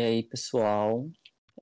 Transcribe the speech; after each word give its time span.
E 0.00 0.02
aí, 0.02 0.22
pessoal, 0.22 1.06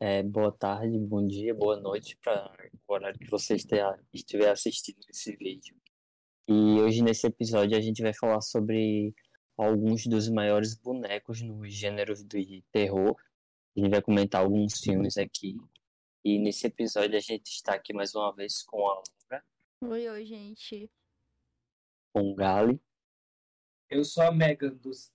é, 0.00 0.23
boa 0.23 0.52
tarde, 0.52 0.96
bom 0.96 1.27
dia, 1.27 1.52
boa 1.52 1.77
noite 1.77 2.16
para 2.23 2.54
o 2.86 2.93
horário 2.93 3.18
que 3.18 3.29
você 3.29 3.57
estiver 3.57 4.48
assistindo 4.48 5.00
esse 5.11 5.34
vídeo. 5.34 5.75
E 6.46 6.80
hoje, 6.80 7.03
nesse 7.03 7.27
episódio, 7.27 7.77
a 7.77 7.80
gente 7.80 8.00
vai 8.00 8.14
falar 8.14 8.40
sobre 8.40 9.12
alguns 9.57 10.07
dos 10.07 10.29
maiores 10.29 10.77
bonecos 10.77 11.43
nos 11.43 11.75
gêneros 11.75 12.25
de 12.25 12.62
terror. 12.71 13.16
A 13.77 13.80
gente 13.80 13.90
vai 13.90 14.00
comentar 14.00 14.43
alguns 14.43 14.79
filmes 14.79 15.16
aqui. 15.16 15.57
E 16.25 16.39
nesse 16.39 16.68
episódio, 16.68 17.16
a 17.16 17.21
gente 17.21 17.49
está 17.49 17.75
aqui 17.75 17.93
mais 17.93 18.14
uma 18.14 18.32
vez 18.32 18.63
com 18.63 18.89
a 18.89 19.02
Laura. 19.02 19.44
Oi, 19.80 20.08
oi, 20.11 20.25
gente. 20.25 20.89
Com 22.13 22.30
o 22.30 22.35
Gali. 22.36 22.80
Eu 23.91 24.05
sou 24.05 24.22
a 24.22 24.30
Megan 24.30 24.77
dos 24.77 25.11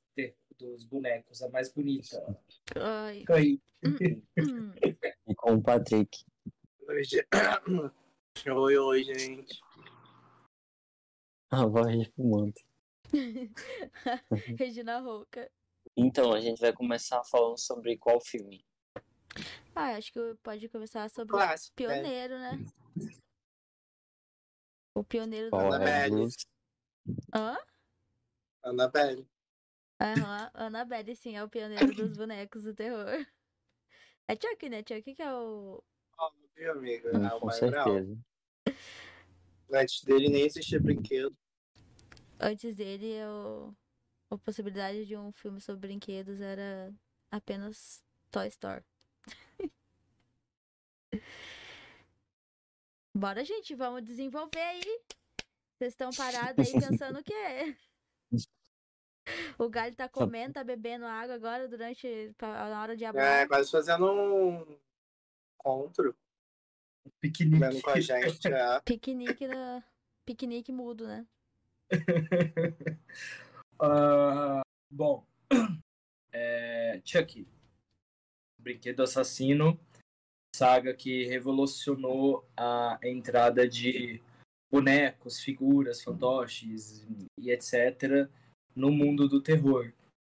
dos 0.57 0.83
bonecos, 0.83 1.41
a 1.41 1.49
mais 1.49 1.71
bonita. 1.71 2.39
Ai. 2.75 3.23
Oi. 3.29 3.61
e 5.27 5.35
com 5.35 5.53
o 5.53 5.61
Patrick. 5.61 6.25
Oi, 6.87 7.03
oi, 8.51 8.77
oi, 8.77 9.03
gente. 9.03 9.61
A 11.51 11.65
voz 11.65 11.97
de 11.97 12.11
fumante. 12.11 12.65
Regina 14.57 14.99
Roca. 14.99 15.49
Então, 15.95 16.33
a 16.33 16.39
gente 16.39 16.59
vai 16.59 16.73
começar 16.73 17.23
falando 17.25 17.59
sobre 17.59 17.97
qual 17.97 18.19
filme? 18.19 18.65
Ah, 19.75 19.95
acho 19.95 20.11
que 20.11 20.19
pode 20.41 20.67
começar 20.69 21.09
sobre 21.09 21.31
Clássico, 21.31 21.73
o 21.73 21.75
Pioneiro, 21.75 22.39
né? 22.39 22.65
O 24.95 25.03
Pioneiro 25.03 25.49
Qual 25.49 25.69
do... 25.69 25.73
Annabelle. 25.73 26.27
Hã? 27.33 27.57
Annabelle. 28.63 29.27
Aham, 30.03 30.51
Annabelle, 30.53 31.15
sim, 31.15 31.37
é 31.37 31.43
o 31.43 31.47
pioneiro 31.47 31.95
dos 31.95 32.11
bonecos 32.17 32.63
do 32.63 32.73
terror. 32.73 33.25
É 34.27 34.35
Chuck, 34.35 34.67
né? 34.67 34.79
Chuck 34.79 35.15
que 35.15 35.21
é 35.21 35.33
o... 35.33 35.81
Óbvio, 36.17 36.71
amiga. 36.73 37.17
Hum, 37.17 37.25
é 37.25 37.33
o 37.33 37.39
com 37.39 37.45
mais 37.45 37.59
real. 37.61 37.85
certeza. 37.85 38.17
Antes 39.71 40.03
dele 40.03 40.27
nem 40.27 40.45
existia 40.45 40.77
brinquedo. 40.77 41.33
Antes 42.37 42.75
dele, 42.75 43.23
o... 43.25 43.73
a 44.29 44.37
possibilidade 44.37 45.05
de 45.05 45.15
um 45.15 45.31
filme 45.31 45.61
sobre 45.61 45.87
brinquedos 45.87 46.41
era 46.41 46.93
apenas 47.31 48.03
Toy 48.29 48.49
Story. 48.49 48.83
Bora, 53.15 53.45
gente, 53.45 53.73
vamos 53.73 54.03
desenvolver 54.03 54.59
aí. 54.59 55.01
Vocês 55.77 55.93
estão 55.93 56.09
parados 56.11 56.67
aí 56.67 56.73
pensando 56.73 57.19
o 57.19 57.23
quê? 57.23 57.77
O 59.57 59.69
galho 59.69 59.95
tá 59.95 60.07
comendo, 60.09 60.53
tá 60.53 60.63
bebendo 60.63 61.05
água 61.05 61.35
agora 61.35 61.67
durante 61.67 62.33
na 62.41 62.81
hora 62.81 62.95
de 62.95 63.05
É, 63.05 63.07
abrir. 63.07 63.47
quase 63.47 63.71
fazendo 63.71 64.11
um 64.11 64.77
encontro. 65.55 66.15
Piquenique. 67.19 67.81
Com 67.81 67.89
a 67.89 67.99
gente. 67.99 68.47
É. 68.47 68.79
Piquenique 68.85 69.47
na... 69.47 69.83
Piquenique 70.25 70.71
mudo, 70.71 71.07
né? 71.07 71.25
Ah, 73.85 74.61
bom, 74.89 75.25
é, 76.31 77.01
Chuck, 77.03 77.45
Brinquedo 78.57 79.03
Assassino, 79.03 79.77
saga 80.55 80.93
que 80.93 81.25
revolucionou 81.25 82.47
a 82.55 82.97
entrada 83.03 83.67
de 83.67 84.21
bonecos, 84.71 85.41
figuras, 85.41 86.01
fantoches 86.01 87.05
e 87.37 87.51
etc. 87.51 88.29
no 88.75 88.91
mundo 88.91 89.27
do 89.27 89.41
terror. 89.41 89.91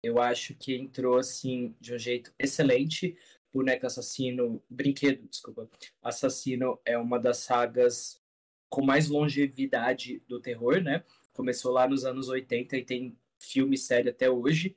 Eu 0.02 0.20
acho 0.20 0.54
que 0.54 0.74
entrou 0.74 1.16
assim 1.16 1.74
de 1.80 1.94
um 1.94 1.98
jeito 1.98 2.32
excelente. 2.38 3.16
Boneco 3.52 3.86
Assassino, 3.86 4.62
Brinquedo, 4.68 5.26
desculpa. 5.28 5.68
Assassino 6.02 6.78
é 6.84 6.98
uma 6.98 7.18
das 7.18 7.38
sagas 7.38 8.20
com 8.68 8.84
mais 8.84 9.08
longevidade 9.08 10.20
do 10.28 10.40
terror, 10.40 10.80
né? 10.82 11.04
Começou 11.32 11.72
lá 11.72 11.88
nos 11.88 12.04
anos 12.04 12.28
80 12.28 12.76
e 12.76 12.84
tem 12.84 13.16
filme 13.38 13.78
série 13.78 14.10
até 14.10 14.28
hoje. 14.28 14.76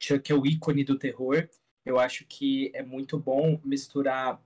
Chuck 0.00 0.32
é 0.32 0.34
o 0.34 0.46
ícone 0.46 0.84
do 0.84 0.98
terror. 0.98 1.48
Eu 1.84 1.98
acho 1.98 2.24
que 2.26 2.70
é 2.74 2.82
muito 2.82 3.18
bom 3.18 3.60
misturar 3.62 4.42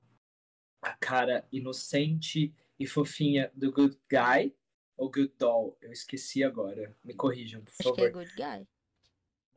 a 0.82 0.92
cara 0.94 1.46
inocente 1.52 2.52
e 2.78 2.86
fofinha 2.86 3.50
do 3.54 3.70
Good 3.70 3.98
Guy 4.10 4.54
ou 4.98 5.10
Good 5.10 5.32
Doll. 5.38 5.78
Eu 5.80 5.92
esqueci 5.92 6.44
agora. 6.44 6.94
Me 7.02 7.14
corrijam, 7.14 7.62
por 7.62 7.72
Acho 7.78 7.82
favor. 7.84 7.96
que 7.96 8.02
é 8.02 8.10
Good 8.10 8.32
Guy. 8.36 8.66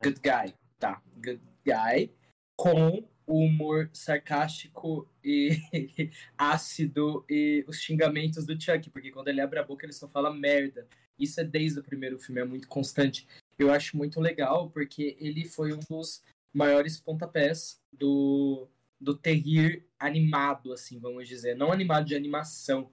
Good 0.02 0.20
Guy, 0.20 0.54
tá. 0.78 1.02
Good 1.16 1.42
Guy 1.64 2.14
com 2.56 3.04
o 3.26 3.44
humor 3.44 3.90
sarcástico 3.92 5.08
e 5.22 5.58
ácido 6.36 7.24
e 7.28 7.64
os 7.68 7.80
xingamentos 7.80 8.44
do 8.46 8.60
Chuck, 8.60 8.90
porque 8.90 9.10
quando 9.10 9.28
ele 9.28 9.40
abre 9.40 9.58
a 9.58 9.64
boca 9.64 9.84
ele 9.84 9.92
só 9.92 10.08
fala 10.08 10.32
merda. 10.32 10.86
Isso 11.18 11.40
é 11.40 11.44
desde 11.44 11.78
o 11.78 11.84
primeiro 11.84 12.18
filme, 12.18 12.40
é 12.40 12.44
muito 12.44 12.68
constante. 12.68 13.26
Eu 13.58 13.72
acho 13.72 13.96
muito 13.96 14.20
legal 14.20 14.70
porque 14.70 15.16
ele 15.20 15.44
foi 15.44 15.72
um 15.72 15.78
dos 15.78 16.22
maiores 16.52 16.98
pontapés 16.98 17.80
do, 17.92 18.68
do 19.00 19.16
terrir 19.16 19.86
animado, 19.98 20.72
assim, 20.72 20.98
vamos 20.98 21.28
dizer. 21.28 21.56
Não 21.56 21.72
animado 21.72 22.06
de 22.06 22.16
animação, 22.16 22.90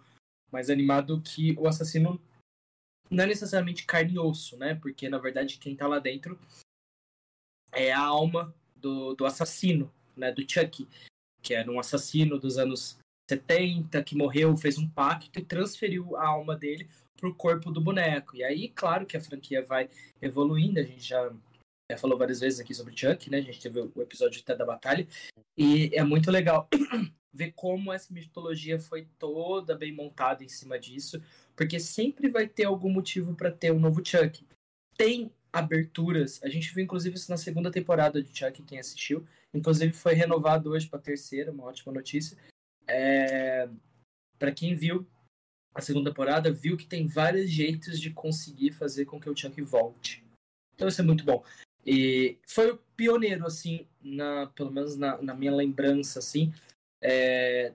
mas 0.52 0.70
animado 0.70 1.22
que 1.22 1.56
o 1.58 1.68
assassino 1.68 2.22
não 3.10 3.24
é 3.24 3.28
necessariamente 3.28 3.86
carne 3.86 4.14
e 4.14 4.20
osso, 4.20 4.58
né? 4.58 4.76
Porque, 4.76 5.10
na 5.10 5.18
verdade, 5.18 5.58
quem 5.58 5.76
tá 5.76 5.88
lá 5.88 6.00
dentro 6.00 6.40
é 7.72 7.92
a 7.92 8.02
alma 8.02 8.54
do, 8.76 9.14
do 9.14 9.26
assassino, 9.26 9.92
né? 10.16 10.32
Do 10.32 10.42
Chuck, 10.42 10.88
que 11.42 11.54
era 11.54 11.70
um 11.72 11.80
assassino 11.80 12.40
dos 12.40 12.58
anos 12.58 12.98
70, 13.30 14.04
que 14.04 14.16
morreu, 14.16 14.56
fez 14.58 14.78
um 14.78 14.90
pacto 14.90 15.40
e 15.40 15.46
transferiu 15.46 16.16
a 16.16 16.28
alma 16.28 16.56
dele 16.56 16.90
pro 17.18 17.36
corpo 17.36 17.72
do 17.72 17.82
boneco. 17.82 18.36
E 18.36 18.44
aí, 18.44 18.70
claro 18.70 19.06
que 19.06 19.18
a 19.18 19.22
franquia 19.22 19.64
vai 19.64 19.90
evoluindo, 20.22 20.80
a 20.80 20.84
gente 20.84 21.04
já, 21.04 21.32
já 21.92 21.98
falou 21.98 22.18
várias 22.18 22.40
vezes 22.40 22.60
aqui 22.60 22.74
sobre 22.74 22.96
Chuck, 22.96 23.30
né? 23.30 23.38
A 23.38 23.42
gente 23.42 23.62
teve 23.62 23.80
o 23.80 24.02
episódio 24.02 24.42
até 24.42 24.56
da 24.56 24.66
batalha. 24.66 25.08
E 25.58 25.92
é 25.94 26.04
muito 26.04 26.32
legal 26.32 26.68
ver 27.32 27.54
como 27.54 27.94
essa 27.94 28.14
mitologia 28.14 28.80
foi 28.80 29.08
toda 29.18 29.76
bem 29.76 29.94
montada 29.94 30.44
em 30.44 30.50
cima 30.50 30.80
disso, 30.80 31.22
porque 31.56 31.80
sempre 31.80 32.30
vai 32.30 32.48
ter 32.48 32.66
algum 32.66 32.90
motivo 32.90 33.36
para 33.36 33.52
ter 33.52 33.72
um 33.72 33.80
novo 33.80 34.04
Chuck. 34.04 34.46
Tem 34.98 35.32
aberturas, 35.52 36.42
a 36.44 36.50
gente 36.50 36.74
viu 36.74 36.84
inclusive 36.84 37.16
isso 37.16 37.32
na 37.32 37.38
segunda 37.38 37.72
temporada 37.72 38.22
de 38.22 38.38
Chuck, 38.38 38.62
quem 38.64 38.80
assistiu, 38.80 39.26
inclusive 39.54 39.94
foi 39.94 40.14
renovado 40.14 40.72
hoje 40.72 40.88
para 40.88 41.00
terceira, 41.00 41.52
uma 41.52 41.66
ótima 41.66 41.94
notícia. 41.94 42.38
É... 42.88 43.70
Para 44.38 44.52
quem 44.52 44.76
viu 44.76 45.06
a 45.74 45.82
segunda 45.82 46.10
temporada, 46.10 46.52
viu 46.52 46.78
que 46.78 46.86
tem 46.86 47.08
vários 47.08 47.50
jeitos 47.50 48.00
de 48.00 48.12
conseguir 48.12 48.72
fazer 48.72 49.06
com 49.06 49.20
que 49.20 49.30
o 49.30 49.36
Chuck 49.36 49.62
volte. 49.62 50.24
Então 50.74 50.88
isso 50.88 51.02
é 51.02 51.04
muito 51.04 51.24
bom. 51.24 51.44
E 51.86 52.38
foi 52.48 52.72
o 52.72 52.78
pioneiro, 52.96 53.46
assim, 53.46 53.88
na, 54.02 54.48
pelo 54.48 54.72
menos 54.72 54.96
na, 54.96 55.22
na 55.22 55.34
minha 55.34 55.54
lembrança, 55.54 56.20
assim, 56.20 56.54
é, 57.02 57.74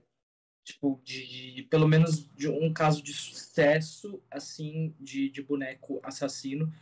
tipo, 0.64 1.00
de, 1.04 1.54
de, 1.54 1.62
pelo 1.64 1.86
menos 1.88 2.28
de 2.34 2.48
um 2.48 2.72
caso 2.72 3.02
de 3.02 3.12
sucesso, 3.12 4.22
assim, 4.30 4.94
de, 4.98 5.28
de 5.30 5.42
boneco 5.42 6.00
assassino, 6.02 6.72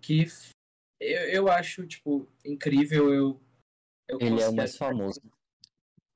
que 0.00 0.26
eu, 0.98 1.22
eu 1.28 1.48
acho, 1.50 1.86
tipo, 1.86 2.28
incrível, 2.44 3.12
eu, 3.12 3.40
eu 4.08 4.18
Ele 4.20 4.40
é 4.40 4.48
o 4.48 4.54
mais 4.54 4.76
famoso. 4.76 5.20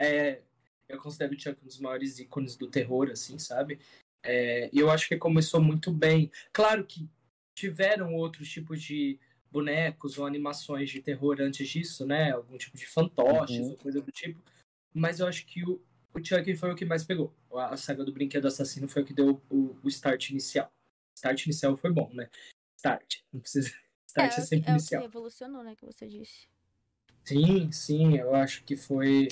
É, 0.00 0.42
eu 0.88 0.98
considero 0.98 1.34
o 1.34 1.38
Chuck 1.38 1.62
um 1.62 1.66
dos 1.66 1.78
maiores 1.78 2.18
ícones 2.18 2.56
do 2.56 2.70
terror, 2.70 3.10
assim, 3.10 3.38
sabe? 3.38 3.78
É, 4.22 4.70
e 4.72 4.78
eu 4.78 4.90
acho 4.90 5.08
que 5.08 5.16
começou 5.16 5.60
muito 5.60 5.92
bem. 5.92 6.30
Claro 6.52 6.84
que 6.86 7.08
tiveram 7.54 8.14
outros 8.14 8.48
tipos 8.48 8.82
de 8.82 9.18
bonecos 9.50 10.18
ou 10.18 10.26
animações 10.26 10.90
de 10.90 11.00
terror 11.00 11.36
antes 11.40 11.68
disso, 11.68 12.04
né? 12.06 12.32
Algum 12.32 12.56
tipo 12.56 12.76
de 12.76 12.86
fantoches 12.86 13.58
Uhum. 13.58 13.70
ou 13.70 13.76
coisa 13.76 14.00
do 14.00 14.10
tipo. 14.10 14.42
Mas 14.94 15.18
eu 15.18 15.26
acho 15.26 15.44
que 15.44 15.64
o, 15.64 15.82
o 16.14 16.24
Chuck 16.24 16.56
foi 16.56 16.70
o 16.72 16.76
que 16.76 16.84
mais 16.84 17.02
pegou. 17.02 17.34
A, 17.52 17.76
saga 17.76 18.04
do 18.04 18.12
Brinquedo 18.12 18.46
Assassino 18.46 18.88
foi 18.88 19.02
o 19.02 19.04
que 19.04 19.12
deu 19.12 19.42
o, 19.50 19.76
o 19.82 19.88
start 19.88 20.30
inicial. 20.30 20.72
Start 21.16 21.44
inicial 21.44 21.76
foi 21.76 21.92
bom, 21.92 22.08
né? 22.14 22.30
Start. 22.76 23.16
Não 23.32 23.40
precisa. 23.40 23.68
Start 24.06 24.38
é, 24.38 24.40
é, 24.40 24.44
sempre 24.44 24.58
é 24.58 24.60
o 24.60 24.64
que 24.64 24.70
inicial. 24.70 25.02
revolucionou, 25.02 25.64
né? 25.64 25.74
Que 25.74 25.84
você 25.84 26.06
disse. 26.06 26.46
Sim, 27.24 27.72
sim, 27.72 28.16
eu 28.16 28.34
acho 28.34 28.62
que 28.62 28.76
foi 28.76 29.28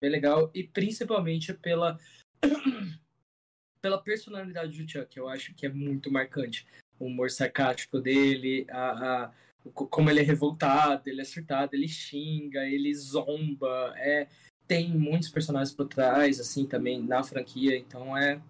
bem 0.00 0.10
legal. 0.10 0.50
E 0.54 0.62
principalmente 0.62 1.52
pela, 1.52 1.98
pela 3.82 4.00
personalidade 4.00 4.80
do 4.80 4.88
Chuck, 4.88 5.16
eu 5.16 5.28
acho 5.28 5.54
que 5.54 5.66
é 5.66 5.68
muito 5.68 6.12
marcante. 6.12 6.66
O 6.98 7.06
humor 7.06 7.30
sarcástico 7.30 7.98
dele, 7.98 8.66
a, 8.70 9.24
a- 9.24 9.32
como 9.72 10.10
ele 10.10 10.20
é 10.20 10.22
revoltado, 10.22 11.08
ele 11.08 11.20
é 11.22 11.24
surtado, 11.24 11.74
ele 11.74 11.88
xinga, 11.88 12.64
ele 12.66 12.94
zomba. 12.94 13.94
É, 13.96 14.28
tem 14.70 14.88
muitos 14.88 15.28
personagens 15.28 15.74
por 15.74 15.88
trás, 15.88 16.38
assim, 16.38 16.64
também 16.64 17.02
na 17.02 17.24
franquia, 17.24 17.76
então 17.76 18.16
é, 18.16 18.40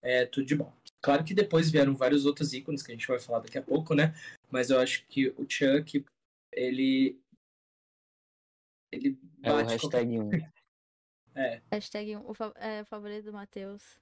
é 0.00 0.24
tudo 0.24 0.46
de 0.46 0.54
bom. 0.54 0.72
Claro 1.02 1.24
que 1.24 1.34
depois 1.34 1.68
vieram 1.68 1.96
vários 1.96 2.24
outros 2.24 2.52
ícones 2.52 2.80
que 2.80 2.92
a 2.92 2.94
gente 2.94 3.08
vai 3.08 3.18
falar 3.18 3.40
daqui 3.40 3.58
a 3.58 3.62
pouco, 3.62 3.92
né? 3.92 4.14
Mas 4.52 4.70
eu 4.70 4.78
acho 4.78 5.04
que 5.08 5.30
o 5.30 5.44
Chuck, 5.50 6.04
ele 6.52 7.18
ele 8.92 9.18
É 9.42 9.50
o 9.52 9.56
bate 9.56 9.80
qualquer... 9.80 10.04
hashtag 10.06 10.20
1. 10.20 10.30
É, 11.36 11.60
Hashtag 11.72 12.16
um, 12.16 12.30
o 12.30 12.32
fa- 12.32 12.52
é, 12.54 12.84
favorito 12.84 13.24
do 13.24 13.32
Matheus. 13.32 13.98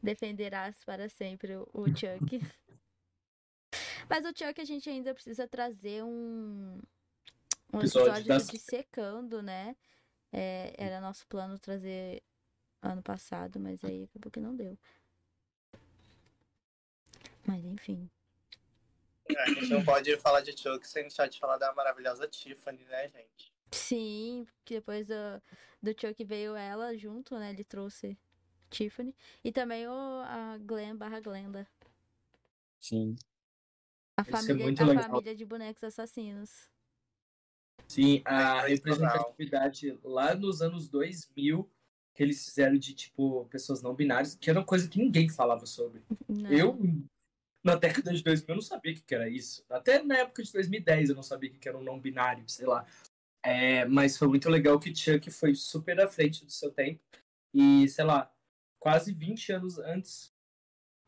Defenderás 0.00 0.76
para 0.84 1.08
sempre 1.08 1.56
o, 1.56 1.86
Chuck. 1.88 2.38
Mas 4.08 4.24
o 4.24 4.28
Chuck 4.28 4.60
a 4.60 4.64
gente 4.64 4.88
ainda 4.88 5.12
precisa 5.12 5.48
trazer 5.48 6.04
um, 6.04 6.78
um 7.72 7.78
Episódio 7.80 8.10
episódio 8.12 8.28
das- 8.28 8.46
do 8.46 8.52
Dissecando, 8.52 9.42
né? 9.42 9.74
É, 10.36 10.74
era 10.76 11.00
nosso 11.00 11.24
plano 11.28 11.56
trazer 11.60 12.20
ano 12.82 13.00
passado, 13.00 13.60
mas 13.60 13.84
aí 13.84 14.02
acabou 14.02 14.32
que 14.32 14.40
não 14.40 14.56
deu. 14.56 14.76
Mas 17.46 17.64
enfim. 17.64 18.10
A 19.38 19.48
gente 19.48 19.68
não 19.68 19.84
pode 19.84 20.16
falar 20.16 20.40
de 20.40 20.50
Chuck 20.60 20.84
sem 20.88 21.02
deixar 21.04 21.28
de 21.28 21.38
falar 21.38 21.56
da 21.56 21.72
maravilhosa 21.72 22.26
Tiffany, 22.26 22.84
né, 22.86 23.08
gente? 23.10 23.54
Sim, 23.70 24.44
que 24.64 24.74
depois 24.74 25.06
do, 25.06 25.14
do 25.80 25.90
Chuck 25.92 26.24
veio 26.24 26.56
ela 26.56 26.96
junto, 26.96 27.38
né? 27.38 27.50
Ele 27.50 27.62
trouxe 27.62 28.18
Tiffany. 28.68 29.14
E 29.44 29.52
também 29.52 29.86
o, 29.86 29.92
a 29.92 30.58
Glenn 30.58 30.96
barra 30.96 31.20
Glenda. 31.20 31.64
Sim. 32.80 33.14
A 34.16 34.22
é 34.22 34.24
família, 34.24 34.64
muito 34.64 34.82
a 34.82 35.02
família 35.04 35.34
de 35.36 35.44
bonecos 35.44 35.84
assassinos. 35.84 36.68
Sim, 37.88 38.22
a 38.24 38.66
É 38.66 38.68
representatividade 38.68 39.98
lá 40.02 40.34
nos 40.34 40.62
anos 40.62 40.88
2000 40.88 41.70
que 42.14 42.22
eles 42.22 42.44
fizeram 42.44 42.78
de, 42.78 42.94
tipo, 42.94 43.44
pessoas 43.46 43.82
não 43.82 43.94
binárias, 43.94 44.36
que 44.36 44.48
era 44.48 44.60
uma 44.60 44.64
coisa 44.64 44.88
que 44.88 44.98
ninguém 44.98 45.28
falava 45.28 45.66
sobre. 45.66 46.00
Não. 46.28 46.50
Eu, 46.50 46.78
na 47.62 47.74
década 47.74 48.12
de 48.14 48.22
2000, 48.22 48.46
eu 48.48 48.54
não 48.54 48.62
sabia 48.62 48.92
o 48.92 48.94
que 48.94 49.14
era 49.14 49.28
isso. 49.28 49.64
Até 49.68 50.00
na 50.00 50.18
época 50.18 50.42
de 50.42 50.52
2010 50.52 51.10
eu 51.10 51.16
não 51.16 51.24
sabia 51.24 51.50
o 51.50 51.52
que 51.52 51.58
que 51.58 51.68
era 51.68 51.76
um 51.76 51.82
não 51.82 51.98
binário, 51.98 52.44
sei 52.48 52.66
lá. 52.66 52.86
É, 53.44 53.84
mas 53.84 54.16
foi 54.16 54.28
muito 54.28 54.48
legal 54.48 54.78
que 54.78 54.94
Chuck 54.94 55.28
foi 55.30 55.54
super 55.54 56.00
à 56.00 56.08
frente 56.08 56.44
do 56.44 56.52
seu 56.52 56.70
tempo. 56.70 57.00
E, 57.52 57.88
sei 57.88 58.04
lá, 58.04 58.32
quase 58.78 59.12
20 59.12 59.52
anos 59.52 59.78
antes 59.78 60.32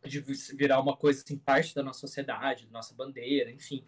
de 0.04 0.20
virar 0.54 0.80
uma 0.80 0.96
coisa 0.96 1.22
assim, 1.22 1.38
parte 1.38 1.74
da 1.74 1.82
nossa 1.82 2.00
sociedade, 2.00 2.66
da 2.66 2.72
nossa 2.72 2.94
bandeira, 2.94 3.50
enfim. 3.50 3.84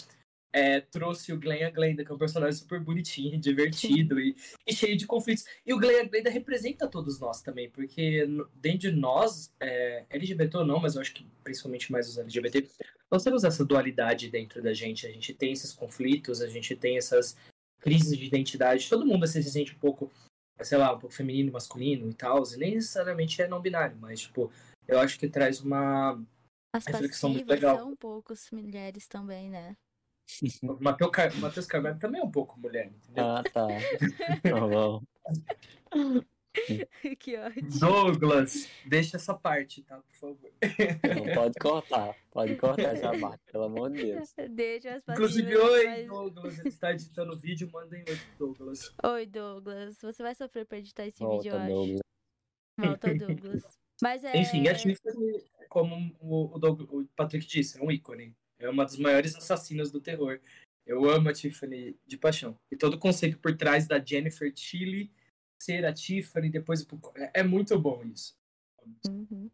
É, 0.53 0.81
trouxe 0.81 1.33
o 1.33 1.39
Glenn 1.39 1.67
a 1.67 1.71
Glenda, 1.71 2.05
que 2.05 2.11
é 2.11 2.15
um 2.15 2.19
personagem 2.19 2.59
super 2.59 2.81
bonitinho, 2.81 3.39
divertido 3.39 4.19
e, 4.19 4.35
e 4.67 4.75
cheio 4.75 4.97
de 4.97 5.07
conflitos. 5.07 5.45
E 5.65 5.73
o 5.75 5.79
Glenn 5.79 6.01
a 6.01 6.05
Glenda 6.05 6.31
representa 6.31 6.89
todos 6.89 7.21
nós 7.21 7.43
também, 7.43 7.71
porque 7.71 8.27
dentro 8.55 8.91
de 8.91 8.93
nós, 8.93 9.53
é, 9.61 10.05
LGBT 10.11 10.59
ou 10.59 10.67
não, 10.67 10.81
mas 10.81 10.95
eu 10.95 11.01
acho 11.01 11.13
que 11.13 11.27
principalmente 11.45 11.93
mais 11.93 12.09
os 12.09 12.19
LGBT, 12.19 12.69
nós 13.11 13.23
temos 13.23 13.45
essa 13.45 13.65
dualidade 13.65 14.31
dentro 14.31 14.63
da 14.63 14.73
gente. 14.73 15.07
A 15.07 15.11
gente 15.11 15.35
tem 15.35 15.53
esses 15.53 15.73
conflitos, 15.73 16.41
a 16.41 16.49
gente 16.49 16.75
tem 16.77 16.97
essas 16.97 17.37
crises 17.81 18.17
de 18.17 18.27
identidade. 18.27 18.89
Todo 18.89 19.07
mundo 19.07 19.25
assim, 19.25 19.43
se 19.43 19.51
sente 19.51 19.75
um 19.75 19.79
pouco, 19.79 20.11
sei 20.63 20.79
lá, 20.79 20.95
um 20.95 20.99
pouco 20.99 21.15
feminino, 21.15 21.53
masculino 21.53 22.09
e 22.09 22.15
tal, 22.15 22.43
e 22.53 22.57
nem 22.57 22.75
necessariamente 22.75 23.41
é 23.41 23.49
não 23.49 23.61
binário, 23.61 23.97
mas, 24.01 24.21
tipo, 24.21 24.51
eu 24.87 24.99
acho 24.99 25.19
que 25.19 25.29
traz 25.29 25.61
uma. 25.61 26.23
As 26.73 26.85
reflexão 26.87 27.31
muito 27.31 27.49
legal. 27.49 27.79
são 27.79 27.91
um 27.93 27.97
poucos 27.97 28.51
mulheres 28.51 29.07
também, 29.07 29.49
né? 29.49 29.75
O 30.63 30.77
Matheus 30.83 31.11
Car... 31.11 31.35
Matheus 31.37 31.67
Carvalho 31.67 31.99
também 31.99 32.21
é 32.21 32.25
um 32.25 32.31
pouco 32.31 32.59
mulher, 32.61 32.87
entendeu? 32.87 33.25
Ah, 33.25 33.43
tá. 33.43 33.67
Tá 34.43 34.67
bom. 34.67 35.03
que 37.19 37.37
ódio. 37.37 37.69
Douglas, 37.79 38.69
deixa 38.87 39.17
essa 39.17 39.35
parte, 39.35 39.83
tá? 39.83 39.99
Por 39.99 40.15
favor. 40.17 40.51
Não 41.17 41.35
pode 41.35 41.55
cortar. 41.61 42.17
Pode 42.31 42.57
cortar 42.57 42.95
essa 42.95 43.17
parte, 43.19 43.41
pelo 43.53 43.65
amor 43.65 43.91
de 43.91 44.03
Deus. 44.03 44.35
Deixa 44.51 44.95
as 44.97 45.03
Inclusive, 45.09 45.57
oi, 45.57 45.85
mas- 45.87 46.07
Douglas. 46.07 46.59
Ele 46.59 46.69
está 46.69 46.93
editando 46.93 47.33
o 47.33 47.37
vídeo, 47.39 47.71
mandem 47.73 48.01
oi 48.09 48.17
pro 48.37 48.47
Douglas. 48.49 48.93
Oi, 49.05 49.27
Douglas. 49.27 49.99
Você 50.01 50.23
vai 50.23 50.35
sofrer 50.35 50.67
pra 50.67 50.79
editar 50.79 51.07
esse 51.07 51.19
Volta, 51.21 51.43
vídeo, 51.43 51.53
eu 51.53 51.59
acho. 51.61 51.69
Douglas. 51.75 52.01
Volta, 52.79 53.15
Douglas. 53.15 53.79
Mas 54.03 54.25
é. 54.25 54.37
Enfim, 54.37 54.67
a 54.69 54.75
Tiffany, 54.75 55.45
como 55.69 56.17
o, 56.21 56.55
o 56.57 56.59
Doug- 56.59 56.93
o 56.93 57.07
Patrick 57.17 57.47
disse, 57.47 57.79
é 57.81 57.83
um 57.85 57.91
ícone. 57.91 58.35
É 58.59 58.69
uma 58.69 58.85
das 58.85 58.97
maiores 58.97 59.35
assassinas 59.37 59.91
do 59.91 60.01
terror. 60.01 60.41
Eu 60.87 61.09
amo 61.09 61.29
a 61.29 61.33
Tiffany 61.33 61.97
de 62.07 62.17
paixão. 62.17 62.59
E 62.71 62.77
todo 62.77 62.95
o 62.95 62.99
conceito 62.99 63.39
por 63.39 63.57
trás 63.57 63.87
da 63.87 64.03
Jennifer 64.05 64.53
Tilly 64.53 65.11
ser 65.61 65.85
a 65.85 65.93
Tiffany, 65.93 66.51
depois... 66.51 66.87
é- 67.17 67.41
É 67.41 67.43
muito 67.43 67.79
bom 67.79 68.03
isso. 68.05 68.37
Uhum. 69.09 69.51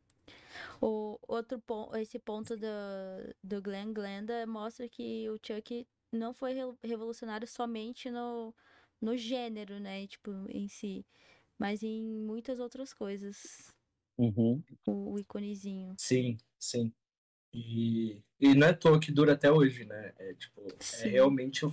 O 0.81 1.19
outro 1.27 1.61
ponto, 1.61 1.97
esse 1.97 2.19
ponto 2.19 2.57
do, 2.57 2.67
do 3.43 3.61
Glenn 3.61 3.93
Glenda 3.93 4.47
mostra 4.47 4.89
que 4.89 5.29
o 5.29 5.39
Chuck 5.45 5.87
não 6.13 6.33
foi 6.33 6.53
re- 6.55 6.77
revolucionário 6.83 7.47
somente 7.49 8.09
no, 8.11 8.55
no 9.01 9.17
gênero, 9.17 9.81
né? 9.81 10.07
Tipo, 10.07 10.31
em 10.49 10.69
si. 10.69 11.05
Mas 11.59 11.83
em 11.83 12.03
muitas 12.03 12.61
outras 12.61 12.93
coisas. 12.95 13.73
Uhum. 14.17 14.63
O, 14.87 15.13
o 15.15 15.19
iconezinho. 15.19 15.95
Sim, 15.99 16.39
sim. 16.59 16.93
E, 17.55 18.21
e 18.41 18.55
não 18.55 18.67
é 18.67 18.71
à 18.71 18.75
toa 18.77 18.99
que 18.99 19.13
dura 19.13 19.35
até 19.35 19.51
hoje, 19.51 19.85
né? 19.85 20.13
É, 20.19 20.35
tipo, 20.35 20.67
é 21.03 21.07
realmente 21.09 21.65
o, 21.65 21.73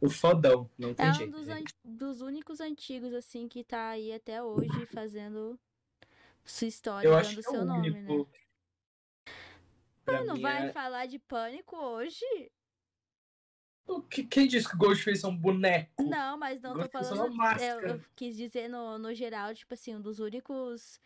o 0.00 0.08
fodão. 0.08 0.70
Não 0.78 0.94
tem 0.94 1.06
É 1.06 1.10
um 1.10 1.14
jeito. 1.14 1.32
dos, 1.32 1.48
né? 1.48 1.54
an- 1.58 1.64
dos 1.96 2.20
únicos 2.20 2.60
antigos, 2.60 3.12
assim, 3.12 3.48
que 3.48 3.64
tá 3.64 3.88
aí 3.90 4.12
até 4.12 4.40
hoje 4.42 4.86
fazendo 4.86 5.58
sua 6.44 6.68
história, 6.68 7.08
Eu 7.08 7.12
dando 7.20 7.40
é 7.40 7.42
seu 7.42 7.62
o 7.62 7.64
nome, 7.64 7.90
único. 7.90 8.30
né? 8.30 9.32
Pra 10.04 10.24
Não 10.24 10.40
vai 10.40 10.68
é- 10.68 10.72
falar 10.72 11.06
de 11.06 11.18
pânico 11.18 11.76
hoje? 11.76 12.24
O 13.86 14.00
que- 14.02 14.24
Quem 14.24 14.46
disse 14.46 14.68
que 14.68 14.76
o 14.76 14.78
Ghostface 14.78 15.24
é 15.24 15.28
um 15.28 15.36
boneco? 15.36 16.04
Não, 16.04 16.38
mas 16.38 16.62
não 16.62 16.72
tô 16.74 16.88
Ghostface 16.88 17.12
é 17.12 17.16
falando. 17.16 17.32
uma 17.32 17.56
Eu, 17.60 17.80
eu 17.80 18.04
quis 18.14 18.36
dizer 18.36 18.68
no, 18.68 18.96
no 18.98 19.12
geral, 19.12 19.52
tipo 19.54 19.74
assim, 19.74 19.96
um 19.96 20.00
dos 20.00 20.20
únicos 20.20 21.00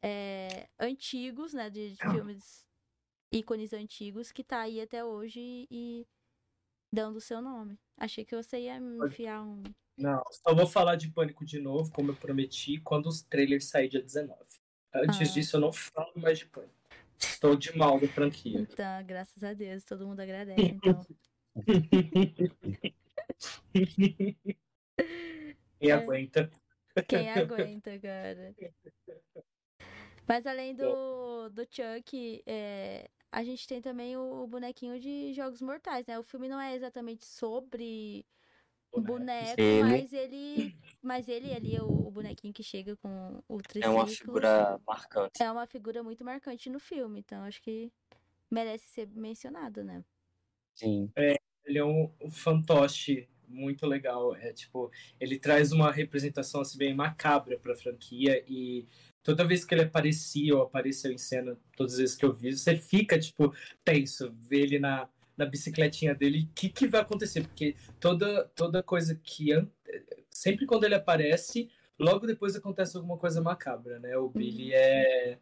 é, 0.00 0.68
antigos, 0.78 1.52
né? 1.52 1.68
De, 1.68 1.90
de 1.92 1.96
filmes 2.12 2.67
ícones 3.32 3.72
antigos 3.72 4.30
que 4.32 4.42
tá 4.44 4.60
aí 4.60 4.80
até 4.80 5.04
hoje 5.04 5.66
e 5.70 6.06
dando 6.92 7.16
o 7.16 7.20
seu 7.20 7.40
nome. 7.42 7.78
Achei 7.96 8.24
que 8.24 8.34
você 8.36 8.60
ia 8.60 8.80
me 8.80 9.04
enfiar 9.06 9.42
um. 9.42 9.62
Não, 9.96 10.22
só 10.30 10.54
vou 10.54 10.66
falar 10.66 10.96
de 10.96 11.10
Pânico 11.10 11.44
de 11.44 11.58
novo, 11.60 11.90
como 11.92 12.12
eu 12.12 12.16
prometi, 12.16 12.78
quando 12.80 13.06
os 13.06 13.22
trailers 13.22 13.64
saírem 13.66 13.90
dia 13.90 14.02
19. 14.02 14.40
Antes 14.94 15.30
Ah. 15.30 15.34
disso, 15.34 15.56
eu 15.56 15.60
não 15.60 15.72
falo 15.72 16.12
mais 16.16 16.38
de 16.38 16.46
Pânico. 16.46 16.74
Estou 17.18 17.56
de 17.56 17.76
mal 17.76 17.98
da 18.00 18.06
franquia. 18.08 18.60
Então, 18.60 19.04
graças 19.04 19.42
a 19.42 19.52
Deus, 19.52 19.84
todo 19.84 20.06
mundo 20.06 20.20
agradece, 20.20 20.60
então. 20.62 21.04
Quem 25.80 25.90
É. 25.90 25.92
aguenta. 25.92 26.50
Quem 27.08 27.30
aguenta, 27.30 27.98
cara? 27.98 28.54
Mas 30.26 30.46
além 30.46 30.74
do, 30.76 31.48
do 31.48 31.62
Chuck, 31.70 32.42
é, 32.46 33.10
a 33.30 33.44
gente 33.44 33.66
tem 33.66 33.80
também 33.80 34.16
o, 34.16 34.42
o 34.44 34.46
bonequinho 34.46 34.98
de 35.00 35.32
Jogos 35.32 35.60
Mortais, 35.60 36.06
né? 36.06 36.18
O 36.18 36.22
filme 36.22 36.48
não 36.48 36.60
é 36.60 36.74
exatamente 36.74 37.24
sobre 37.26 38.24
o 38.92 39.00
boneco, 39.00 39.60
Ele- 39.60 39.82
mas 39.82 40.12
ele. 40.12 40.74
Mas 41.00 41.28
ele 41.28 41.52
ali, 41.54 41.76
é 41.76 41.82
o, 41.82 42.08
o 42.08 42.10
bonequinho 42.10 42.52
que 42.52 42.62
chega 42.62 42.96
com 42.96 43.40
o 43.48 43.58
triciclo. 43.58 43.86
É 43.86 43.88
uma 43.88 44.06
figura 44.06 44.80
marcante. 44.86 45.42
É 45.42 45.50
uma 45.52 45.66
figura 45.66 46.02
muito 46.02 46.24
marcante 46.24 46.68
no 46.68 46.80
filme, 46.80 47.20
então 47.20 47.44
acho 47.44 47.62
que 47.62 47.92
merece 48.50 48.86
ser 48.88 49.08
mencionado, 49.08 49.84
né? 49.84 50.04
Sim. 50.74 51.10
Ele 51.64 51.78
é 51.78 51.84
um, 51.84 52.10
um 52.20 52.30
fantoche 52.30 53.28
muito 53.46 53.86
legal. 53.86 54.34
É 54.34 54.52
tipo, 54.52 54.90
ele 55.20 55.38
traz 55.38 55.72
uma 55.72 55.90
representação 55.92 56.60
assim, 56.60 56.78
bem 56.78 56.94
macabra 56.94 57.58
pra 57.58 57.76
franquia 57.76 58.44
e 58.48 58.86
toda 59.28 59.44
vez 59.44 59.62
que 59.62 59.74
ele 59.74 59.82
aparecia 59.82 60.56
ou 60.56 60.62
apareceu 60.62 61.12
em 61.12 61.18
cena, 61.18 61.54
todas 61.76 61.92
as 61.92 61.98
vezes 61.98 62.16
que 62.16 62.24
eu 62.24 62.32
vi, 62.32 62.56
você 62.56 62.78
fica, 62.78 63.18
tipo, 63.18 63.54
tenso, 63.84 64.34
ver 64.40 64.60
ele 64.60 64.78
na, 64.78 65.06
na 65.36 65.44
bicicletinha 65.44 66.14
dele, 66.14 66.48
o 66.50 66.54
que, 66.54 66.70
que 66.70 66.86
vai 66.88 67.02
acontecer? 67.02 67.42
Porque 67.42 67.76
toda, 68.00 68.44
toda 68.56 68.82
coisa 68.82 69.14
que. 69.22 69.50
Sempre 70.30 70.64
quando 70.64 70.84
ele 70.84 70.94
aparece, 70.94 71.68
logo 71.98 72.26
depois 72.26 72.56
acontece 72.56 72.96
alguma 72.96 73.18
coisa 73.18 73.42
macabra, 73.42 73.98
né? 73.98 74.16
O 74.16 74.30
Billy 74.30 74.72
é. 74.72 75.36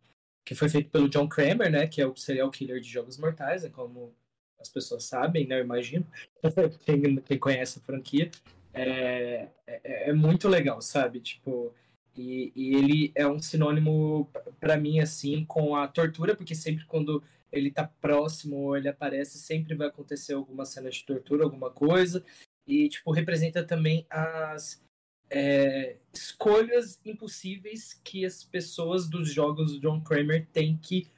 Que 0.45 0.57
foi 0.57 0.69
feito 0.69 0.91
pelo 0.91 1.09
John 1.09 1.29
Kramer, 1.29 1.71
né? 1.71 1.87
Que 1.87 2.03
é 2.03 2.07
o 2.09 2.17
serial 2.17 2.51
killer 2.51 2.81
de 2.81 2.89
Jogos 2.89 3.17
Mortais, 3.17 3.65
é 3.65 3.69
como 3.69 4.13
as 4.59 4.69
pessoas 4.69 5.05
sabem, 5.05 5.47
né? 5.47 5.61
Eu 5.61 5.65
imagino. 5.65 6.05
quem, 6.85 7.17
quem 7.21 7.39
conhece 7.39 7.79
a 7.79 7.83
franquia. 7.83 8.33
É, 8.75 9.47
é, 9.65 10.11
é 10.11 10.13
muito 10.13 10.49
legal, 10.49 10.83
sabe? 10.83 11.21
Tipo. 11.21 11.73
E, 12.17 12.53
e 12.57 12.75
ele 12.75 13.13
é 13.15 13.27
um 13.27 13.39
sinônimo 13.39 14.31
para 14.59 14.77
mim 14.77 15.01
assim 15.01 15.45
com 15.45 15.77
a 15.77 15.87
tortura, 15.87 16.35
porque 16.35 16.55
sempre 16.55 16.85
quando 16.87 17.23
ele 17.53 17.71
tá 17.71 17.87
próximo 17.87 18.57
ou 18.57 18.77
ele 18.77 18.89
aparece, 18.89 19.39
sempre 19.39 19.75
vai 19.75 19.89
acontecer 19.89 20.33
alguma 20.33 20.65
cena 20.65 20.91
de 20.91 21.05
tortura, 21.05 21.45
alguma 21.45 21.71
coisa. 21.71 22.25
E 22.67 22.89
tipo 22.89 23.13
representa 23.13 23.63
também 23.63 24.07
as 24.09 24.83
é, 25.31 25.97
escolhas 26.13 27.01
impossíveis 27.05 28.01
que 28.05 28.25
as 28.25 28.43
pessoas 28.45 29.09
dos 29.09 29.33
jogos 29.33 29.73
do 29.73 29.81
John 29.81 30.01
Kramer 30.01 30.47
têm 30.53 30.77
que 30.77 31.09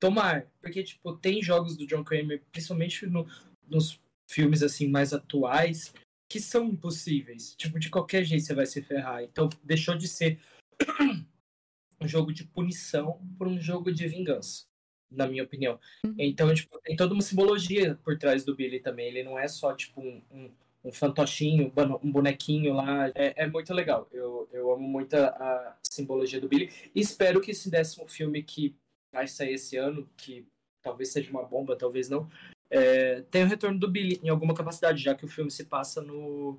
tomar, 0.00 0.46
porque 0.60 0.82
tipo 0.82 1.12
tem 1.16 1.42
jogos 1.42 1.76
do 1.76 1.86
John 1.86 2.04
Kramer, 2.04 2.42
principalmente 2.52 3.06
no- 3.06 3.26
nos 3.68 4.00
filmes 4.30 4.62
assim 4.62 4.86
mais 4.88 5.12
atuais, 5.12 5.92
que 6.28 6.40
são 6.40 6.66
impossíveis. 6.66 7.54
Tipo, 7.56 7.78
de 7.78 7.88
qualquer 7.88 8.22
jeito 8.24 8.44
você 8.44 8.54
vai 8.54 8.66
se 8.66 8.82
ferrar. 8.82 9.22
Então, 9.22 9.48
deixou 9.64 9.96
de 9.96 10.06
ser 10.06 10.38
um 12.00 12.06
jogo 12.06 12.32
de 12.32 12.44
punição 12.44 13.20
por 13.38 13.48
um 13.48 13.58
jogo 13.60 13.90
de 13.90 14.06
vingança, 14.06 14.66
na 15.10 15.26
minha 15.26 15.42
opinião. 15.42 15.80
Uhum. 16.04 16.14
Então, 16.18 16.52
tipo, 16.52 16.78
tem 16.80 16.96
toda 16.96 17.14
uma 17.14 17.22
simbologia 17.22 17.98
por 18.04 18.18
trás 18.18 18.44
do 18.44 18.54
Billy 18.54 18.80
também. 18.80 19.08
Ele 19.08 19.22
não 19.22 19.38
é 19.38 19.48
só, 19.48 19.74
tipo, 19.74 20.00
um, 20.00 20.22
um, 20.30 20.50
um 20.84 20.92
fantochinho, 20.92 21.72
um 22.02 22.12
bonequinho 22.12 22.74
lá. 22.74 23.08
É, 23.14 23.44
é 23.44 23.46
muito 23.46 23.72
legal. 23.72 24.06
Eu, 24.12 24.48
eu 24.52 24.70
amo 24.70 24.86
muito 24.86 25.14
a, 25.14 25.28
a 25.28 25.76
simbologia 25.82 26.40
do 26.40 26.48
Billy. 26.48 26.70
E 26.94 27.00
espero 27.00 27.40
que 27.40 27.52
esse 27.52 27.70
décimo 27.70 28.06
filme 28.06 28.42
que 28.42 28.76
vai 29.10 29.26
sair 29.26 29.54
esse 29.54 29.76
ano, 29.76 30.08
que 30.16 30.46
talvez 30.82 31.10
seja 31.10 31.30
uma 31.30 31.42
bomba, 31.42 31.74
talvez 31.76 32.10
não, 32.10 32.28
é, 32.70 33.22
tem 33.22 33.44
o 33.44 33.46
retorno 33.48 33.78
do 33.78 33.90
Billy 33.90 34.20
em 34.22 34.28
alguma 34.28 34.54
capacidade, 34.54 35.02
já 35.02 35.14
que 35.14 35.24
o 35.24 35.28
filme 35.28 35.50
se 35.50 35.64
passa 35.64 36.02
no 36.02 36.58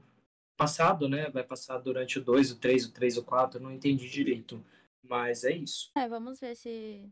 passado, 0.58 1.08
né? 1.08 1.30
Vai 1.30 1.44
passar 1.44 1.78
durante 1.78 2.20
o 2.20 2.24
2, 2.24 2.52
o 2.52 2.60
3, 2.60 2.86
o 2.86 2.92
3, 2.92 3.18
o 3.18 3.24
4, 3.24 3.60
não 3.60 3.72
entendi 3.72 4.10
direito. 4.10 4.64
Mas 5.04 5.44
é 5.44 5.52
isso. 5.54 5.92
É, 5.96 6.08
vamos 6.08 6.40
ver 6.40 6.56
se. 6.56 7.10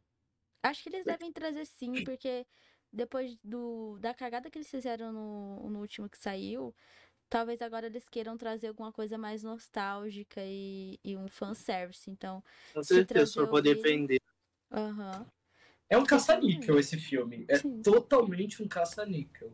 Acho 0.63 0.83
que 0.83 0.89
eles 0.89 1.05
devem 1.05 1.31
trazer 1.31 1.65
sim, 1.65 2.03
porque 2.03 2.45
depois 2.91 3.37
do, 3.43 3.97
da 3.99 4.13
cagada 4.13 4.49
que 4.49 4.57
eles 4.57 4.69
fizeram 4.69 5.13
no, 5.13 5.69
no 5.69 5.79
último 5.79 6.09
que 6.09 6.17
saiu, 6.17 6.75
talvez 7.29 7.61
agora 7.61 7.87
eles 7.87 8.09
queiram 8.09 8.37
trazer 8.37 8.67
alguma 8.67 8.91
coisa 8.91 9.17
mais 9.17 9.43
nostálgica 9.43 10.41
e, 10.43 10.99
e 11.03 11.15
um 11.15 11.27
fanservice. 11.27 12.09
Então. 12.09 12.43
Com 12.73 12.83
Se 12.83 12.95
certeza, 12.95 13.25
trazer 13.25 13.33
pra 13.33 13.47
poder 13.47 13.75
vender. 13.75 14.19
Aham. 14.71 15.25
É 15.89 15.97
um 15.97 16.05
caça-níquel 16.05 16.77
esse 16.79 16.97
filme. 16.97 17.45
É 17.47 17.57
Sim. 17.59 17.81
totalmente 17.81 18.61
um 18.61 18.67
caça-níquel. 18.67 19.53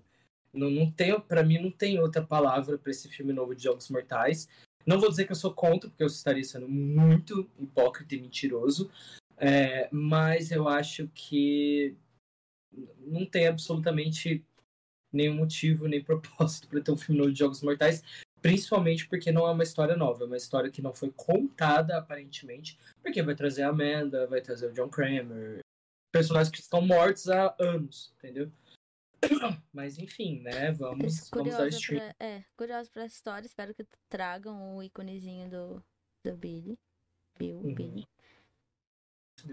Não, 0.54 0.70
não 0.70 0.92
tem, 0.92 1.20
para 1.20 1.44
mim, 1.44 1.60
não 1.60 1.72
tem 1.72 2.00
outra 2.00 2.24
palavra 2.24 2.78
para 2.78 2.92
esse 2.92 3.08
filme 3.10 3.34
novo 3.34 3.56
de 3.56 3.64
Jogos 3.64 3.90
Mortais. 3.90 4.48
Não 4.86 5.00
vou 5.00 5.10
dizer 5.10 5.26
que 5.26 5.32
eu 5.32 5.36
sou 5.36 5.54
contra, 5.54 5.90
porque 5.90 6.04
eu 6.04 6.08
estaria 6.08 6.44
sendo 6.44 6.68
muito 6.68 7.50
hipócrita 7.60 8.16
e 8.16 8.22
mentiroso. 8.22 8.92
É, 9.38 9.90
mas 9.92 10.52
eu 10.52 10.68
acho 10.68 11.10
que 11.14 11.96
não 13.00 13.26
tem 13.26 13.48
absolutamente 13.48 14.44
nenhum 15.12 15.36
motivo 15.36 15.88
nem 15.88 16.02
propósito 16.04 16.68
para 16.68 16.82
ter 16.82 16.92
um 16.92 16.98
filme 16.98 17.20
novo 17.20 17.32
de 17.32 17.40
Jogos 17.40 17.62
Mortais. 17.62 18.04
Principalmente 18.42 19.08
porque 19.08 19.32
não 19.32 19.48
é 19.48 19.52
uma 19.52 19.64
história 19.64 19.96
nova, 19.96 20.24
é 20.24 20.28
uma 20.28 20.36
história 20.36 20.70
que 20.70 20.82
não 20.82 20.94
foi 20.94 21.12
contada 21.16 21.98
aparentemente. 21.98 22.78
Porque 23.02 23.24
vai 23.24 23.36
trazer 23.36 23.64
a 23.64 23.70
Amanda, 23.70 24.28
vai 24.28 24.42
trazer 24.42 24.68
o 24.68 24.74
John 24.74 24.90
Kramer, 24.90 25.63
personagens 26.14 26.52
que 26.52 26.62
estão 26.62 26.80
mortos 26.80 27.28
há 27.28 27.56
anos, 27.60 28.14
entendeu? 28.18 28.52
Mas 29.74 29.98
enfim, 29.98 30.42
né? 30.42 30.72
Vamos, 30.72 31.30
vamos 31.32 31.56
dar 31.56 31.70
pra, 31.88 32.16
é, 32.20 32.46
curiosa 32.56 32.90
pra 32.92 33.06
história. 33.06 33.48
Espero 33.48 33.74
que 33.74 33.84
tragam 34.08 34.76
o 34.78 34.84
íconezinho 34.84 35.50
do, 35.50 35.84
do 36.24 36.38
Billy. 36.38 36.78
Bill, 37.38 37.58
Uhum. 37.58 37.74
Billy. 37.74 38.08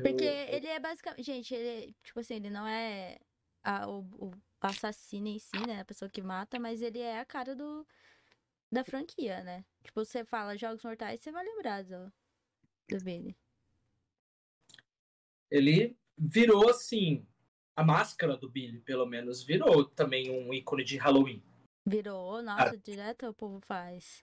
Porque 0.02 0.25
ele 0.25 0.67
é 0.67 0.79
basicamente. 0.79 1.25
Gente, 1.25 1.55
ele, 1.55 1.97
tipo 2.02 2.21
assim, 2.21 2.35
ele 2.35 2.50
não 2.50 2.67
é 2.67 3.19
a- 3.62 3.88
o, 3.88 4.00
o 4.19 4.31
assassino 4.61 5.29
em 5.29 5.38
si, 5.38 5.57
né? 5.67 5.81
A 5.81 5.85
pessoa 5.85 6.11
que 6.11 6.21
mata, 6.21 6.59
mas 6.61 6.83
ele 6.83 6.99
é 6.99 7.19
a 7.21 7.25
cara 7.25 7.57
do, 7.57 7.87
da 8.71 8.85
franquia, 8.85 9.43
né? 9.43 9.64
Tipo, 9.83 10.05
você 10.05 10.25
fala 10.25 10.59
Jogos 10.59 10.83
Mortais, 10.85 11.21
você 11.21 11.33
vai 11.33 11.43
lembrar 11.45 11.83
do, 11.85 12.12
do 12.88 13.02
Billy. 13.02 13.35
Ele 15.50 15.97
virou 16.21 16.69
assim. 16.69 17.27
A 17.75 17.83
máscara 17.83 18.37
do 18.37 18.49
Billy, 18.49 18.81
pelo 18.81 19.07
menos, 19.07 19.43
virou 19.43 19.85
também 19.85 20.31
um 20.31 20.53
ícone 20.53 20.85
de 20.85 20.99
Halloween. 20.99 21.43
Virou, 21.87 22.43
nossa, 22.43 22.77
direto 22.77 23.27
o 23.27 23.33
povo 23.33 23.59
faz. 23.61 24.23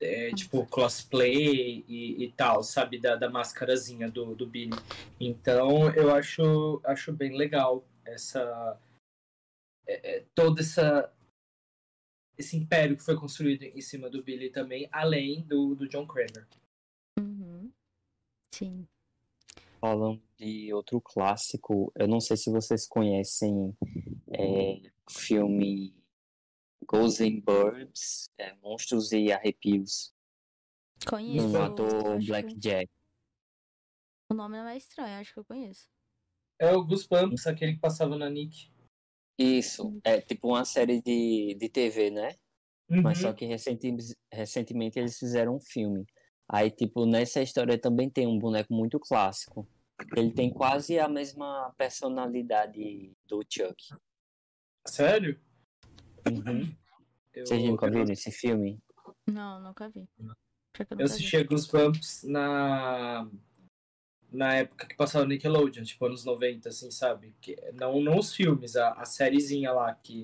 É, 0.00 0.30
tipo, 0.34 0.66
cosplay 0.66 1.84
e, 1.86 2.24
e 2.24 2.32
tal, 2.32 2.64
sabe? 2.64 2.98
Da, 2.98 3.14
da 3.14 3.30
máscarazinha 3.30 4.10
do, 4.10 4.34
do 4.34 4.46
Billy. 4.46 4.76
Então, 5.20 5.94
eu 5.94 6.12
acho, 6.12 6.80
acho 6.84 7.12
bem 7.12 7.36
legal 7.36 7.84
essa. 8.04 8.80
é, 9.86 10.16
é, 10.16 10.26
toda 10.34 10.60
essa. 10.60 11.12
Esse 12.36 12.56
império 12.56 12.96
que 12.96 13.04
foi 13.04 13.16
construído 13.16 13.64
em 13.64 13.80
cima 13.82 14.08
do 14.08 14.22
Billy 14.22 14.50
também, 14.50 14.88
além 14.90 15.42
do, 15.42 15.74
do 15.74 15.86
John 15.86 16.06
Kramer. 16.06 16.48
Uhum. 17.18 17.70
Sim. 18.54 18.88
Falando 19.80 20.22
de 20.38 20.72
outro 20.74 21.00
clássico, 21.00 21.90
eu 21.96 22.06
não 22.06 22.20
sei 22.20 22.36
se 22.36 22.50
vocês 22.50 22.86
conhecem 22.86 23.74
é, 24.32 24.90
o 25.08 25.10
filme 25.10 25.94
Ghosts 26.86 27.20
and 27.20 27.40
Birds, 27.40 28.28
é, 28.38 28.54
Monstros 28.56 29.10
e 29.12 29.32
Arrepios, 29.32 30.12
Conheço. 31.08 31.48
do 31.48 31.58
ator 31.58 31.86
acho 32.16 32.20
que 32.20 32.26
Blackjack. 32.26 32.90
O 34.30 34.34
nome 34.34 34.58
não 34.58 34.68
é 34.68 34.76
estranho, 34.76 35.18
acho 35.18 35.32
que 35.32 35.40
eu 35.40 35.44
conheço. 35.44 35.88
É 36.60 36.72
o 36.74 36.84
Goosebumps, 36.84 37.46
aquele 37.46 37.72
que 37.74 37.80
passava 37.80 38.16
na 38.18 38.28
Nick. 38.28 38.70
Isso, 39.38 39.98
é 40.04 40.20
tipo 40.20 40.48
uma 40.48 40.66
série 40.66 41.00
de, 41.00 41.54
de 41.58 41.68
TV, 41.70 42.10
né? 42.10 42.34
Mas 43.02 43.18
Uhum. 43.18 43.22
só 43.28 43.32
que 43.32 43.46
recenti- 43.46 43.96
recentemente 44.30 44.98
eles 44.98 45.18
fizeram 45.18 45.56
um 45.56 45.60
filme. 45.60 46.04
Aí, 46.52 46.70
tipo, 46.70 47.06
nessa 47.06 47.40
história 47.40 47.78
também 47.78 48.10
tem 48.10 48.26
um 48.26 48.38
boneco 48.38 48.72
muito 48.74 48.98
clássico. 48.98 49.68
Ele 50.16 50.32
tem 50.32 50.50
quase 50.52 50.98
a 50.98 51.08
mesma 51.08 51.72
personalidade 51.78 53.12
do 53.26 53.44
Chuck. 53.48 53.94
Sério? 54.86 55.38
Uhum. 56.28 56.74
Eu, 57.32 57.46
Vocês 57.46 57.62
nunca 57.62 57.86
eu- 57.86 57.92
viram 57.92 58.12
esse 58.12 58.32
filme? 58.32 58.80
Não, 59.26 59.60
nunca 59.62 59.88
vi. 59.88 60.08
Eu 60.18 60.24
nunca 60.96 60.96
vi. 60.96 61.44
Goosebumps 61.44 62.24
na 62.24 63.30
na 64.32 64.54
época 64.54 64.86
que 64.86 64.96
passava 64.96 65.26
Nickelodeon, 65.26 65.82
tipo 65.82 66.06
anos 66.06 66.24
90, 66.24 66.68
assim, 66.68 66.88
sabe? 66.90 67.34
Que, 67.40 67.56
não, 67.74 68.00
não 68.00 68.16
os 68.16 68.32
filmes, 68.32 68.76
a, 68.76 68.92
a 68.92 69.04
sériezinha 69.04 69.72
lá 69.72 69.92
que, 69.94 70.22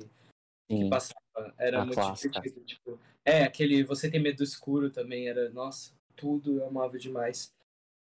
que 0.68 0.88
passava. 0.88 1.21
Era 1.59 1.83
A 1.83 1.85
muito 1.85 1.97
clássica. 1.97 2.40
divertido. 2.40 2.64
Tipo, 2.64 3.00
é, 3.25 3.42
aquele 3.42 3.83
Você 3.85 4.09
Tem 4.11 4.23
Medo 4.23 4.38
do 4.38 4.45
Escuro 4.45 4.90
também 4.90 5.28
era, 5.28 5.50
nossa, 5.50 5.92
tudo 6.16 6.58
eu 6.58 6.66
amava 6.66 6.99
demais. 6.99 7.54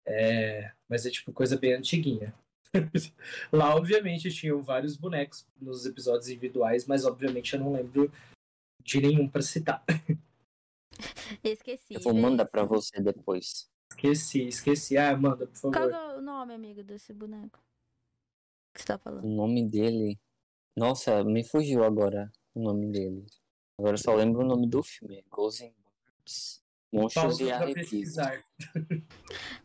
É, 0.05 0.71
mas 0.89 1.05
é 1.05 1.09
tipo 1.09 1.31
coisa 1.31 1.57
bem 1.57 1.73
antiguinha. 1.73 2.33
Lá, 3.51 3.75
obviamente, 3.75 4.31
tinham 4.31 4.61
vários 4.61 4.95
bonecos 4.97 5.47
nos 5.59 5.85
episódios 5.85 6.29
individuais, 6.29 6.85
mas 6.85 7.05
obviamente 7.05 7.53
eu 7.53 7.59
não 7.59 7.73
lembro 7.73 8.11
de 8.83 9.01
nenhum 9.01 9.27
pra 9.27 9.41
citar. 9.41 9.83
Esqueci. 11.43 11.93
Eu 11.95 12.01
vou 12.01 12.13
mandar 12.13 12.45
pra 12.45 12.63
você 12.63 13.01
depois. 13.01 13.69
Esqueci, 13.91 14.47
esqueci. 14.47 14.97
Ah, 14.97 15.15
manda, 15.15 15.45
por 15.47 15.59
Qual 15.61 15.73
favor. 15.73 15.89
que 15.89 15.95
é 15.95 16.17
o 16.17 16.21
nome, 16.21 16.53
amigo, 16.53 16.83
desse 16.83 17.13
boneco? 17.13 17.59
Que 18.73 18.81
você 18.81 18.85
tá 18.87 18.95
O 18.95 18.99
falando? 18.99 19.27
nome 19.27 19.67
dele. 19.67 20.19
Nossa, 20.75 21.23
me 21.23 21.43
fugiu 21.43 21.83
agora 21.83 22.31
o 22.53 22.61
nome 22.63 22.89
dele. 22.91 23.25
Agora 23.77 23.95
eu 23.95 23.97
só 23.97 24.15
lembro 24.15 24.41
o 24.41 24.47
nome 24.47 24.67
do 24.67 24.81
filme. 24.81 25.23
Ghosts. 25.29 26.60
Monstros 26.91 27.23
Pausa 27.23 27.43
e 27.43 27.51
Arrepios. 27.51 27.89
pesquisar. 27.89 28.43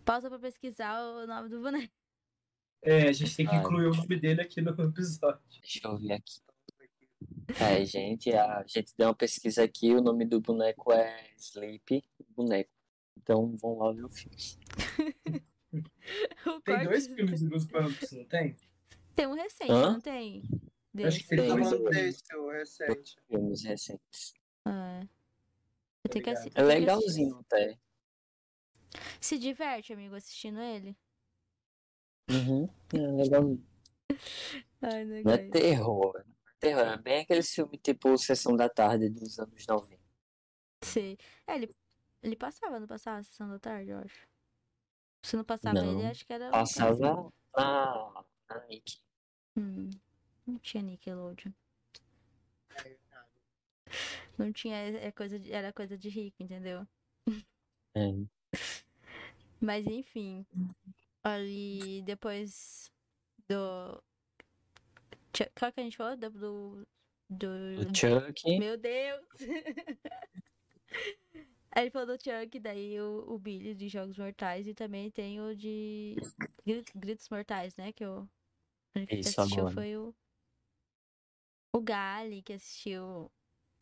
Pausa 0.05 0.29
pra 0.29 0.39
pesquisar 0.39 1.01
o 1.03 1.27
nome 1.27 1.49
do 1.49 1.61
boneco. 1.61 1.93
É, 2.83 3.09
a 3.09 3.13
gente 3.13 3.35
tem 3.37 3.47
que 3.47 3.53
Ai. 3.55 3.61
incluir 3.61 3.87
o 3.87 3.95
nome 3.95 4.21
dele 4.21 4.41
aqui 4.41 4.61
no 4.61 4.71
episódio. 4.71 5.41
Deixa 5.61 5.81
eu 5.89 5.97
ver 5.99 6.13
aqui. 6.13 6.41
É, 7.61 7.85
gente, 7.85 8.33
a 8.33 8.65
gente 8.67 8.93
deu 8.97 9.09
uma 9.09 9.15
pesquisa 9.15 9.65
aqui, 9.65 9.93
o 9.95 10.01
nome 10.01 10.25
do 10.25 10.41
boneco 10.41 10.93
é 10.93 11.31
Sleep 11.37 12.05
Boneco. 12.31 12.71
Então 13.17 13.57
vamos 13.57 13.79
lá 13.79 13.93
ver 13.93 14.05
o 14.05 14.11
filme. 14.11 14.37
Tem 16.65 16.85
dois 16.85 17.07
filmes 17.09 17.43
do 17.43 17.51
Goosebumps, 17.51 18.13
não 18.13 18.25
tem? 18.25 18.57
Tem 19.15 19.27
um 19.27 19.35
recente, 19.35 19.71
Hã? 19.73 19.93
não 19.93 20.01
tem? 20.01 20.43
Acho 21.05 21.19
que 21.21 21.29
tem 21.29 21.39
Tá 21.49 21.55
dois. 21.55 21.69
falando 21.69 21.91
desse, 21.91 22.37
o 22.37 22.51
recente. 22.51 23.17
Filmes 23.29 23.63
recentes. 23.65 24.35
É. 24.67 25.07
Tenho 26.09 26.25
que 26.25 26.31
Obrigado. 26.31 26.47
assi- 26.47 26.53
É 26.55 26.63
legalzinho 26.63 27.39
até. 27.41 27.57
assistir. 27.65 27.81
Se 29.21 29.39
diverte, 29.39 29.93
amigo, 29.93 30.15
assistindo 30.15 30.61
ele. 30.61 30.97
Uhum, 32.31 32.69
é 32.95 32.99
legalzinho. 33.23 33.67
Ai, 34.83 35.05
não 35.05 35.23
Não 35.23 35.33
é 35.33 35.39
terror. 35.51 36.13
não 36.15 36.21
é 36.21 36.55
Terror, 36.59 36.87
é 36.87 36.97
bem 36.97 37.21
aquele 37.23 37.43
filme 37.43 37.77
tipo 37.79 38.17
Sessão 38.17 38.57
da 38.57 38.69
Tarde 38.69 39.09
dos 39.11 39.39
anos 39.39 39.67
90. 39.67 40.03
Sei. 40.83 41.19
É, 41.47 41.55
ele, 41.57 41.75
ele 42.23 42.37
passava, 42.37 42.81
não 42.81 42.87
passava 42.87 43.19
a 43.19 43.23
sessão 43.23 43.49
da 43.49 43.59
tarde, 43.59 43.91
eu 43.91 43.99
acho. 43.99 44.27
Se 45.23 45.37
não 45.37 45.45
passava 45.45 45.75
Não, 45.83 45.99
ele, 45.99 46.07
acho 46.07 46.25
que 46.25 46.33
era. 46.33 46.51
Passava 46.51 47.31
na, 47.57 48.25
na 48.49 48.67
Nick. 48.69 48.99
Hum, 49.57 49.91
não 50.47 50.59
tinha 50.59 50.83
Nickelodeon. 50.83 51.53
Não 54.39 54.53
tinha, 54.53 54.77
é 54.77 55.11
coisa 55.13 55.39
de- 55.39 55.53
era 55.53 55.73
coisa 55.73 55.97
de 55.97 56.09
rico, 56.09 56.43
entendeu? 56.43 56.87
É. 57.95 58.13
Mas 59.61 59.87
enfim. 59.87 60.45
Ali 61.25 62.03
depois 62.03 62.91
do. 63.49 64.03
Qual 65.59 65.73
que 65.73 65.81
a 65.81 65.83
gente 65.83 65.97
falou? 65.97 66.17
Do, 66.17 66.31
do 66.31 66.87
do. 67.29 67.49
O 67.91 67.95
Chuck. 67.95 68.59
Meu 68.59 68.77
Deus! 68.77 69.25
Aí 71.73 71.83
ele 71.85 71.91
falou 71.91 72.07
do 72.17 72.23
Chuck, 72.23 72.59
daí 72.59 72.99
o, 73.01 73.25
o 73.35 73.39
Billy 73.39 73.75
de 73.75 73.87
Jogos 73.89 74.17
Mortais 74.17 74.67
e 74.67 74.73
também 74.75 75.11
tem 75.11 75.41
o 75.43 75.55
de 75.55 76.17
Gri- 76.65 76.85
Gritos 76.95 77.29
Mortais, 77.29 77.77
né? 77.77 77.93
Que 77.93 78.03
eu, 78.05 78.27
gente 78.97 79.09
que 79.11 79.17
Isso, 79.17 79.39
assistiu 79.41 79.61
agora. 79.67 79.75
foi 79.75 79.97
o. 79.97 80.15
O 81.75 81.81
Gali 81.83 82.41
que 82.43 82.55
assistiu. 82.55 83.31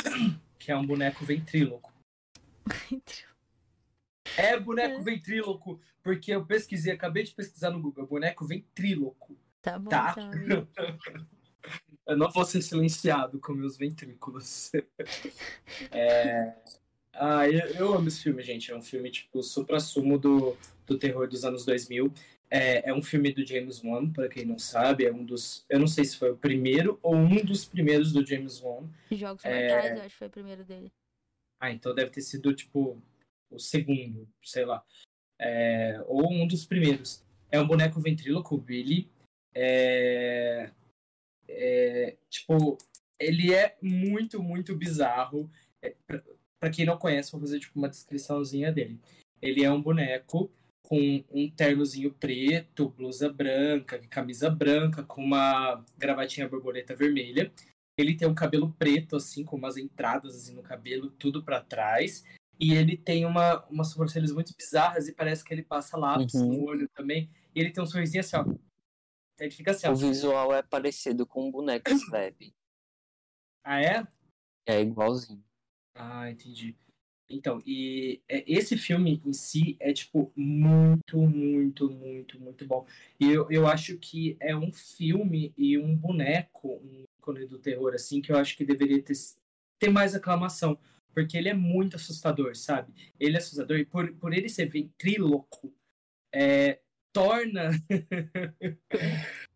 Que 0.59 0.73
é 0.73 0.77
um 0.77 0.87
boneco 0.87 1.25
ventríloco. 1.25 1.93
É 4.37 4.59
boneco 4.59 5.03
ventríloco, 5.03 5.81
porque 6.03 6.33
eu 6.33 6.45
pesquisei, 6.45 6.93
acabei 6.93 7.23
de 7.23 7.33
pesquisar 7.33 7.71
no 7.71 7.81
Google, 7.81 8.07
boneco 8.07 8.47
ventríloco. 8.47 9.37
Tá 9.63 9.79
bom, 9.79 9.91
Tá. 9.91 10.15
então. 10.19 10.69
Eu 12.07 12.19
não 12.19 12.31
vou 12.31 12.45
ser 12.45 12.61
silenciado 12.61 13.41
com 13.41 13.55
meus 13.55 13.77
ventrículos. 13.79 14.71
É... 15.91 16.55
Ah, 17.17 17.49
eu, 17.49 17.61
eu 17.77 17.95
amo 17.95 18.09
esse 18.09 18.23
filme, 18.25 18.43
gente. 18.43 18.73
É 18.73 18.77
um 18.77 18.83
filme, 18.83 19.09
tipo, 19.09 19.41
supra-sumo 19.43 20.19
do, 20.19 20.57
do 20.85 20.99
terror 20.99 21.29
dos 21.29 21.45
anos 21.45 21.65
2000. 21.65 22.13
É, 22.57 22.89
é 22.89 22.95
um 22.95 23.03
filme 23.03 23.33
do 23.33 23.45
James 23.45 23.83
Wan, 23.83 24.13
para 24.13 24.29
quem 24.29 24.45
não 24.45 24.61
sabe. 24.61 25.05
É 25.05 25.13
um 25.13 25.25
dos... 25.25 25.67
Eu 25.69 25.81
não 25.81 25.89
sei 25.89 26.05
se 26.05 26.17
foi 26.17 26.31
o 26.31 26.37
primeiro 26.37 27.01
ou 27.03 27.17
um 27.17 27.45
dos 27.45 27.65
primeiros 27.65 28.13
do 28.13 28.25
James 28.25 28.61
Wan. 28.63 28.89
Jogos 29.11 29.45
É. 29.45 29.73
Mortais, 29.73 29.99
eu 29.99 30.05
acho 30.05 30.11
que 30.11 30.19
foi 30.19 30.29
o 30.29 30.31
primeiro 30.31 30.65
dele. 30.65 30.93
Ah, 31.61 31.73
então 31.73 31.93
deve 31.93 32.13
ter 32.13 32.21
sido, 32.21 32.55
tipo, 32.55 33.03
o 33.51 33.59
segundo, 33.59 34.29
sei 34.41 34.65
lá. 34.65 34.85
É, 35.37 36.01
ou 36.07 36.33
um 36.33 36.47
dos 36.47 36.65
primeiros. 36.65 37.25
É 37.51 37.61
um 37.61 37.67
boneco 37.67 38.01
ventríloco, 38.01 38.57
Billy. 38.57 39.11
É, 39.53 40.71
é, 41.49 42.17
tipo, 42.31 42.79
ele 43.19 43.53
é 43.53 43.77
muito, 43.83 44.41
muito 44.41 44.77
bizarro. 44.77 45.51
É, 45.83 45.93
pra, 46.07 46.23
pra 46.61 46.71
quem 46.71 46.87
não 46.87 46.97
conhece, 46.97 47.33
vou 47.33 47.41
fazer 47.41 47.59
tipo, 47.59 47.77
uma 47.77 47.89
descriçãozinha 47.89 48.71
dele. 48.71 49.01
Ele 49.43 49.65
é 49.65 49.71
um 49.73 49.83
boneco 49.83 50.49
com 50.87 51.25
um 51.31 51.51
ternozinho 51.51 52.13
preto, 52.13 52.91
blusa 52.91 53.33
branca, 53.33 53.99
camisa 54.09 54.51
branca, 54.51 55.03
com 55.03 55.25
uma 55.25 55.83
gravatinha 55.97 56.47
borboleta 56.49 56.95
vermelha. 56.95 57.51
Ele 57.97 58.15
tem 58.17 58.29
um 58.29 58.35
cabelo 58.35 58.73
preto, 58.75 59.17
assim, 59.17 59.45
com 59.45 59.57
umas 59.57 59.77
entradas 59.79 60.37
assim, 60.37 60.55
no 60.55 60.63
cabelo, 60.63 61.11
tudo 61.13 61.43
pra 61.43 61.61
trás. 61.63 62.23
E 62.61 62.75
ele 62.75 62.97
tem 62.97 63.25
uma, 63.25 63.65
umas 63.67 63.89
sobrancelhas 63.91 64.31
muito 64.31 64.53
bizarras 64.57 65.09
e 65.09 65.15
parece 65.15 65.43
que 65.43 65.55
ele 65.55 65.63
passa 65.63 65.97
lápis 65.97 66.35
Uhum. 66.35 66.53
no 66.53 66.65
olho 66.65 66.89
também. 66.91 67.31
E 67.55 67.61
ele 67.61 67.71
tem 67.71 67.83
um 67.83 67.87
sorrisinho 67.87 68.21
assim, 68.21 68.37
ó. 68.37 68.45
Ele 69.41 69.51
fica 69.51 69.71
assim, 69.71 69.87
ó. 69.87 69.93
O 69.93 69.97
visual 69.97 70.55
é 70.55 70.63
parecido 70.63 71.27
com 71.27 71.49
o 71.49 71.51
boneco 71.51 71.89
Slab. 71.91 72.55
Ah, 73.65 73.81
é? 73.81 74.07
É 74.67 74.81
igualzinho. 74.83 75.43
Ah, 75.97 76.31
entendi. 76.31 76.77
Então, 77.29 77.63
e 77.67 78.21
é, 78.29 78.45
esse 78.47 78.77
filme 78.77 79.21
em 79.25 79.33
si 79.33 79.77
é, 79.81 79.93
tipo, 79.93 80.33
muito, 80.37 81.19
muito, 81.19 81.91
muito, 81.91 82.41
muito 82.41 82.67
bom. 82.67 82.87
E 83.19 83.31
eu, 83.31 83.51
eu 83.51 83.67
acho 83.67 83.97
que 83.99 84.37
é 84.41 84.55
um 84.57 84.73
filme 84.73 85.53
e 85.57 85.79
um 85.79 85.97
boneco, 85.97 86.81
um 86.83 87.05
ícone 87.19 87.47
do 87.47 87.59
terror, 87.59 87.95
assim, 87.95 88.21
que 88.21 88.31
eu 88.31 88.37
acho 88.37 88.57
que 88.57 88.65
deveria 88.65 89.03
ter, 89.03 89.15
ter 89.79 89.89
mais 89.91 90.15
aclamação. 90.15 90.79
Porque 91.15 91.37
ele 91.37 91.49
é 91.49 91.55
muito 91.55 91.97
assustador, 91.97 92.57
sabe? 92.57 92.93
Ele 93.21 93.37
é 93.37 93.39
assustador 93.39 93.79
e 93.79 93.85
por, 93.85 94.13
por 94.17 94.33
ele 94.35 94.49
ser 94.49 94.67
ventríloco, 94.67 95.73
é, 96.33 96.81
torna... 97.13 97.71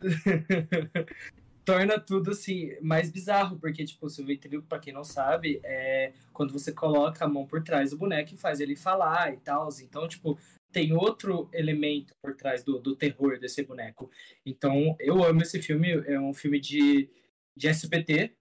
torna 1.70 2.00
tudo 2.00 2.32
assim 2.32 2.76
mais 2.80 3.10
bizarro, 3.10 3.58
porque 3.58 3.84
tipo, 3.84 4.06
o 4.06 4.24
ventríloco, 4.24 4.66
pra 4.66 4.78
quem 4.78 4.92
não 4.92 5.04
sabe, 5.04 5.60
é 5.62 6.12
quando 6.32 6.52
você 6.52 6.72
coloca 6.72 7.24
a 7.24 7.28
mão 7.28 7.46
por 7.46 7.62
trás 7.62 7.90
do 7.90 7.98
boneco 7.98 8.34
e 8.34 8.36
faz 8.36 8.60
ele 8.60 8.74
falar 8.74 9.32
e 9.32 9.36
tal, 9.36 9.68
então 9.80 10.08
tipo, 10.08 10.38
tem 10.72 10.92
outro 10.92 11.48
elemento 11.52 12.12
por 12.22 12.34
trás 12.34 12.62
do, 12.64 12.78
do 12.78 12.96
terror 12.96 13.38
desse 13.38 13.62
boneco. 13.62 14.10
Então, 14.46 14.96
eu 15.00 15.22
amo 15.24 15.42
esse 15.42 15.60
filme, 15.60 15.90
é 16.06 16.18
um 16.18 16.32
filme 16.32 16.60
de, 16.60 17.08
de 17.56 17.68
SBT, 17.68 18.32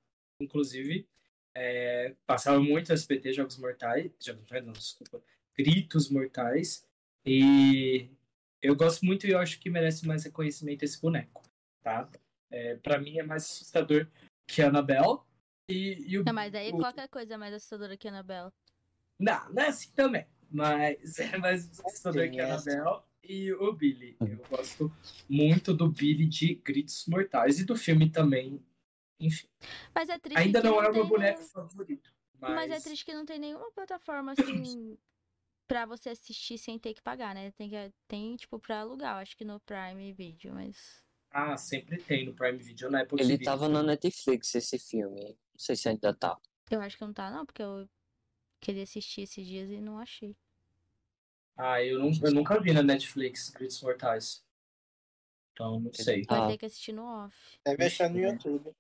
inclusive. 0.42 1.08
É, 1.56 2.14
passava 2.28 2.60
muito 2.60 2.94
SBT, 2.94 3.34
Jogos 3.34 3.58
Mortais, 3.58 4.12
Jogos 4.24 4.42
Mortais, 4.42 4.66
não, 4.66 4.74
desculpa, 4.74 5.22
Gritos 5.58 6.10
Mortais. 6.10 6.86
E 7.26 8.10
eu 8.62 8.76
gosto 8.76 9.06
muito 9.06 9.26
e 9.26 9.32
eu 9.32 9.40
acho 9.40 9.60
que 9.60 9.70
merece 9.70 10.08
mais 10.08 10.24
reconhecimento 10.24 10.84
esse 10.84 11.02
boneco, 11.02 11.42
tá? 11.82 12.08
É, 12.52 12.76
para 12.78 12.98
mim 13.00 13.18
é 13.20 13.24
mais 13.24 13.44
assustador 13.46 14.08
que 14.48 14.62
a 14.62 14.68
Annabelle. 14.70 15.20
E, 15.70 16.04
e 16.08 16.18
o, 16.20 16.24
Não, 16.24 16.34
mas 16.34 16.52
daí 16.52 16.72
o- 16.72 16.78
qualquer 16.78 17.08
coisa 17.10 17.36
é 17.36 17.38
mais 17.38 17.54
assustadora 17.54 17.96
que 17.96 18.08
a 18.08 18.12
Annabelle. 18.12 18.52
Não, 19.20 19.50
não 19.54 19.64
é 19.64 19.68
assim 19.68 19.92
também. 19.94 20.26
Mas 20.52 21.20
é 21.20 21.38
mais 21.38 21.80
assustador 21.80 22.26
Sim, 22.26 22.32
que 22.32 22.40
a 22.42 22.48
é. 22.48 22.52
Annabelle 22.52 23.04
e 23.24 23.54
o 23.54 23.72
Billy. 23.74 24.18
Eu 24.20 24.38
gosto 24.50 24.92
muito 25.30 25.74
do 25.74 25.90
Billy 25.92 26.26
de 26.26 26.56
Gritos 26.56 27.06
Mortais 27.06 27.60
e 27.60 27.66
do 27.66 27.76
filme 27.76 28.10
também. 28.10 28.64
Enfim, 29.20 29.48
Mas 29.94 30.08
é 30.10 30.18
triste 30.18 30.40
ainda 30.40 30.62
que 30.62 30.68
não 30.68 30.82
é 30.82 30.90
o 30.90 30.94
meu 30.94 31.06
boneco 31.06 31.40
nenhum- 31.40 31.50
favorito. 31.52 32.12
Mas... 32.40 32.56
Mas, 32.56 32.72
é 32.72 32.80
triste 32.80 33.04
que 33.06 33.14
não 33.14 33.26
tem 33.26 33.38
nenhuma 33.38 33.70
plataforma 33.74 34.32
assim 34.32 34.98
pra 35.68 35.86
você 35.86 36.10
assistir 36.10 36.58
sem 36.58 36.80
ter 36.80 36.94
que 36.94 37.02
pagar, 37.02 37.36
né? 37.36 37.52
Tem, 37.52 37.70
que, 37.70 37.92
tem 38.08 38.36
tipo, 38.38 38.58
pra 38.58 38.80
alugar, 38.80 39.16
eu 39.18 39.20
acho 39.22 39.36
que 39.38 39.44
no 39.44 39.60
Prime 39.60 40.14
Video, 40.14 40.54
mas. 40.54 41.04
Ah, 41.32 41.56
sempre 41.58 41.98
tem 42.02 42.26
no 42.26 42.34
Prime 42.34 42.58
Video, 42.58 42.90
na 42.90 43.02
Apple 43.02 43.20
Ele 43.22 43.34
TV. 43.34 43.46
tava 43.46 43.70
na 43.70 43.84
Netflix, 43.84 44.54
esse 44.56 44.80
filme. 44.80 45.24
Não 45.24 45.60
sei 45.60 45.76
se 45.76 45.88
ainda 45.90 46.14
tá. 46.14 46.38
Eu 46.72 46.82
acho 46.82 46.98
que 46.98 47.04
não 47.06 47.14
tá, 47.14 47.30
não, 47.30 47.46
porque 47.46 47.62
eu 47.62 47.88
queria 48.60 48.84
assistir 48.84 49.22
esses 49.22 49.46
dias 49.46 49.70
e 49.70 49.80
não 49.80 50.00
achei. 50.00 50.36
Ah, 51.58 51.84
eu, 51.84 52.00
não, 52.00 52.10
eu 52.24 52.32
nunca 52.34 52.60
vi 52.60 52.72
na 52.74 52.82
Netflix 52.82 53.50
Gritos 53.50 53.82
Mortais. 53.82 54.44
Então, 55.52 55.80
não 55.80 55.94
sei. 55.94 56.24
Vai 56.24 56.40
Ah. 56.40 56.48
ter 56.48 56.58
que 56.58 56.66
assistir 56.66 56.94
no 56.94 57.04
off. 57.04 57.36
Deve 57.66 57.86
achar 57.86 58.10
no 58.10 58.18
YouTube. 58.20 58.74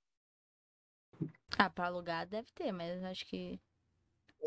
Ah, 1.57 1.69
pra 1.69 1.87
alugar 1.87 2.25
deve 2.25 2.49
ter, 2.53 2.71
mas 2.71 3.03
acho 3.03 3.25
que. 3.25 3.59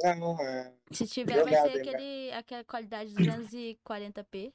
Não, 0.02 0.40
é. 0.40 0.72
Se 0.90 1.06
tiver, 1.06 1.44
vai 1.44 1.52
ser 1.52 1.78
aquele, 1.80 2.32
aquela 2.32 2.64
qualidade 2.64 3.12
240p, 3.14 4.54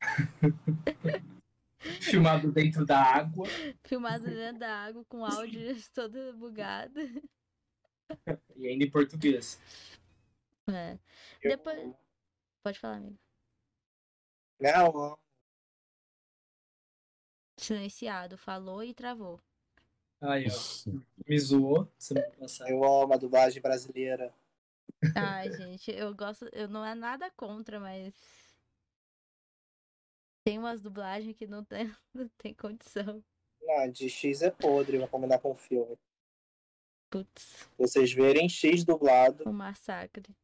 Filmado 2.00 2.50
dentro 2.52 2.84
da 2.86 2.98
água. 3.00 3.46
filmado 3.84 4.24
dentro 4.24 4.58
da 4.60 4.72
água, 4.84 5.04
com 5.08 5.24
áudio 5.24 5.74
todo 5.94 6.32
bugado. 6.36 7.00
E 8.56 8.68
ainda 8.68 8.84
em 8.84 8.90
português. 8.90 9.58
É. 10.68 10.98
eu- 11.42 11.50
Depois- 11.52 11.94
Pode 12.62 12.78
falar, 12.78 12.96
amigo. 12.96 13.18
Não, 14.60 15.18
Silenciado, 17.56 18.36
falou 18.36 18.84
e 18.84 18.92
travou. 18.92 19.40
Aí, 20.20 20.46
ó. 20.46 20.90
Me 21.26 21.38
zoou 21.40 21.90
semana 21.98 22.30
passada. 22.38 22.70
eu 22.70 22.84
amo 22.84 23.14
a 23.14 23.16
dublagem 23.16 23.62
brasileira. 23.62 24.32
Ai, 25.16 25.50
gente, 25.52 25.90
eu 25.90 26.14
gosto. 26.14 26.48
Eu 26.52 26.68
não 26.68 26.84
é 26.84 26.94
nada 26.94 27.30
contra, 27.30 27.80
mas. 27.80 28.14
Tem 30.44 30.58
umas 30.58 30.80
dublagens 30.82 31.36
que 31.36 31.46
não 31.46 31.64
tem, 31.64 31.84
não 32.14 32.28
tem 32.38 32.52
condição. 32.54 33.22
Não, 33.60 33.90
de 33.90 34.08
X 34.08 34.42
é 34.42 34.50
podre, 34.50 34.98
vai 34.98 35.08
combinar 35.08 35.38
com 35.38 35.52
o 35.52 35.54
filme. 35.54 35.96
Putz, 37.10 37.68
Vocês 37.78 38.12
verem 38.12 38.48
X 38.48 38.84
dublado. 38.84 39.48
um 39.48 39.52
massacre. 39.52 40.34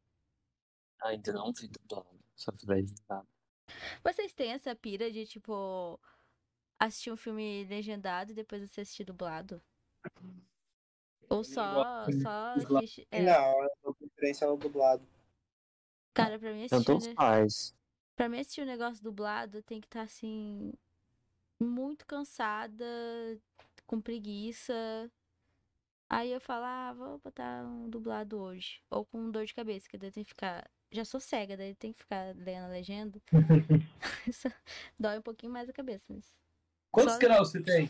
Ainda 1.03 1.33
não 1.33 1.53
vi 1.53 1.69
dublado. 1.69 2.19
Só 2.37 2.53
vi 2.53 2.67
legendado. 2.67 3.27
Vocês 4.05 4.33
têm 4.33 4.53
essa 4.53 4.75
pira 4.77 5.11
de, 5.11 5.27
tipo, 5.27 5.99
assistir 6.79 7.11
um 7.11 7.17
filme 7.17 7.65
legendado 7.65 8.31
e 8.33 8.35
depois 8.35 8.63
você 8.69 8.83
assistir 8.83 9.05
dublado? 9.05 9.61
Ou 11.29 11.43
só, 11.45 12.07
só 12.23 12.55
assistir. 12.77 13.07
É, 13.11 13.23
Não, 13.23 13.63
eu 13.63 13.71
dou 13.83 13.95
preferência 13.95 14.47
ao 14.47 14.57
dublado. 14.57 15.07
cara, 16.15 16.39
pra 16.39 16.53
mim 16.53 16.65
assistir. 16.65 16.85
Tanto 16.85 16.97
os 16.99 17.07
ne- 17.07 17.15
pais. 17.15 17.75
Pra 18.19 18.29
mim 18.29 18.41
assistir 18.41 18.63
um 18.63 18.67
negócio 18.67 19.01
dublado 19.01 19.63
tem 19.63 19.81
que 19.81 19.87
estar 19.87 20.03
assim. 20.03 20.73
Muito 21.63 22.05
cansada, 22.05 22.85
com 23.87 24.01
preguiça. 24.01 24.75
Aí 26.11 26.33
eu 26.33 26.41
falo, 26.41 26.65
ah, 26.65 26.93
vou 26.95 27.19
botar 27.19 27.65
um 27.65 27.89
dublado 27.89 28.37
hoje. 28.41 28.83
Ou 28.91 29.05
com 29.07 29.31
dor 29.31 29.45
de 29.47 29.55
cabeça, 29.55 29.89
que 29.89 29.97
daí 29.97 30.11
tem 30.11 30.25
que 30.25 30.31
ficar. 30.31 30.69
Já 30.91 31.05
sou 31.05 31.21
cega, 31.21 31.57
daí 31.57 31.77
tem 31.77 31.93
que 31.93 32.01
ficar 32.01 32.35
lendo 32.35 32.65
a 32.65 32.69
legenda. 32.69 33.23
Dói 34.99 35.19
um 35.19 35.23
pouquinho 35.23 35.53
mais 35.53 35.69
a 35.69 35.73
cabeça, 35.73 36.05
mas. 36.09 36.35
Quantos 36.91 37.15
Só- 37.15 37.21
graus 37.21 37.51
você 37.53 37.63
tem? 37.63 37.89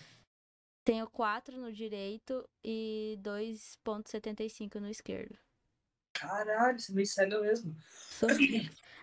Tenho 0.85 1.09
4 1.09 1.57
no 1.59 1.73
direito 1.73 2.47
e 2.63 3.19
2,75 3.23 4.79
no 4.79 4.91
esquerdo. 4.91 5.39
Caralho, 6.19 6.79
você 6.79 6.93
me 6.93 7.07
cega 7.07 7.41
mesmo. 7.41 7.77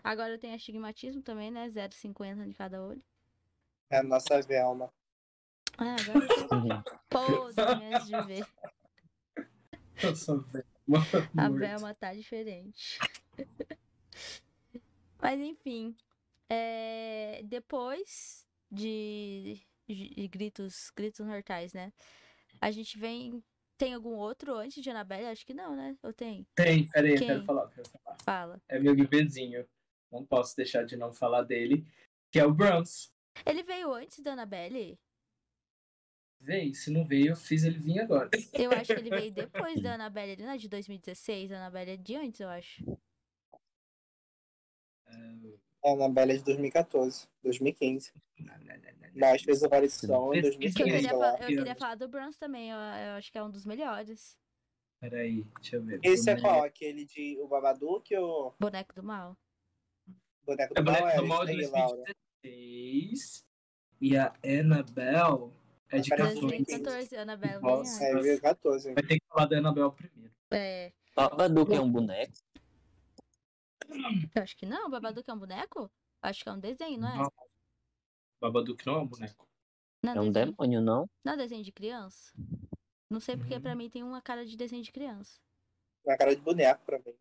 Agora 0.04 0.34
eu 0.34 0.40
tenho 0.40 0.56
astigmatismo 0.56 1.22
também, 1.22 1.50
né? 1.50 1.68
0,50 1.70 2.48
de 2.48 2.54
cada 2.54 2.84
olho. 2.84 3.04
É 3.90 3.98
a 3.98 4.04
nossa 4.04 4.42
Velma. 4.42 4.92
Ah, 5.78 5.96
agora 6.00 6.84
podre 7.10 7.64
antes 7.64 8.08
de 8.08 8.22
ver. 8.24 8.48
Nossa, 10.04 10.38
velho. 10.38 10.66
A. 11.38 11.50
Velma 11.50 11.94
tá 11.94 12.14
diferente. 12.14 13.00
Mas 15.22 15.40
enfim. 15.40 15.96
é, 16.50 17.42
Depois 17.46 18.46
de... 18.70 19.60
de 19.88 20.28
gritos, 20.28 20.92
gritos 20.96 21.26
mortais, 21.26 21.74
né? 21.74 21.92
A 22.62 22.72
gente 22.72 22.98
vem. 22.98 23.44
Tem 23.78 23.94
algum 23.94 24.16
outro 24.16 24.56
antes 24.56 24.82
de 24.82 24.90
Annabelle? 24.90 25.28
Acho 25.28 25.46
que 25.46 25.54
não, 25.54 25.76
né? 25.76 25.98
Ou 26.02 26.14
tem? 26.14 26.48
Tem, 26.56 26.88
peraí, 26.88 27.14
eu 27.14 27.20
quero 27.20 27.46
falar, 27.46 27.64
eu 27.64 27.70
quero 27.70 27.90
falar. 27.90 28.18
Fala. 28.24 28.62
É 28.70 28.80
meu 28.80 28.96
bebezinho. 28.96 29.68
Não 30.12 30.26
posso 30.26 30.56
deixar 30.56 30.84
de 30.84 30.96
não 30.96 31.14
falar 31.14 31.42
dele. 31.44 31.86
Que 32.32 32.40
é 32.40 32.46
o 32.46 32.54
Bronze. 32.54 33.10
Ele 33.46 33.64
veio 33.64 33.94
antes 33.94 34.22
da 34.22 34.34
Annabelle? 34.34 34.98
Veio, 36.40 36.74
se 36.76 36.92
não 36.92 37.04
veio, 37.04 37.30
eu 37.30 37.36
fiz 37.36 37.64
ele 37.64 37.80
vir 37.80 38.00
agora. 38.00 38.30
Eu 38.54 38.72
acho 38.72 38.94
que 38.94 39.00
ele 39.00 39.10
veio 39.10 39.32
depois 39.34 39.82
da 39.82 39.96
Annabelle, 39.96 40.34
ele 40.34 40.44
não 40.44 40.52
é 40.52 40.58
de 40.58 40.70
2016, 40.70 41.52
a 41.52 41.58
Annabelle 41.58 41.92
é 41.92 41.98
de 41.98 42.16
antes, 42.16 42.40
eu 42.40 42.48
acho. 42.48 42.86
É, 45.08 45.58
na 45.94 46.10
Bela 46.10 46.34
de 46.36 46.44
2014, 46.44 47.28
2015. 47.44 48.12
Mas 49.18 49.44
fez 49.44 49.62
a 49.64 49.68
aparição 49.68 50.34
em 50.34 50.42
Pesquisa 50.42 50.74
Que 50.74 50.82
eu, 50.82 50.86
2015. 50.88 50.92
queria, 50.92 51.10
Sim, 51.10 51.16
lá. 51.16 51.38
fa- 51.38 51.44
eu 51.44 51.48
queria 51.48 51.76
falar 51.76 51.96
do 51.96 52.08
Bronze 52.08 52.40
também, 52.40 52.72
eu, 52.72 52.78
eu 52.78 53.12
acho 53.18 53.32
que 53.32 53.38
é 53.38 53.44
um 53.44 53.52
dos 53.52 53.66
melhores. 53.66 54.38
Peraí, 55.00 55.46
deixa 55.62 55.76
eu 55.76 55.84
ver. 55.84 56.00
Esse 56.04 56.30
é 56.32 56.40
qual? 56.42 56.64
Aquele 56.64 57.06
de 57.06 57.38
o 57.40 57.48
Babadook 57.48 58.16
ou 58.16 58.56
Boneco 58.60 58.94
do 58.96 59.04
Mal. 59.04 59.38
Boneco 60.46 60.74
É 60.76 60.82
do 60.82 60.92
Mal? 60.92 61.00
Boneco 61.02 61.18
É 61.18 61.22
do 61.22 61.28
Mal 61.28 61.44
esse 61.44 61.54
de 61.56 61.64
aí, 61.66 61.70
Laura. 61.72 62.04
2016. 62.44 63.46
E 64.02 64.18
a 64.18 64.34
Annabelle 64.44 65.52
é 65.90 66.00
de 66.00 66.10
Parece 66.10 66.36
14. 66.36 66.42
2014, 66.42 67.16
Annabelle 67.18 67.62
Nossa. 67.62 68.04
É, 68.04 68.12
2014. 68.14 68.94
Vai 68.94 69.04
ter 69.04 69.20
que 69.20 69.26
falar 69.30 69.46
da 69.46 69.58
Annabelle 69.60 69.92
primeiro. 69.92 70.34
É, 70.52 70.92
Babadook 71.16 71.74
é 71.74 71.80
um 71.82 71.92
boneco? 71.92 72.34
Eu 74.36 74.42
acho 74.44 74.56
que 74.58 74.66
não, 74.66 74.88
o 74.88 74.90
Babadook 74.90 75.30
é 75.30 75.34
um 75.34 75.40
boneco? 75.40 75.92
Acho 76.22 76.44
que 76.44 76.50
é 76.50 76.52
um 76.52 76.60
desenho, 76.60 77.00
não 77.00 77.10
é? 77.10 77.18
Não. 77.18 77.32
Babadook 78.42 78.86
não 78.86 78.96
é 78.96 79.00
um 79.00 79.08
boneco. 79.08 79.48
Não 80.04 80.14
É 80.14 80.22
um 80.22 80.32
desenho, 80.32 80.52
demônio, 80.52 80.82
não? 80.82 81.10
não 81.24 81.34
é 81.34 81.38
desenho 81.38 81.64
de 81.64 81.72
criança? 81.72 82.32
Não 83.10 83.20
sei 83.20 83.38
porque 83.38 83.56
Hum. 83.56 83.62
pra 83.62 83.76
mim 83.76 83.90
tem 83.90 84.04
uma 84.04 84.22
cara 84.22 84.46
de 84.46 84.56
desenho 84.58 84.84
de 84.84 84.92
criança. 84.92 85.40
Uma 86.06 86.18
cara 86.18 86.36
de 86.36 86.42
boneco 86.42 86.84
pra 86.86 87.00
mim. 87.00 87.14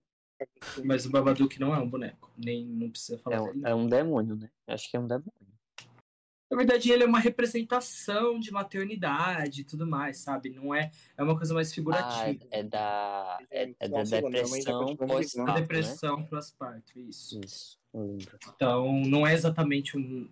Mas 0.85 1.07
o 1.07 1.11
Babadook 1.11 1.59
não 1.61 1.75
é 1.75 1.79
um 1.79 1.89
boneco. 1.89 2.31
Nem 2.37 2.67
não 2.67 2.91
precisa 2.91 3.19
falar 3.19 3.37
É 3.37 3.41
um, 3.41 3.67
é 3.67 3.75
um 3.75 3.87
demônio, 3.87 4.37
né? 4.37 4.51
Acho 4.67 4.91
que 4.91 4.97
é 4.97 5.01
um 5.01 5.07
demônio. 5.07 5.33
Na 6.55 6.59
verdade, 6.59 6.93
ele 6.93 7.03
é 7.03 7.07
uma 7.07 7.19
representação 7.19 8.39
de 8.39 8.53
maternidade 8.53 9.63
e 9.63 9.65
tudo 9.65 9.85
mais, 9.85 10.19
sabe? 10.19 10.51
Não 10.51 10.73
é. 10.73 10.93
É 11.17 11.23
uma 11.23 11.37
coisa 11.37 11.53
mais 11.53 11.73
Ah, 11.73 11.75
figurativa. 11.75 12.45
é, 12.53 12.61
é 12.61 12.63
da, 12.63 13.39
é, 13.51 13.75
é 13.81 13.89
da 13.89 14.05
depressão 14.05 14.97
pós-parto, 14.97 15.53
né? 15.53 15.61
depressão 15.61 16.25
pós-parto, 16.27 16.97
isso. 17.01 17.41
Isso, 17.45 17.77
lembro. 17.93 18.39
Então, 18.55 19.01
não 19.05 19.27
é 19.27 19.35
exatamente 19.35 19.99
um. 19.99 20.31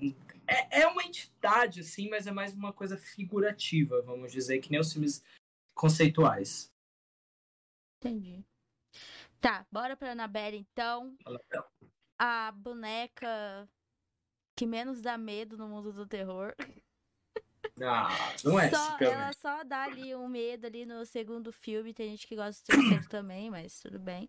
um- 0.00 0.14
É, 0.46 0.82
é 0.82 0.86
uma 0.86 1.02
entidade, 1.02 1.80
assim, 1.80 2.08
mas 2.08 2.28
é 2.28 2.30
mais 2.30 2.54
uma 2.54 2.72
coisa 2.72 2.96
figurativa, 2.96 4.00
vamos 4.02 4.30
dizer, 4.30 4.60
que 4.60 4.70
nem 4.70 4.78
os 4.78 4.92
filmes 4.92 5.24
conceituais. 5.74 6.72
Entendi. 8.00 8.44
Tá, 9.40 9.66
bora 9.72 9.96
pra 9.96 10.12
Annabelle 10.12 10.56
então. 10.56 11.16
A 12.16 12.52
boneca 12.52 13.68
que 14.58 14.66
menos 14.66 15.00
dá 15.00 15.16
medo 15.16 15.56
no 15.56 15.68
mundo 15.68 15.92
do 15.92 16.04
terror. 16.04 16.52
Ah, 17.80 18.08
não 18.42 18.58
é, 18.58 18.68
Só, 18.68 18.96
ela 18.98 19.32
só 19.32 19.62
dá 19.62 19.84
ali 19.84 20.12
um 20.16 20.26
medo 20.26 20.66
ali 20.66 20.84
no 20.84 21.06
segundo 21.06 21.52
filme. 21.52 21.94
Tem 21.94 22.10
gente 22.10 22.26
que 22.26 22.34
gosta 22.34 22.60
do 22.60 22.76
terceiro 22.76 23.06
também, 23.08 23.48
mas 23.50 23.78
tudo 23.78 24.00
bem. 24.00 24.28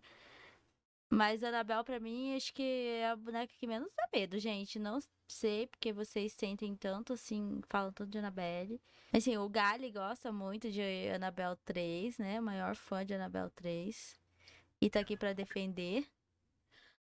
Mas 1.08 1.42
a 1.42 1.48
Annabelle, 1.48 1.82
pra 1.82 1.98
mim, 1.98 2.36
acho 2.36 2.54
que 2.54 2.62
é 2.62 3.10
a 3.10 3.16
boneca 3.16 3.52
que 3.58 3.66
menos 3.66 3.90
dá 3.96 4.08
medo, 4.14 4.38
gente. 4.38 4.78
Não 4.78 5.00
sei 5.26 5.66
porque 5.66 5.92
vocês 5.92 6.32
sentem 6.32 6.76
tanto, 6.76 7.14
assim, 7.14 7.60
falam 7.68 7.92
tanto 7.92 8.12
de 8.12 8.18
Annabelle. 8.18 8.80
Assim, 9.12 9.36
o 9.36 9.48
Gali 9.48 9.90
gosta 9.90 10.30
muito 10.30 10.70
de 10.70 10.80
Annabelle 11.12 11.56
3, 11.64 12.18
né? 12.18 12.40
Maior 12.40 12.76
fã 12.76 13.04
de 13.04 13.14
Annabelle 13.14 13.50
3. 13.56 14.14
E 14.80 14.88
tá 14.88 15.00
aqui 15.00 15.16
pra 15.16 15.32
defender. 15.32 16.06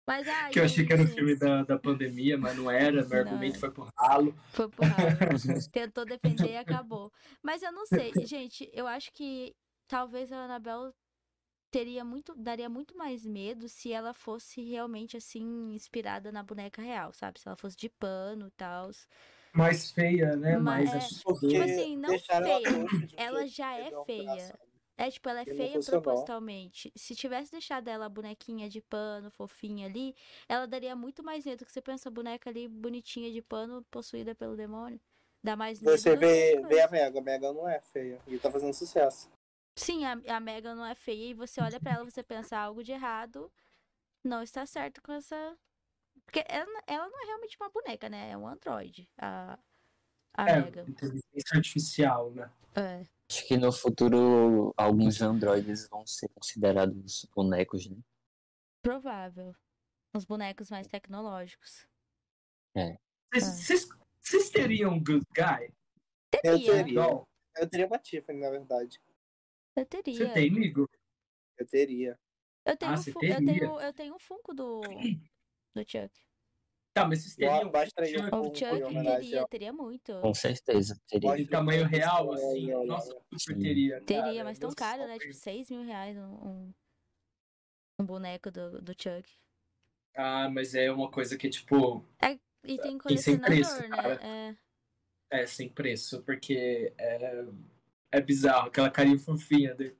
Mas, 0.07 0.27
ai, 0.27 0.51
Que 0.51 0.59
eu 0.59 0.65
achei 0.65 0.85
que 0.85 0.93
era 0.93 1.01
o 1.01 1.05
gente, 1.07 1.15
filme 1.15 1.35
da, 1.35 1.63
da 1.63 1.79
pandemia, 1.79 2.37
mas 2.37 2.55
não 2.55 2.69
era. 2.69 3.03
Meu 3.03 3.09
Não 3.09 3.17
argumento 3.31 3.55
é. 3.55 3.59
foi 3.59 3.71
pro 3.71 3.89
ralo. 3.97 4.35
Foi 4.49 4.69
pro 4.69 4.85
ralo. 4.85 4.97
Tentou 5.71 6.05
defender 6.05 6.51
e 6.51 6.57
acabou. 6.57 7.11
Mas 7.41 7.63
eu 7.63 7.71
não 7.71 7.85
sei, 7.87 8.11
gente, 8.25 8.69
eu 8.71 8.85
acho 8.85 9.11
que 9.13 9.55
talvez 9.87 10.31
a 10.31 10.45
Annabelle 10.45 10.91
teria 11.71 12.05
muito, 12.05 12.33
daria 12.35 12.69
muito 12.69 12.95
mais 12.95 13.25
medo 13.25 13.67
se 13.67 13.91
ela 13.91 14.13
fosse 14.13 14.61
realmente 14.63 15.17
assim 15.17 15.73
inspirada 15.73 16.31
na 16.31 16.43
boneca 16.43 16.81
real, 16.81 17.11
sabe? 17.11 17.39
Se 17.39 17.47
ela 17.47 17.57
fosse 17.57 17.75
de 17.75 17.89
pano 17.89 18.47
e 18.47 18.51
tal. 18.51 18.91
Mais 19.51 19.89
feia, 19.91 20.35
né? 20.35 20.57
Mas 20.57 20.85
Mais 20.89 20.93
é- 20.93 20.97
assustadora. 20.97 21.39
Porque 21.39 21.57
assim, 21.57 21.97
não 21.97 22.19
feia. 22.19 22.59
Ela 23.17 23.47
já 23.47 23.77
é 23.77 23.89
feia. 24.05 24.59
É, 24.97 25.11
tipo, 25.11 25.27
ela 25.27 25.41
é 25.41 25.45
feia 25.45 25.79
propositalmente. 25.81 26.91
Se 26.95 27.13
tivesse 27.15 27.51
deixado 27.51 27.87
ela 27.87 28.07
bonequinha 28.07 28.69
de 28.69 28.81
pano, 28.81 29.29
fofinha 29.29 29.87
ali, 29.87 30.15
ela 30.47 30.65
daria 30.65 30.95
muito 30.95 31.21
mais 31.21 31.45
medo. 31.45 31.65
Que 31.65 31.71
você 31.71 31.81
pensa 31.81 32.07
a 32.07 32.11
boneca 32.11 32.49
ali 32.49 32.67
bonitinha 32.67 33.31
de 33.31 33.41
pano, 33.41 33.83
possuída 33.91 34.33
pelo 34.33 34.55
demônio. 34.55 34.99
Dá 35.43 35.55
mais 35.55 35.81
medo. 35.81 35.97
Você 35.97 36.15
vê, 36.15 36.61
vê 36.67 36.81
a. 36.81 36.87
Mega. 36.89 37.19
A 37.19 37.21
Mega 37.21 37.53
não 37.53 37.67
é 37.67 37.81
feia. 37.81 38.19
E 38.25 38.37
tá 38.37 38.49
fazendo 38.49 38.73
sucesso. 38.73 39.29
Sim, 39.75 40.05
a, 40.05 40.13
a 40.37 40.39
Megan 40.39 40.73
não 40.73 40.85
é 40.85 40.95
feia 40.95 41.31
e 41.31 41.33
você 41.33 41.61
olha 41.61 41.79
pra 41.79 41.93
ela, 41.93 42.05
você 42.05 42.23
pensa 42.23 42.57
algo 42.57 42.81
de 42.81 42.93
errado, 42.93 43.51
não 44.23 44.41
está 44.41 44.65
certo 44.65 45.01
com 45.01 45.11
essa. 45.11 45.57
Porque 46.23 46.43
ela, 46.47 46.81
ela 46.87 47.09
não 47.09 47.21
é 47.21 47.25
realmente 47.25 47.57
uma 47.59 47.69
boneca, 47.69 48.07
né? 48.07 48.31
É 48.31 48.37
um 48.37 48.47
androide. 48.47 49.09
A, 49.17 49.59
a 50.37 50.49
É, 50.49 50.61
Megan. 50.61 50.85
inteligência 50.87 51.55
artificial, 51.55 52.31
né? 52.31 52.51
É. 52.75 53.03
Acho 53.29 53.47
que 53.47 53.57
no 53.57 53.71
futuro 53.71 54.73
alguns 54.77 55.21
androides 55.21 55.87
vão 55.89 56.05
ser 56.05 56.29
considerados 56.29 57.25
bonecos, 57.35 57.87
né? 57.89 57.97
Provável. 58.81 59.55
Os 60.13 60.25
bonecos 60.25 60.69
mais 60.69 60.87
tecnológicos. 60.87 61.87
Vocês- 63.33 63.45
Vocês 63.65 63.89
vocês 64.21 64.49
teriam 64.49 64.93
um 64.93 64.97
good 65.03 65.25
guy? 65.35 65.71
Eu 66.33 66.41
Teria. 66.59 66.71
teria. 66.73 66.93
Não. 67.01 67.27
Eu 67.57 67.69
teria 67.69 67.87
uma 67.87 67.97
Tiffany, 67.99 68.39
na 68.39 68.49
verdade. 68.49 68.99
Eu 69.75 69.85
teria. 69.85 70.15
Você 70.17 70.33
tem, 70.33 70.49
amigo? 70.49 70.89
Eu 71.57 71.65
teria. 71.67 72.19
Eu 72.65 72.75
tenho, 72.77 72.91
Ah, 72.91 72.95
um 72.95 72.97
eu 72.97 73.13
teria? 73.19 73.37
tenho, 73.37 73.79
eu 73.81 73.93
tenho 73.93 74.15
um 74.15 74.19
Funko 74.19 74.53
do, 74.53 74.81
do 75.75 75.81
Chuck. 75.87 76.11
Tá, 76.95 77.05
mas 77.05 77.23
vocês 77.23 77.35
teriam 77.35 77.69
Bastaria 77.69 78.21
um 78.21 78.39
O 78.39 78.55
Chuck 78.55 78.93
teria, 78.93 79.47
teria 79.49 79.73
muito. 79.73 80.17
Com 80.21 80.33
certeza, 80.33 80.97
teria. 81.09 81.37
Em 81.37 81.45
tamanho 81.45 81.85
real, 81.85 82.31
assim? 82.31 82.71
Nossa, 82.85 83.13
super 83.33 83.59
teria. 83.59 83.99
Teria, 83.99 84.23
cara. 84.31 84.43
mas 84.45 84.57
tão 84.57 84.71
caro, 84.71 85.05
né? 85.05 85.19
Tipo, 85.19 85.33
6 85.33 85.71
mil 85.71 85.83
reais 85.83 86.15
um, 86.15 86.71
um, 87.99 88.05
boneco 88.05 88.49
do, 88.49 88.81
do 88.81 88.93
Chuck. 88.93 89.29
Ah, 90.15 90.49
mas 90.49 90.73
é 90.73 90.89
uma 90.89 91.11
coisa 91.11 91.37
que, 91.37 91.49
tipo, 91.49 92.01
E 92.63 92.77
tem 92.77 92.97
E 93.09 93.17
sem 93.17 93.37
colecionador, 93.39 93.45
preço, 93.45 93.81
né? 93.81 93.89
cara. 93.89 94.19
É. 94.23 95.41
é 95.41 95.45
sem 95.45 95.67
preço, 95.67 96.21
porque 96.21 96.93
é, 96.97 97.45
é 98.09 98.21
bizarro, 98.21 98.69
aquela 98.69 98.89
carinha 98.89 99.19
fofinha 99.19 99.75
dele. 99.75 99.97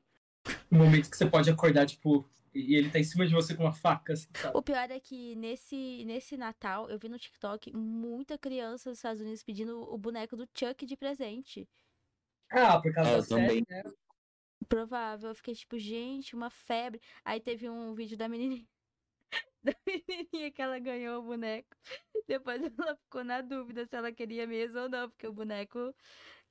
No 0.72 0.80
momento 0.80 1.10
que 1.10 1.18
você 1.18 1.26
pode 1.26 1.50
acordar, 1.50 1.86
tipo, 1.88 2.26
e 2.56 2.76
ele 2.76 2.92
tá 2.92 3.00
em 3.00 3.04
cima 3.04 3.26
de 3.28 3.34
você 3.34 3.56
com 3.56 3.64
uma 3.64 3.74
faca, 3.74 4.14
assim, 4.14 4.30
sabe? 4.36 4.58
O 4.58 4.62
pior 4.64 4.90
é 4.90 5.00
que 5.00 5.36
nesse, 5.36 6.04
nesse 6.06 6.36
Natal, 6.38 6.90
eu 6.90 6.98
vi 6.98 7.08
no 7.10 7.20
TikTok 7.20 7.72
muita 7.76 8.38
criança 8.40 8.90
dos 8.90 8.98
Estados 9.00 9.22
Unidos 9.22 9.44
pedindo 9.44 9.82
o 9.82 9.98
boneco 10.00 10.36
do 10.36 10.48
Chuck 10.58 10.84
de 10.86 10.98
presente. 10.98 11.70
Ah, 12.52 12.82
por 12.82 12.92
causa 12.94 13.12
É, 13.12 13.18
da 13.18 13.20
eu 13.20 13.28
também. 13.28 13.62
série, 13.62 13.66
né? 13.70 13.84
Provável. 14.68 15.30
Eu 15.30 15.36
fiquei 15.36 15.56
tipo, 15.56 15.78
gente, 15.78 16.36
uma 16.36 16.50
febre. 16.50 17.02
Aí 17.24 17.40
teve 17.40 17.70
um 17.70 17.94
vídeo 17.94 18.18
da 18.18 18.28
menininha. 18.30 18.68
Da 19.64 19.74
menininha 19.86 20.52
que 20.52 20.62
ela 20.62 20.80
ganhou 20.80 21.20
o 21.22 21.24
boneco. 21.26 21.76
Depois 22.28 22.62
ela 22.64 22.96
ficou 22.98 23.24
na 23.24 23.42
dúvida 23.42 23.86
se 23.86 23.96
ela 23.96 24.12
queria 24.12 24.48
mesmo 24.48 24.80
ou 24.80 24.90
não, 24.90 25.10
porque 25.10 25.28
o 25.28 25.34
boneco. 25.34 25.94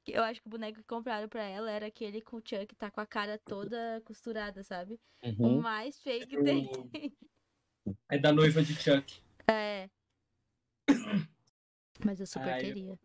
Eu 0.07 0.23
acho 0.23 0.41
que 0.41 0.47
o 0.47 0.51
boneco 0.51 0.79
que 0.79 0.85
compraram 0.85 1.29
pra 1.29 1.43
ela 1.45 1.71
era 1.71 1.87
aquele 1.87 2.21
com 2.21 2.37
o 2.37 2.43
Chuck 2.45 2.75
tá 2.77 2.91
com 2.91 3.01
a 3.01 3.07
cara 3.07 3.39
toda 3.39 4.03
costurada, 4.05 4.63
sabe? 4.63 4.99
O 5.23 5.29
Uhum. 5.47 5.61
mais 5.61 6.01
feio 6.03 6.27
que 6.27 6.43
tem. 6.43 6.69
É 8.11 8.19
da 8.19 8.33
noiva 8.33 8.63
de 8.63 8.75
Chuck. 8.75 9.21
É. 9.47 9.91
Mas 12.05 12.19
eu 12.21 12.27
super 12.27 12.49
Ai, 12.49 12.61
eu- 12.61 12.65
teria. 12.75 12.99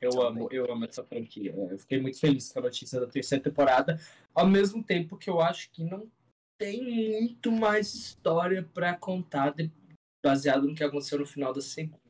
Eu 0.00 0.22
amo, 0.22 0.48
eu 0.50 0.70
amo 0.70 0.84
essa 0.84 1.02
franquia. 1.04 1.54
Eu 1.54 1.78
fiquei 1.78 2.00
muito 2.00 2.18
feliz 2.18 2.52
com 2.52 2.58
a 2.58 2.62
notícia 2.62 3.00
da 3.00 3.06
terceira 3.06 3.42
temporada, 3.44 3.98
ao 4.34 4.46
mesmo 4.46 4.82
tempo 4.82 5.16
que 5.16 5.30
eu 5.30 5.40
acho 5.40 5.70
que 5.70 5.82
não 5.84 6.10
tem 6.58 6.82
muito 7.20 7.50
mais 7.52 7.94
história 7.94 8.62
pra 8.74 8.96
contar 8.96 9.50
de- 9.54 9.70
baseado 10.22 10.66
no 10.66 10.74
que 10.74 10.84
aconteceu 10.84 11.18
no 11.18 11.26
final 11.26 11.52
da 11.52 11.60
segunda. 11.60 12.00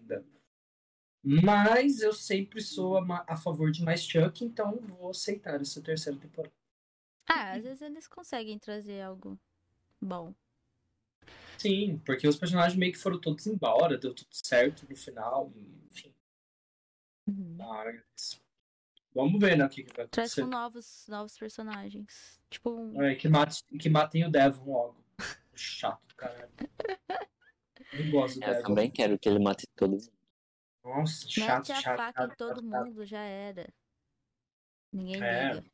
Mas 1.25 2.01
eu 2.03 2.13
sempre 2.13 2.61
sou 2.61 2.99
a, 2.99 3.25
a 3.27 3.37
favor 3.37 3.71
de 3.71 3.83
mais 3.83 4.03
Chuck, 4.03 4.45
então 4.45 4.79
vou 4.81 5.11
aceitar 5.11 5.61
essa 5.61 5.81
terceira 5.81 6.19
temporada. 6.19 6.53
Ah, 7.27 7.53
às 7.53 7.63
vezes 7.65 7.81
eles 7.81 8.07
conseguem 8.07 8.59
trazer 8.59 9.01
algo 9.01 9.39
bom. 10.01 10.35
Sim, 11.57 11.99
porque 12.05 12.29
os 12.29 12.37
personagens 12.37 12.77
meio 12.79 12.93
que 12.93 12.99
foram 12.99 13.19
todos 13.19 13.47
embora, 13.47 13.97
deu 13.97 14.13
tudo 14.13 14.29
certo 14.33 14.87
no 14.89 14.95
final, 14.95 15.51
enfim. 15.91 16.15
Uhum. 17.27 17.57
Mas. 17.57 18.43
Vamos 19.15 19.41
ver, 19.41 19.57
né, 19.57 19.65
o 19.65 19.69
que, 19.69 19.85
que 19.85 19.97
vai 19.97 20.07
Traz 20.09 20.33
acontecer. 20.33 20.43
com 20.43 20.49
novos, 20.49 21.07
novos 21.09 21.39
personagens. 21.39 22.39
Tipo, 22.51 22.71
um- 22.71 23.01
É, 23.01 23.15
que, 23.15 23.29
mate, 23.29 23.63
que 23.79 23.89
matem 23.89 24.27
o 24.27 24.31
Devon 24.31 24.65
logo. 24.71 25.05
Chato, 25.55 26.05
do 26.09 26.15
caralho. 26.17 26.51
Não 27.95 28.11
gosto 28.11 28.41
do 28.41 28.45
Eu 28.45 28.51
Devon. 28.55 28.67
também 28.67 28.91
quero 28.91 29.19
que 29.19 29.29
ele 29.29 29.39
mate 29.39 29.67
todo 29.77 29.93
mundo. 29.93 30.13
Nossa, 30.85 31.29
chato, 31.29 31.57
mete 31.69 31.73
a 31.73 31.81
chato, 31.81 31.97
faca 31.97 32.25
em 32.25 32.29
chato, 32.29 32.37
todo 32.37 32.49
chato, 32.61 32.71
chato. 32.71 32.85
mundo, 32.87 33.07
já 33.07 33.21
era. 33.23 33.73
Ninguém 34.93 35.23
É. 35.23 35.53
liga. 35.55 35.65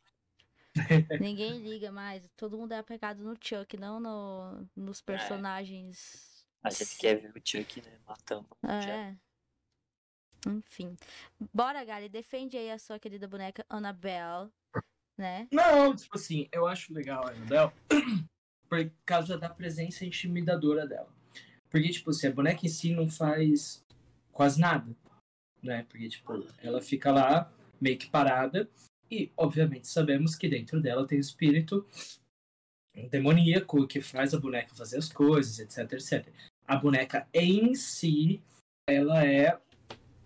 Ninguém 1.20 1.58
liga 1.58 1.90
mais. 1.90 2.28
Todo 2.36 2.56
mundo 2.56 2.72
é 2.72 2.78
apegado 2.78 3.22
no 3.24 3.36
Chuck, 3.40 3.76
não 3.76 3.98
no, 3.98 4.68
nos 4.76 5.00
personagens. 5.02 6.46
A 6.62 6.70
gente 6.70 6.96
quer 6.98 7.16
ver 7.20 7.30
o 7.36 7.42
Chuck, 7.44 7.82
né, 7.82 7.98
matando. 8.06 8.48
já. 8.64 8.88
É. 8.88 9.16
Enfim. 10.46 10.96
Bora, 11.52 11.84
Gali, 11.84 12.08
defende 12.08 12.56
aí 12.56 12.70
a 12.70 12.78
sua 12.78 12.98
querida 12.98 13.28
boneca 13.28 13.64
Annabelle, 13.68 14.50
né? 15.18 15.46
Não, 15.52 15.94
tipo 15.94 16.16
assim, 16.16 16.48
eu 16.50 16.66
acho 16.66 16.94
legal 16.94 17.26
a 17.26 17.30
Annabelle 17.30 17.72
por 18.68 18.90
causa 19.04 19.36
da 19.36 19.50
presença 19.50 20.04
intimidadora 20.04 20.86
dela. 20.86 21.12
Porque, 21.68 21.90
tipo 21.90 22.10
assim, 22.10 22.28
a 22.28 22.32
boneca 22.32 22.64
em 22.64 22.68
si 22.68 22.94
não 22.94 23.08
faz 23.10 23.84
quase 24.40 24.58
nada, 24.58 24.96
né? 25.62 25.84
Porque, 25.86 26.08
tipo, 26.08 26.46
ela 26.62 26.80
fica 26.80 27.12
lá 27.12 27.52
meio 27.78 27.98
que 27.98 28.08
parada 28.08 28.66
e, 29.10 29.30
obviamente, 29.36 29.86
sabemos 29.86 30.34
que 30.34 30.48
dentro 30.48 30.80
dela 30.80 31.06
tem 31.06 31.18
o 31.18 31.20
espírito 31.20 31.86
demoníaco 33.10 33.86
que 33.86 34.00
faz 34.00 34.32
a 34.32 34.40
boneca 34.40 34.74
fazer 34.74 34.96
as 34.96 35.12
coisas, 35.12 35.58
etc, 35.58 35.92
etc. 35.92 36.32
A 36.66 36.74
boneca 36.74 37.28
em 37.34 37.74
si, 37.74 38.42
ela 38.88 39.22
é, 39.26 39.60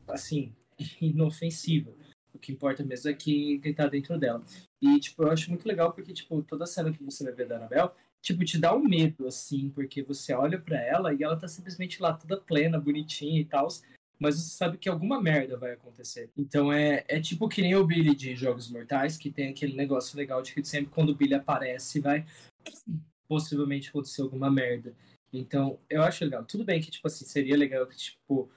assim, 0.07 0.55
inofensiva. 1.03 1.92
O 2.33 2.38
que 2.38 2.53
importa 2.53 2.85
mesmo 2.85 3.11
é 3.11 3.14
que 3.14 3.59
quem 3.59 3.74
tá 3.74 3.88
dentro 3.88 4.16
dela. 4.16 4.44
E, 4.81 5.00
tipo, 5.00 5.24
eu 5.24 5.33
acho 5.33 5.50
muito 5.50 5.66
legal 5.66 5.92
porque, 5.92 6.12
tipo, 6.12 6.40
toda 6.44 6.66
cena 6.66 6.92
que 6.92 7.03
você 7.03 7.24
vai 7.24 7.33
ver 7.33 7.48
da 7.48 7.57
Annabelle, 7.57 7.90
tipo, 8.22 8.44
te 8.44 8.59
dá 8.61 8.72
um 8.77 8.85
medo, 8.85 9.27
assim, 9.27 9.70
porque 9.70 10.05
você 10.05 10.33
olha 10.33 10.61
pra 10.61 10.81
ela 10.81 11.12
e 11.12 11.24
ela 11.24 11.37
tá 11.37 11.48
simplesmente 11.48 12.00
lá 12.00 12.12
toda 12.14 12.40
plena, 12.40 12.79
bonitinha 12.79 13.40
e 13.40 13.44
tal, 13.44 13.66
mas 14.25 14.37
você 14.37 14.57
sabe 14.57 14.79
que 14.79 14.89
alguma 14.89 15.21
merda 15.21 15.57
vai 15.57 15.73
acontecer. 15.73 16.31
Então 16.37 16.73
é, 16.73 17.05
é 17.07 17.21
tipo 17.21 17.49
que 17.49 17.63
nem 17.63 17.77
o 17.77 17.87
Billy 17.87 18.15
de 18.15 18.35
Jogos 18.35 18.71
Mortais, 18.71 19.17
que 19.17 19.31
tem 19.31 19.49
aquele 19.49 19.77
negócio 19.77 20.17
legal 20.17 20.43
de 20.43 20.53
que 20.53 20.65
sempre 20.65 20.91
quando 20.91 21.11
o 21.11 21.15
Billy 21.15 21.35
aparece 21.35 22.01
vai 22.01 22.27
possivelmente 23.29 23.91
acontecer 23.91 24.23
alguma 24.23 24.51
merda. 24.51 24.95
Então, 25.33 25.81
eu 25.91 26.03
acho 26.03 26.25
legal. 26.25 26.45
Tudo 26.45 26.65
bem 26.65 26.81
que, 26.81 26.91
tipo 26.91 27.07
assim, 27.09 27.25
seria 27.25 27.57
legal 27.57 27.87
que, 27.87 27.97
tipo, 27.97 28.49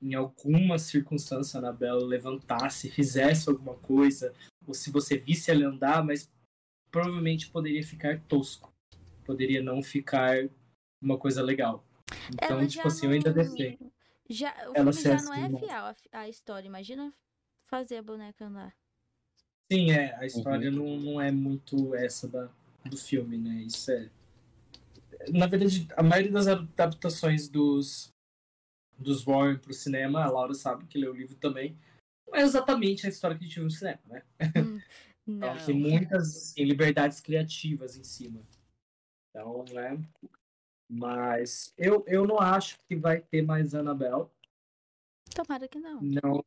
em 0.00 0.14
alguma 0.14 0.78
circunstância 0.78 1.58
a 1.58 1.60
Annabelle 1.60 2.04
levantasse, 2.04 2.90
fizesse 2.90 3.48
alguma 3.48 3.74
coisa, 3.74 4.32
ou 4.66 4.72
se 4.72 4.90
você 4.90 5.18
visse 5.18 5.50
ela 5.50 5.66
andar, 5.66 6.02
mas 6.02 6.30
provavelmente 6.90 7.50
poderia 7.50 7.82
ficar 7.82 8.20
tosco. 8.22 8.72
Poderia 9.24 9.62
não 9.62 9.82
ficar 9.82 10.48
uma 11.02 11.18
coisa 11.18 11.42
legal. 11.42 11.84
Então, 12.32 12.58
Ela 12.58 12.66
tipo 12.66 12.86
assim, 12.86 13.06
eu 13.06 13.12
ainda 13.12 13.32
defendo. 13.32 13.92
Já, 14.28 14.50
o 14.70 14.72
Ela 14.74 14.92
filme 14.92 14.94
se 14.94 15.02
já 15.02 15.22
não 15.22 15.34
é 15.34 15.46
assim, 15.46 15.58
fiel 15.58 15.94
à, 16.12 16.28
história. 16.28 16.66
Imagina 16.66 17.12
fazer 17.66 17.98
a 17.98 18.02
boneca 18.02 18.46
andar. 18.46 18.74
Sim, 19.70 19.90
é, 19.90 20.14
a 20.16 20.26
história 20.26 20.70
não, 20.70 20.96
não 20.98 21.20
é 21.20 21.30
muito 21.30 21.94
essa 21.94 22.28
da, 22.28 22.50
do 22.84 22.96
filme, 22.96 23.38
né? 23.38 23.62
Isso 23.62 23.90
é. 23.90 24.10
Na 25.30 25.46
verdade, 25.46 25.86
a 25.96 26.02
maioria 26.02 26.32
das 26.32 26.46
adaptações 26.46 27.48
dos, 27.48 28.08
dos 28.98 29.24
Warren 29.24 29.58
pro 29.58 29.72
cinema, 29.72 30.22
a 30.22 30.30
Laura 30.30 30.54
sabe 30.54 30.86
que 30.86 30.98
leu 30.98 31.12
o 31.12 31.16
livro 31.16 31.36
também, 31.36 31.76
não 32.26 32.38
é 32.38 32.42
exatamente 32.42 33.06
a 33.06 33.08
história 33.08 33.36
que 33.36 33.44
a 33.44 33.46
gente 33.46 33.56
viu 33.56 33.64
no 33.64 33.70
cinema, 33.70 34.00
né? 34.06 34.22
Não. 35.26 35.54
Então, 35.54 35.66
tem 35.66 35.74
muitas 35.74 36.36
assim, 36.36 36.64
liberdades 36.64 37.18
criativas 37.18 37.96
em 37.96 38.04
cima. 38.04 38.42
Então, 39.30 39.64
né? 39.72 39.98
Mas 40.96 41.74
eu, 41.76 42.04
eu 42.06 42.24
não 42.26 42.38
acho 42.38 42.78
que 42.88 42.94
vai 42.94 43.20
ter 43.20 43.42
mais 43.42 43.74
Annabelle. 43.74 44.26
Tomara 45.34 45.66
que 45.66 45.80
não. 45.80 46.00
Não, 46.00 46.44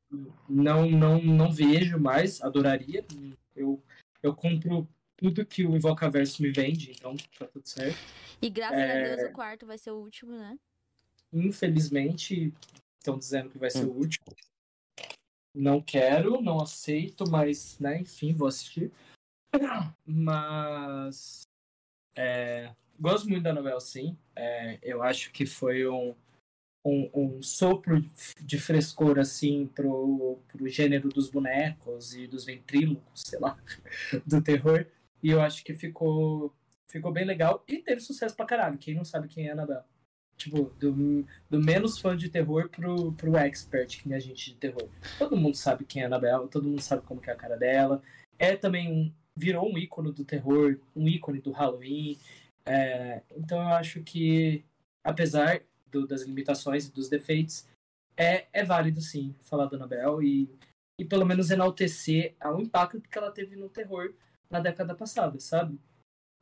não, 0.47 0.89
não, 0.89 1.21
não 1.21 1.51
vejo 1.51 1.99
mais. 1.99 2.41
Adoraria. 2.41 3.05
Eu, 3.53 3.83
eu 4.23 4.33
compro 4.33 4.87
tudo 5.17 5.45
que 5.45 5.65
o 5.65 5.75
Invocaverso 5.75 6.41
me 6.41 6.49
vende, 6.49 6.91
então 6.91 7.17
tá 7.37 7.45
tudo 7.47 7.67
certo. 7.67 7.97
E 8.41 8.49
graças 8.49 8.77
É. 8.77 9.11
a 9.11 9.15
Deus 9.15 9.29
o 9.29 9.33
quarto 9.33 9.65
vai 9.65 9.77
ser 9.77 9.91
o 9.91 9.97
último, 9.97 10.31
né? 10.31 10.57
Infelizmente, 11.33 12.53
estão 12.97 13.17
dizendo 13.17 13.49
que 13.49 13.57
vai 13.57 13.69
ser 13.69 13.83
o 13.83 13.91
último. 13.91 14.27
Não 15.53 15.81
quero, 15.81 16.39
não 16.41 16.61
aceito, 16.61 17.29
mas, 17.29 17.77
né, 17.79 17.99
enfim, 17.99 18.31
vou 18.33 18.47
assistir. 18.47 18.91
Mas. 20.05 21.41
é, 22.15 22.73
gosto 22.99 23.29
muito 23.29 23.43
da 23.43 23.53
novela, 23.53 23.79
sim. 23.79 24.17
É, 24.35 24.79
eu 24.81 25.01
acho 25.03 25.31
que 25.31 25.45
foi 25.45 25.87
um, 25.87 26.15
um, 26.85 27.09
um 27.13 27.41
sopro 27.41 28.03
de 28.39 28.57
frescor, 28.57 29.19
assim, 29.19 29.67
pro, 29.67 30.39
pro 30.47 30.67
gênero 30.67 31.09
dos 31.09 31.29
bonecos 31.29 32.15
e 32.15 32.27
dos 32.27 32.45
ventrílocos, 32.45 33.23
sei 33.25 33.39
lá, 33.39 33.57
do 34.25 34.41
terror. 34.41 34.85
E 35.21 35.29
eu 35.29 35.41
acho 35.41 35.63
que 35.63 35.73
ficou, 35.73 36.53
ficou 36.89 37.11
bem 37.11 37.25
legal 37.25 37.63
e 37.67 37.79
teve 37.79 38.01
sucesso 38.01 38.35
pra 38.35 38.45
caralho. 38.45 38.77
Quem 38.77 38.95
não 38.95 39.03
sabe 39.03 39.27
quem 39.27 39.47
é 39.47 39.49
a 39.49 39.53
Annabelle? 39.53 39.83
Tipo, 40.37 40.65
do, 40.79 41.25
do 41.49 41.59
menos 41.59 41.97
fã 41.97 42.15
de 42.15 42.29
terror 42.29 42.69
pro, 42.69 43.11
pro 43.13 43.35
expert, 43.35 43.99
que 43.99 44.07
nem 44.07 44.17
a 44.17 44.21
gente 44.21 44.53
de 44.53 44.57
terror. 44.57 44.87
Todo 45.17 45.35
mundo 45.35 45.57
sabe 45.57 45.83
quem 45.83 46.03
é 46.03 46.05
a 46.05 46.07
Annabelle, 46.07 46.47
todo 46.47 46.67
mundo 46.67 46.81
sabe 46.81 47.01
como 47.01 47.19
que 47.19 47.29
é 47.29 47.33
a 47.33 47.35
cara 47.37 47.57
dela. 47.57 48.01
É 48.37 48.55
também 48.55 48.91
um. 48.91 49.11
Virou 49.35 49.71
um 49.71 49.77
ícone 49.77 50.11
do 50.11 50.25
terror, 50.25 50.79
um 50.95 51.07
ícone 51.07 51.39
do 51.39 51.51
Halloween. 51.51 52.17
É, 52.67 53.23
então 53.31 53.59
eu 53.61 53.67
acho 53.69 54.03
que, 54.03 54.65
apesar 55.03 55.61
do- 55.87 56.05
das 56.05 56.21
limitações 56.23 56.87
e 56.87 56.91
dos 56.91 57.09
defeitos, 57.09 57.65
é, 58.15 58.47
é 58.51 58.63
válido 58.63 58.99
sim 59.01 59.35
falar 59.41 59.67
da 59.67 59.77
Annabelle 59.77 60.25
e, 60.25 60.59
e 60.99 61.05
pelo 61.05 61.25
menos 61.25 61.49
enaltecer 61.51 62.35
o 62.43 62.59
impacto 62.59 62.99
que 63.01 63.17
ela 63.17 63.31
teve 63.31 63.55
no 63.55 63.69
terror 63.69 64.13
na 64.49 64.59
década 64.59 64.95
passada, 64.95 65.39
sabe? 65.39 65.79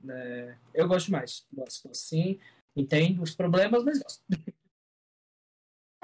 É, 0.10 0.58
eu 0.74 0.88
gosto 0.88 1.12
mais. 1.12 1.46
Gosto 1.54 1.94
sim. 1.94 2.40
Entendo 2.76 3.22
os 3.24 3.36
problemas, 3.36 3.84
mas 3.84 4.00
gosto. 4.00 4.24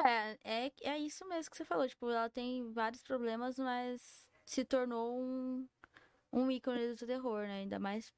É, 0.03 0.37
é, 0.43 0.71
é 0.81 0.97
isso 0.97 1.27
mesmo 1.27 1.51
que 1.51 1.57
você 1.57 1.63
falou. 1.63 1.87
Tipo, 1.87 2.09
ela 2.09 2.27
tem 2.27 2.71
vários 2.73 3.03
problemas, 3.03 3.59
mas 3.59 4.27
se 4.45 4.65
tornou 4.65 5.21
um, 5.21 5.67
um 6.33 6.49
ícone 6.49 6.95
do 6.95 7.05
terror, 7.05 7.41
né? 7.43 7.59
Ainda 7.59 7.77
mais 7.77 8.11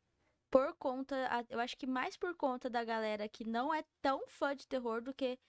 por 0.54 0.76
conta. 0.76 1.16
Eu 1.50 1.60
acho 1.60 1.76
que 1.76 1.88
mais 1.88 2.16
por 2.16 2.36
conta 2.36 2.70
da 2.70 2.84
galera 2.84 3.28
que 3.28 3.44
não 3.44 3.74
é 3.74 3.84
tão 4.04 4.28
fã 4.28 4.56
de 4.56 4.68
terror 4.68 5.02
do 5.02 5.12
que 5.12 5.40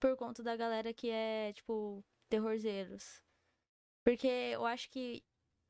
por 0.00 0.16
conta 0.16 0.42
da 0.42 0.56
galera 0.56 0.94
que 0.94 1.10
é, 1.10 1.52
tipo, 1.52 2.02
terrorzeiros. 2.30 3.22
Porque 4.02 4.26
eu 4.26 4.64
acho 4.64 4.88
que. 4.88 5.22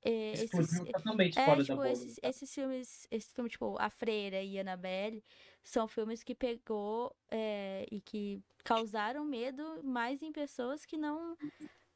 é, 0.05 0.35
esses, 0.35 0.44
Explodiu 0.44 0.92
totalmente 0.92 1.37
é, 1.37 1.44
fora 1.44 1.64
tipo, 1.64 1.68
da 1.68 1.77
bolha. 1.83 1.92
esses, 1.92 2.20
esses 2.22 2.55
filmes, 2.55 3.09
esse 3.11 3.35
filme, 3.35 3.51
tipo, 3.51 3.77
A 3.81 3.90
Freira 3.90 4.40
e 4.40 4.57
Annabelle, 4.57 5.25
são 5.64 5.88
filmes 5.88 6.22
que 6.22 6.35
pegou 6.35 7.12
é, 7.29 7.87
e 7.90 8.01
que 8.01 8.40
causaram 8.62 9.25
medo 9.25 9.83
mais 9.83 10.22
em 10.22 10.31
pessoas 10.31 10.87
que 10.87 10.96
não 10.96 11.37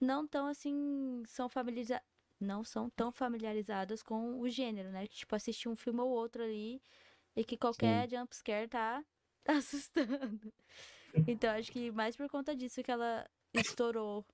não 0.00 0.26
tão 0.26 0.46
assim, 0.48 1.22
são 1.26 1.48
familiarizadas, 1.48 2.04
não 2.40 2.64
são 2.64 2.88
tão 2.90 3.12
familiarizadas 3.12 4.02
com 4.02 4.40
o 4.40 4.48
gênero, 4.48 4.90
né? 4.90 5.06
Tipo, 5.06 5.36
assistir 5.36 5.68
um 5.68 5.76
filme 5.76 6.00
ou 6.00 6.08
outro 6.08 6.42
ali 6.42 6.80
e 7.36 7.44
que 7.44 7.56
qualquer 7.56 8.08
jumpscare 8.08 8.66
tá 8.68 9.04
assustando. 9.46 10.52
Então, 11.26 11.50
acho 11.54 11.70
que 11.70 11.90
mais 11.90 12.16
por 12.16 12.28
conta 12.28 12.54
disso 12.56 12.82
que 12.82 12.90
ela 12.90 13.28
estourou 13.52 14.24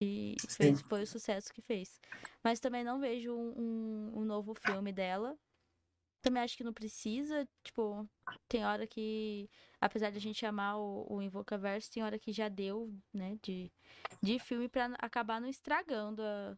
e 0.00 0.34
fez, 0.56 0.80
Sim. 0.80 0.88
foi 0.88 1.02
o 1.02 1.06
sucesso 1.06 1.52
que 1.52 1.60
fez. 1.60 2.00
Mas 2.42 2.58
também 2.58 2.82
não 2.82 2.98
vejo 2.98 3.34
um, 3.34 3.52
um, 3.58 4.20
um 4.20 4.24
novo 4.24 4.54
filme 4.54 4.92
dela. 4.92 5.38
Também 6.22 6.42
acho 6.42 6.56
que 6.56 6.64
não 6.64 6.72
precisa. 6.72 7.46
Tipo, 7.62 8.08
tem 8.48 8.64
hora 8.64 8.86
que, 8.86 9.48
apesar 9.80 10.10
de 10.10 10.16
a 10.16 10.20
gente 10.20 10.44
amar 10.46 10.78
o, 10.78 11.06
o 11.08 11.22
Invocaverso, 11.22 11.90
tem 11.90 12.02
hora 12.02 12.18
que 12.18 12.32
já 12.32 12.48
deu, 12.48 12.92
né, 13.12 13.36
de, 13.42 13.70
de 14.22 14.38
filme 14.38 14.68
pra 14.68 14.88
n- 14.88 14.96
acabar 14.98 15.40
não 15.40 15.48
estragando 15.48 16.22
a- 16.22 16.56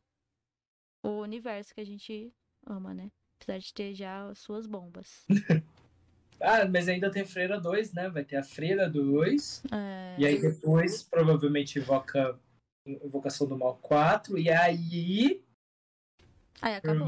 o 1.03 1.21
universo 1.21 1.75
que 1.75 1.81
a 1.81 1.87
gente 1.87 2.33
ama, 2.67 2.95
né? 2.95 3.11
Apesar 3.41 3.59
de 3.59 3.75
ter 3.75 3.95
já 3.95 4.29
as 4.29 4.39
suas 4.39 4.67
bombas. 4.67 5.25
Ah, 6.45 6.67
mas 6.67 6.89
ainda 6.89 7.09
tem 7.09 7.25
Freira 7.25 7.61
2, 7.61 7.93
né? 7.93 8.09
Vai 8.11 8.25
ter 8.25 8.35
a 8.35 8.43
Freira 8.43 8.91
2. 8.91 9.63
É, 9.71 10.17
E 10.19 10.27
aí 10.27 10.41
depois, 10.41 11.05
provavelmente, 11.05 11.79
invoca 11.79 12.37
Invocação 12.85 13.47
do 13.47 13.57
Mal 13.57 13.77
4. 13.77 14.37
E 14.37 14.51
aí, 14.51 15.41
Aí 16.61 16.75
acabou. 16.75 17.07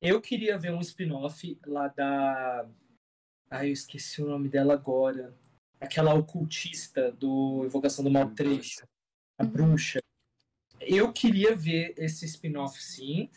Eu 0.00 0.20
queria 0.20 0.56
ver 0.56 0.72
um 0.72 0.78
spin-off 0.80 1.58
lá 1.66 1.88
da. 1.88 2.68
Ai, 3.50 3.70
eu 3.70 3.72
esqueci 3.72 4.22
o 4.22 4.28
nome 4.28 4.48
dela 4.48 4.74
agora. 4.74 5.34
Aquela 5.80 6.14
ocultista 6.14 7.10
do 7.10 7.64
Invocação 7.64 8.04
do 8.04 8.10
Mal 8.12 8.30
3. 8.30 8.84
A 9.40 9.42
Uhum. 9.42 9.50
bruxa. 9.50 9.98
Eu 10.88 11.12
queria 11.12 11.54
ver 11.54 11.94
esse 11.98 12.24
spin-off, 12.26 12.82
sim. 12.82 13.30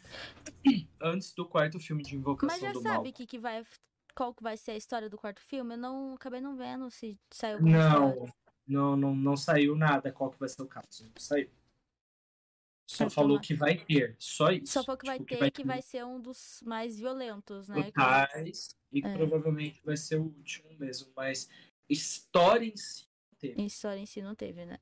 Antes 1.01 1.33
do 1.33 1.45
quarto 1.47 1.79
filme 1.79 2.03
de 2.03 2.15
Invocação 2.15 2.47
Mas 2.47 2.61
já 2.61 2.71
do 2.71 2.81
sabe 2.81 3.03
Mal. 3.05 3.13
que, 3.13 3.25
que 3.25 3.39
vai, 3.39 3.63
qual 4.15 4.33
que 4.33 4.43
vai 4.43 4.55
ser 4.57 4.71
a 4.71 4.77
história 4.77 5.09
do 5.09 5.17
quarto 5.17 5.41
filme? 5.41 5.73
Eu 5.73 5.77
não 5.77 6.13
acabei 6.13 6.41
não 6.41 6.55
vendo 6.55 6.89
se 6.91 7.17
saiu. 7.31 7.61
Não, 7.61 8.27
não, 8.67 8.95
não, 8.95 9.15
não 9.15 9.37
saiu 9.37 9.75
nada 9.75 10.11
qual 10.11 10.29
que 10.31 10.39
vai 10.39 10.49
ser 10.49 10.61
o 10.61 10.67
caso. 10.67 11.03
Não 11.05 11.11
saiu. 11.17 11.49
Só 12.87 13.05
Ah, 13.05 13.09
falou 13.09 13.31
toma. 13.37 13.41
que 13.41 13.53
vai 13.53 13.77
ter, 13.77 14.15
só 14.17 14.51
isso. 14.51 14.73
Só 14.73 14.83
falou 14.83 14.97
que 14.97 15.05
vai 15.05 15.19
Tipo, 15.19 15.37
ter 15.37 15.51
que 15.51 15.63
vai 15.63 15.79
ser 15.81 16.03
um 16.05 16.19
dos 16.19 16.59
mais 16.65 16.97
violentos, 16.97 17.69
né? 17.69 17.75
Que- 17.75 17.81
brutais 17.91 18.75
e 18.91 19.05
É. 19.05 19.13
provavelmente 19.13 19.79
vai 19.85 19.95
ser 19.95 20.15
o 20.19 20.23
último 20.23 20.69
mesmo, 20.79 21.11
mas 21.15 21.47
história 21.87 22.65
em 22.65 22.75
si 22.75 23.05
não 23.31 23.37
teve. 23.39 23.61
História 23.63 23.99
em 23.99 24.05
si 24.07 24.21
não 24.23 24.33
teve, 24.35 24.65
né? 24.65 24.79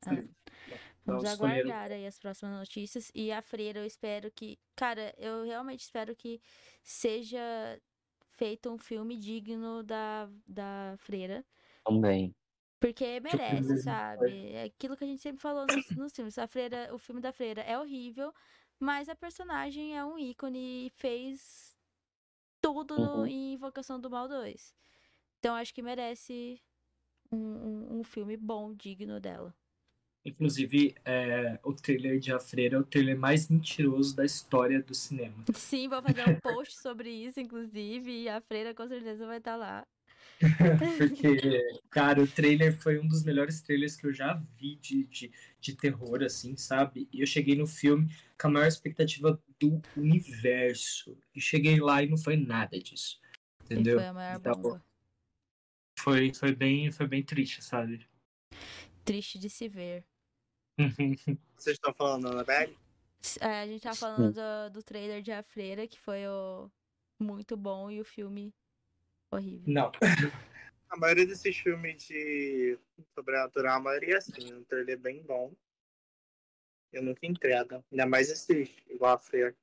Vamos 1.08 1.26
aguardar 1.26 1.92
aí 1.92 2.06
as 2.06 2.20
próximas 2.20 2.58
notícias. 2.60 3.12
E 3.16 3.32
a 3.32 3.42
Freira, 3.42 3.80
eu 3.80 3.86
espero 3.86 4.32
que. 4.32 4.60
Cara, 4.76 5.14
eu 5.18 5.44
realmente 5.46 5.82
espero 5.82 6.16
que 6.16 6.42
seja 6.84 7.82
feito 8.32 8.70
um 8.70 8.78
filme 8.78 9.18
digno 9.18 9.84
da, 9.84 10.30
da 10.46 10.96
Freira. 11.00 11.46
Também. 11.84 12.36
Porque 12.80 13.20
merece, 13.20 13.74
mesmo 13.74 13.78
sabe? 13.78 14.52
É 14.52 14.64
aquilo 14.66 14.96
que 14.96 15.04
a 15.04 15.08
gente 15.08 15.22
sempre 15.22 15.42
falou 15.42 15.66
nos, 15.68 15.90
nos 15.96 16.14
filmes. 16.14 16.38
A 16.38 16.48
Freira, 16.48 16.94
o 16.94 16.98
filme 17.00 17.22
da 17.22 17.32
Freira 17.32 17.62
é 17.62 17.78
horrível, 17.80 18.32
mas 18.80 19.10
a 19.10 19.16
personagem 19.16 19.98
é 19.98 20.06
um 20.06 20.18
ícone 20.18 20.88
e 20.88 20.90
fez 20.92 21.76
tudo 22.62 23.00
no, 23.00 23.22
Uhum. 23.22 23.26
em 23.26 23.54
Invocação 23.54 24.00
do 24.00 24.10
Mal 24.10 24.28
2. 24.28 24.76
Então 25.40 25.56
acho 25.56 25.74
que 25.74 25.82
merece 25.84 26.62
um, 27.32 27.38
um, 27.38 28.00
um 28.00 28.04
filme 28.04 28.38
bom, 28.38 28.74
digno 28.76 29.20
dela. 29.20 29.56
Inclusive, 30.30 30.96
é, 31.06 31.60
o 31.64 31.74
trailer 31.74 32.20
de 32.20 32.32
A 32.32 32.40
Freira 32.40 32.78
é 32.78 32.80
o 32.80 32.84
trailer 32.84 33.18
mais 33.18 33.48
mentiroso 33.48 34.16
da 34.16 34.26
história 34.26 34.82
do 34.82 34.94
cinema. 34.94 35.46
Sim, 35.54 35.88
vou 35.88 36.02
fazer 36.02 36.28
um 36.28 36.40
post 36.40 36.76
sobre 36.78 37.10
isso, 37.10 37.40
inclusive, 37.40 38.24
e 38.24 38.30
a 38.30 38.42
Freira 38.42 38.74
com 38.74 38.88
certeza 38.88 39.26
vai 39.26 39.38
estar 39.38 39.56
lá. 39.56 39.86
Porque, 40.98 41.80
cara, 41.90 42.22
o 42.22 42.28
trailer 42.28 42.76
foi 42.80 43.00
um 43.00 43.08
dos 43.08 43.24
melhores 43.24 43.62
trailers 43.62 43.96
que 43.96 44.06
eu 44.06 44.14
já 44.14 44.34
vi 44.56 44.76
de, 44.76 45.06
de, 45.06 45.32
de 45.60 45.76
terror, 45.76 46.22
assim, 46.22 46.56
sabe? 46.56 47.08
E 47.12 47.22
eu 47.22 47.28
cheguei 47.28 47.56
no 47.56 47.66
filme 47.66 48.08
com 48.40 48.48
a 48.48 48.52
maior 48.52 48.68
expectativa 48.68 49.42
do 49.60 49.82
universo. 49.96 51.18
E 51.34 51.42
cheguei 51.42 51.80
lá 51.80 52.04
e 52.04 52.10
não 52.10 52.18
foi 52.18 52.38
nada 52.38 52.80
disso. 52.80 53.20
E 53.70 53.74
Entendeu? 53.74 53.98
foi 53.98 54.08
a 54.08 54.14
maior 54.14 54.40
Então, 54.40 54.62
bomba. 54.62 54.86
Foi, 56.00 56.34
foi, 56.34 56.56
bem, 56.56 56.92
foi 56.92 57.08
bem 57.08 57.24
triste, 57.24 57.64
sabe? 57.64 58.08
Triste 59.04 59.40
de 59.40 59.50
se 59.50 59.68
ver. 59.68 60.06
Vocês 61.58 61.76
estão 61.76 61.94
falando 61.94 62.24
da 62.24 62.30
Annabelle? 62.30 62.78
É, 63.42 63.62
a 63.62 63.68
gente 63.68 63.82
tava 63.82 63.96
falando 63.96 64.34
do, 64.34 64.74
do 64.74 64.84
trailer 64.84 65.22
de 65.22 65.32
A 65.32 65.42
Freira, 65.42 65.88
que 65.88 66.00
foi 66.00 66.28
o 66.28 66.70
muito 67.20 67.58
bom, 67.58 67.90
e 67.90 68.00
o 68.00 68.06
filme 68.06 68.54
horrível. 69.32 69.74
Não. 69.74 69.92
A 70.90 70.96
maioria 70.96 71.26
desses 71.26 71.58
filmes 71.58 72.02
de 72.04 72.80
sobrenatural, 73.14 73.76
a 73.76 73.80
maioria 73.82 74.14
é 74.14 74.18
assim, 74.20 74.54
um 74.54 74.64
trailer 74.64 74.98
bem 74.98 75.22
bom. 75.22 75.54
Eu 76.94 77.04
nunca 77.04 77.28
entrega. 77.28 77.84
Ainda 77.92 78.06
mais 78.06 78.30
esses, 78.30 78.70
igual 78.90 79.16
a 79.16 79.18
Freira. 79.18 79.54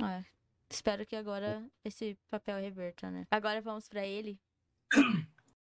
É. 0.00 0.24
Espero 0.70 1.04
que 1.04 1.16
agora 1.16 1.68
esse 1.84 2.16
papel 2.30 2.60
reverta, 2.60 3.10
né? 3.10 3.26
Agora 3.32 3.60
vamos 3.60 3.88
pra 3.88 4.06
ele. 4.06 4.38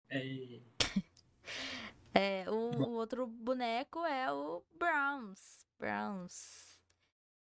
É, 0.09 0.59
É, 2.17 2.49
o, 2.49 2.53
o 2.53 2.91
outro 2.93 3.27
boneco 3.27 3.99
é 4.05 4.31
o 4.31 4.63
Browns. 4.73 5.65
Browns. 5.77 6.79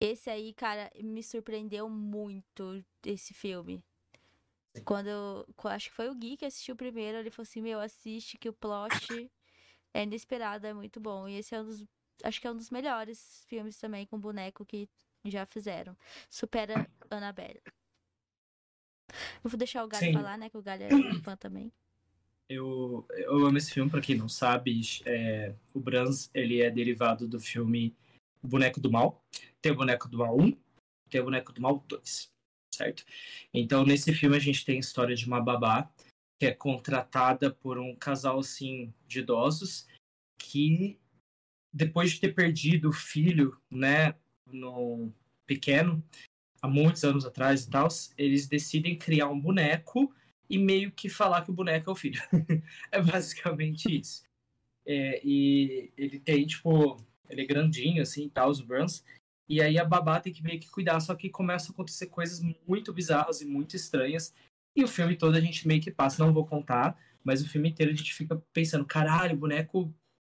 Esse 0.01 0.31
aí, 0.31 0.55
cara, 0.55 0.91
me 1.01 1.23
surpreendeu 1.23 1.89
muito 1.89 2.83
esse 3.05 3.35
filme. 3.35 3.85
Quando 4.85 5.09
eu, 5.09 5.47
acho 5.65 5.91
que 5.91 5.95
foi 5.95 6.09
o 6.09 6.15
Gui 6.15 6.37
que 6.37 6.47
assistiu 6.47 6.75
primeiro, 6.75 7.19
ele 7.19 7.31
falou 7.31 7.43
assim: 7.43 7.61
Meu, 7.61 7.79
assiste 7.79 8.39
que 8.39 8.49
o 8.49 8.53
plot 8.53 9.31
é 9.93 10.03
inesperado, 10.03 10.67
é 10.67 10.73
muito 10.73 10.99
bom. 10.99 11.29
E 11.29 11.37
esse 11.37 11.55
é 11.55 11.61
um 11.61 11.65
dos, 11.65 11.85
acho 12.25 12.41
que 12.41 12.47
é 12.47 12.51
um 12.51 12.57
dos 12.57 12.71
melhores 12.71 13.45
filmes 13.47 13.77
também 13.77 14.07
com 14.07 14.19
boneco 14.19 14.65
que 14.65 14.89
já 15.27 15.45
fizeram. 15.45 15.97
Supera 16.31 16.89
Annabelle. 17.11 17.63
Eu 19.45 19.51
vou 19.51 19.59
deixar 19.59 19.85
o 19.85 19.89
Galho 19.89 20.07
Sim. 20.07 20.13
falar, 20.15 20.39
né? 20.39 20.49
Que 20.49 20.57
o 20.57 20.63
Galho 20.63 20.85
é 20.85 20.89
fã 21.23 21.37
também. 21.37 21.71
Eu, 22.49 23.07
eu 23.11 23.47
amo 23.47 23.57
esse 23.57 23.73
filme, 23.73 23.91
pra 23.91 24.01
quem 24.01 24.17
não 24.17 24.29
sabe, 24.29 24.81
é, 25.07 25.55
o 25.73 25.81
Brans, 25.81 26.31
ele 26.35 26.61
é 26.61 26.71
derivado 26.71 27.27
do 27.27 27.41
filme 27.41 27.97
Boneco 28.43 28.81
do 28.81 28.91
Mal. 28.91 29.25
Tem 29.61 29.73
o 29.73 29.77
Boneco 29.77 30.09
do 30.09 30.19
Mal 30.19 30.39
1, 30.39 30.57
tem 31.09 31.21
o 31.21 31.25
Boneco 31.25 31.53
do 31.53 31.61
Mal 31.63 31.83
2, 31.89 32.31
certo? 32.75 33.05
Então, 33.55 33.85
nesse 33.85 34.13
filme 34.13 34.37
a 34.37 34.41
gente 34.41 34.65
tem 34.65 34.77
a 34.77 34.81
história 34.81 35.15
de 35.15 35.27
uma 35.27 35.41
babá 35.41 35.91
que 36.41 36.47
é 36.47 36.53
contratada 36.53 37.51
por 37.51 37.79
um 37.79 37.95
casal, 37.95 38.41
assim, 38.41 38.93
de 39.07 39.21
idosos 39.21 39.87
que, 40.39 40.99
depois 41.73 42.11
de 42.11 42.21
ter 42.21 42.35
perdido 42.35 42.89
o 42.89 42.93
filho, 42.93 43.57
né, 43.71 44.15
no 44.47 45.13
pequeno, 45.47 46.03
há 46.61 46.69
muitos 46.69 47.05
anos 47.05 47.25
atrás 47.25 47.65
e 47.65 47.71
tal, 47.71 47.89
eles 48.19 48.49
decidem 48.49 48.99
criar 48.99 49.29
um 49.29 49.39
boneco 49.39 50.13
e 50.49 50.59
meio 50.59 50.91
que 50.93 51.09
falar 51.09 51.43
que 51.43 51.51
o 51.51 51.55
boneco 51.55 51.91
é 51.91 51.93
o 51.93 51.97
filho. 51.97 52.21
é 52.91 53.01
basicamente 53.01 54.01
isso. 54.01 54.23
É, 54.85 55.21
e 55.25 55.93
ele 55.97 56.19
tem, 56.19 56.47
tipo, 56.47 56.97
ele 57.29 57.43
é 57.43 57.47
grandinho, 57.47 58.03
assim, 58.03 58.29
tal, 58.29 58.51
os 58.51 58.61
Bruns. 58.61 59.05
E 59.49 59.61
aí 59.61 59.79
a 59.79 59.85
babá 59.85 60.21
tem 60.21 60.33
que 60.33 60.43
meio 60.43 60.61
que 60.61 60.71
cuidar, 60.71 60.99
só 61.01 61.15
que 61.15 61.29
começam 61.29 61.71
a 61.71 61.73
acontecer 61.73 62.07
coisas 62.07 62.41
muito 62.67 62.93
bizarras 62.93 63.41
e 63.41 63.47
muito 63.47 63.77
estranhas. 63.77 64.35
E 64.75 64.83
o 64.83 64.89
filme 64.89 65.17
todo 65.17 65.37
a 65.37 65.41
gente 65.41 65.69
meio 65.69 65.81
que 65.81 65.91
passa, 65.91 66.25
não 66.25 66.33
vou 66.33 66.47
contar, 66.47 66.99
mas 67.23 67.43
o 67.43 67.49
filme 67.49 67.69
inteiro 67.69 67.93
a 67.93 67.95
gente 67.95 68.15
fica 68.15 68.37
pensando, 68.53 68.85
caralho, 68.85 69.35
o 69.35 69.39
boneco 69.39 69.95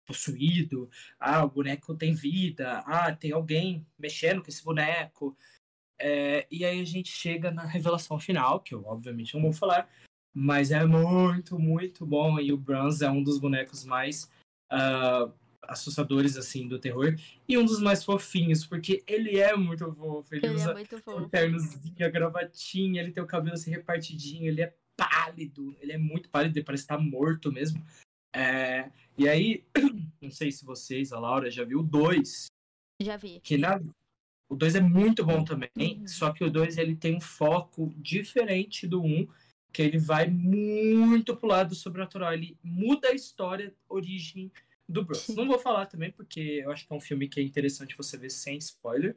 possuído, 0.05 0.89
ah, 1.19 1.43
o 1.43 1.49
boneco 1.49 1.95
tem 1.95 2.13
vida, 2.13 2.79
ah, 2.85 3.13
tem 3.13 3.31
alguém 3.31 3.85
mexendo 3.97 4.41
com 4.41 4.49
esse 4.49 4.63
boneco. 4.63 5.37
É, 5.99 6.45
e 6.51 6.65
aí 6.65 6.81
a 6.81 6.85
gente 6.85 7.09
chega 7.11 7.51
na 7.51 7.65
revelação 7.65 8.19
final, 8.19 8.59
que 8.59 8.73
eu 8.73 8.83
obviamente 8.85 9.33
não 9.35 9.41
vou 9.41 9.53
falar, 9.53 9.89
mas 10.33 10.71
é 10.71 10.85
muito, 10.85 11.59
muito 11.59 12.05
bom. 12.05 12.39
E 12.39 12.51
o 12.51 12.57
Bronze 12.57 13.03
é 13.03 13.09
um 13.09 13.23
dos 13.23 13.39
bonecos 13.39 13.85
mais 13.85 14.29
ah, 14.69 15.29
assustadores, 15.63 16.35
assim, 16.37 16.67
do 16.67 16.79
terror. 16.79 17.15
E 17.47 17.57
um 17.57 17.65
dos 17.65 17.79
mais 17.79 18.03
fofinhos, 18.03 18.65
porque 18.65 19.03
ele 19.07 19.39
é 19.39 19.55
muito 19.55 19.91
fofo. 19.93 20.35
Ele, 20.35 20.47
Ele 20.47 20.55
usa 20.55 20.71
é 20.71 20.73
muito 20.73 20.95
um 20.95 20.99
fofo. 20.99 21.29
ternozinho, 21.29 22.05
a 22.05 22.09
gravatinha, 22.09 23.01
ele 23.01 23.11
tem 23.11 23.23
o 23.23 23.27
cabelo 23.27 23.53
assim 23.53 23.71
repartidinho, 23.71 24.47
ele 24.47 24.61
é 24.61 24.73
pálido, 24.95 25.75
ele 25.79 25.91
é 25.91 25.97
muito 25.97 26.29
pálido, 26.29 26.57
ele 26.57 26.65
parece 26.65 26.83
estar 26.83 26.97
morto 26.97 27.51
mesmo. 27.51 27.83
É, 28.35 28.91
e 29.17 29.29
aí, 29.29 29.63
não 30.21 30.31
sei 30.31 30.51
se 30.51 30.65
vocês, 30.65 31.13
a 31.13 31.19
Laura, 31.19 31.51
já 31.51 31.63
viu 31.63 31.79
o 31.79 31.83
2, 31.83 32.47
Já 33.01 33.15
vi. 33.15 33.39
que 33.41 33.57
na, 33.57 33.79
o 34.53 34.55
2 34.55 34.75
é 34.75 34.81
muito 34.81 35.25
bom 35.25 35.43
também, 35.43 35.71
Uhum. 35.77 36.07
só 36.07 36.31
que 36.31 36.43
o 36.43 36.49
2 36.49 36.77
ele 36.77 36.95
tem 36.95 37.15
um 37.15 37.21
foco 37.21 37.91
diferente 37.97 38.87
do 38.87 39.01
1, 39.01 39.05
um, 39.05 39.27
que 39.71 39.81
ele 39.81 39.97
vai 39.97 40.27
muito 40.29 41.35
pro 41.35 41.49
lado 41.49 41.73
sobrenatural, 41.73 42.33
ele 42.33 42.55
muda 42.63 43.09
a 43.09 43.13
história, 43.13 43.73
origem 43.89 44.51
do 44.87 45.03
Bruce. 45.03 45.25
Sim. 45.25 45.35
Não 45.35 45.47
vou 45.47 45.57
falar 45.57 45.87
também, 45.87 46.11
porque 46.11 46.61
eu 46.63 46.71
acho 46.71 46.85
que 46.85 46.93
é 46.93 46.95
um 46.95 47.01
filme 47.01 47.27
que 47.27 47.39
é 47.39 47.43
interessante 47.43 47.97
você 47.97 48.15
ver 48.17 48.29
sem 48.29 48.57
spoiler, 48.57 49.15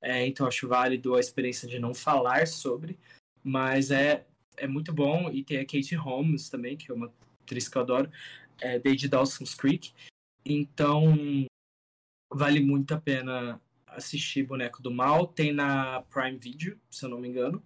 é, 0.00 0.24
então 0.26 0.46
acho 0.46 0.68
válido 0.68 1.16
a 1.16 1.20
experiência 1.20 1.66
de 1.68 1.80
não 1.80 1.92
falar 1.92 2.46
sobre, 2.46 2.96
mas 3.42 3.90
é, 3.90 4.24
é 4.56 4.66
muito 4.68 4.92
bom, 4.92 5.28
e 5.30 5.42
tem 5.42 5.58
a 5.58 5.66
Kate 5.66 5.96
Holmes 5.96 6.48
também, 6.48 6.76
que 6.76 6.90
é 6.90 6.94
uma 6.94 7.12
atriz 7.42 7.68
que 7.68 7.76
eu 7.76 7.82
adoro, 7.82 8.10
é, 8.60 8.78
desde 8.78 9.08
Dawson's 9.08 9.54
Creek, 9.54 9.92
então 10.44 11.16
vale 12.32 12.60
muito 12.60 12.94
a 12.94 13.00
pena 13.00 13.60
assistir 13.98 14.42
Boneco 14.44 14.82
do 14.82 14.90
Mal. 14.90 15.26
Tem 15.26 15.52
na 15.52 16.02
Prime 16.02 16.38
Video, 16.38 16.78
se 16.90 17.04
eu 17.04 17.10
não 17.10 17.20
me 17.20 17.28
engano. 17.28 17.62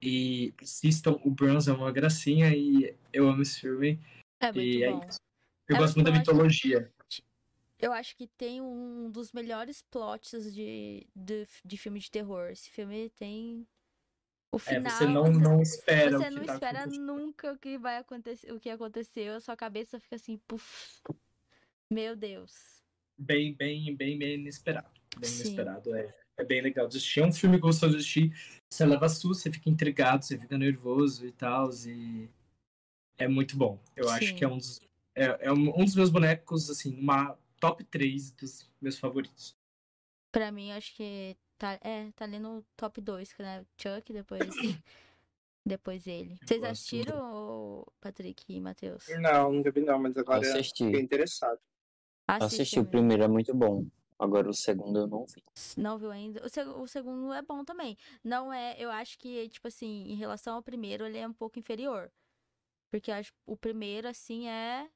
E 0.00 0.52
assistam, 0.60 1.18
o 1.24 1.30
Bronze 1.30 1.70
é 1.70 1.72
uma 1.72 1.90
gracinha 1.90 2.54
e 2.54 2.94
eu 3.12 3.28
amo 3.28 3.42
esse 3.42 3.60
filme. 3.60 3.98
É 4.40 4.52
muito 4.52 4.60
e 4.60 4.82
é 4.82 4.90
bom. 4.92 5.00
isso. 5.08 5.18
Eu 5.68 5.76
É 5.76 5.78
gosto 5.78 5.96
muito 5.96 6.10
da 6.10 6.16
mitologia. 6.18 6.92
Eu 7.78 7.92
acho 7.92 8.16
que 8.16 8.26
tem 8.26 8.60
um 8.60 9.10
dos 9.10 9.32
melhores 9.32 9.82
plots 9.82 10.52
de, 10.54 11.06
de, 11.14 11.46
de 11.64 11.76
filme 11.76 11.98
de 11.98 12.10
terror. 12.10 12.48
Esse 12.50 12.70
filme 12.70 13.10
tem 13.10 13.66
o 14.52 14.56
É, 14.56 14.60
final. 14.60 14.90
você 14.90 15.06
não, 15.06 15.30
não 15.32 15.60
espera 15.60 16.18
você 16.18 16.30
não 16.30 16.44
tá 16.44 16.54
espera 16.54 16.86
nunca 16.86 17.52
o 17.52 17.58
que 17.58 17.76
vai 17.76 17.98
acontecer, 17.98 18.50
o 18.52 18.60
que 18.60 18.70
aconteceu. 18.70 19.34
A 19.34 19.40
sua 19.40 19.56
cabeça 19.56 20.00
fica 20.00 20.16
assim, 20.16 20.38
puf. 20.46 21.02
Meu 21.90 22.16
Deus. 22.16 22.52
Bem, 23.18 23.54
bem, 23.54 23.94
bem, 23.94 24.18
bem 24.18 24.34
inesperado. 24.34 24.95
Bem 25.18 25.30
Sim. 25.30 25.40
inesperado, 25.40 25.94
é. 25.94 26.14
é 26.36 26.44
bem 26.44 26.60
legal 26.60 26.86
de 26.86 26.96
assistir. 26.96 27.20
É 27.20 27.26
um 27.26 27.32
filme 27.32 27.58
gostoso 27.58 27.92
de 27.92 27.98
assistir. 27.98 28.32
Você 28.68 28.84
leva 28.84 29.08
susto, 29.08 29.42
você 29.42 29.50
fica 29.50 29.70
intrigado, 29.70 30.24
você 30.24 30.38
fica 30.38 30.58
nervoso 30.58 31.26
e 31.26 31.32
tal. 31.32 31.70
E 31.86 32.28
é 33.16 33.26
muito 33.26 33.56
bom. 33.56 33.78
Eu 33.94 34.08
acho 34.10 34.28
Sim. 34.28 34.34
que 34.34 34.44
é 34.44 34.48
um 34.48 34.58
dos, 34.58 34.80
é, 35.14 35.46
é 35.46 35.52
um 35.52 35.80
um 35.80 35.84
dos 35.84 35.94
meus 35.94 36.10
bonecos, 36.10 36.68
assim, 36.68 36.94
uma 37.00 37.36
top 37.58 37.82
3 37.84 38.32
dos 38.32 38.70
meus 38.80 38.98
favoritos. 38.98 39.56
Pra 40.30 40.52
mim, 40.52 40.70
acho 40.72 40.94
que 40.94 41.36
tá, 41.56 41.78
é, 41.82 42.10
tá 42.14 42.24
ali 42.24 42.38
no 42.38 42.62
top 42.76 43.00
2, 43.00 43.34
né? 43.38 43.64
Chuck, 43.80 44.12
depois, 44.12 44.40
depois 45.64 46.06
ele. 46.06 46.36
Vocês 46.44 46.62
assistiram, 46.62 47.86
Patrick 48.00 48.44
e 48.48 48.60
Matheus? 48.60 49.06
Não, 49.20 49.52
nunca 49.52 49.70
vi 49.70 49.80
não, 49.80 49.98
mas 49.98 50.16
agora 50.18 50.40
Assisti. 50.40 50.84
fiquei 50.84 51.00
interessado. 51.00 51.58
Assisti 52.28 52.76
o 52.76 52.80
amigo. 52.80 52.90
primeiro, 52.90 53.22
é 53.22 53.28
muito 53.28 53.54
bom. 53.54 53.86
Agora 54.18 54.48
o 54.48 54.54
segundo 54.54 54.98
eu 55.00 55.06
não 55.06 55.24
vi. 55.26 55.42
Não 55.76 55.98
viu 55.98 56.10
ainda? 56.10 56.44
O, 56.44 56.48
seg- 56.48 56.68
o 56.68 56.86
segundo 56.86 57.32
é 57.32 57.42
bom 57.42 57.64
também. 57.64 57.96
Não 58.24 58.52
é, 58.52 58.74
eu 58.78 58.90
acho 58.90 59.18
que, 59.18 59.48
tipo 59.48 59.68
assim, 59.68 60.04
em 60.08 60.14
relação 60.14 60.54
ao 60.54 60.62
primeiro, 60.62 61.04
ele 61.04 61.18
é 61.18 61.28
um 61.28 61.32
pouco 61.34 61.58
inferior. 61.58 62.10
Porque 62.90 63.10
eu 63.10 63.14
acho 63.16 63.32
que 63.32 63.38
o 63.46 63.56
primeiro, 63.56 64.08
assim, 64.08 64.48
é 64.48 64.88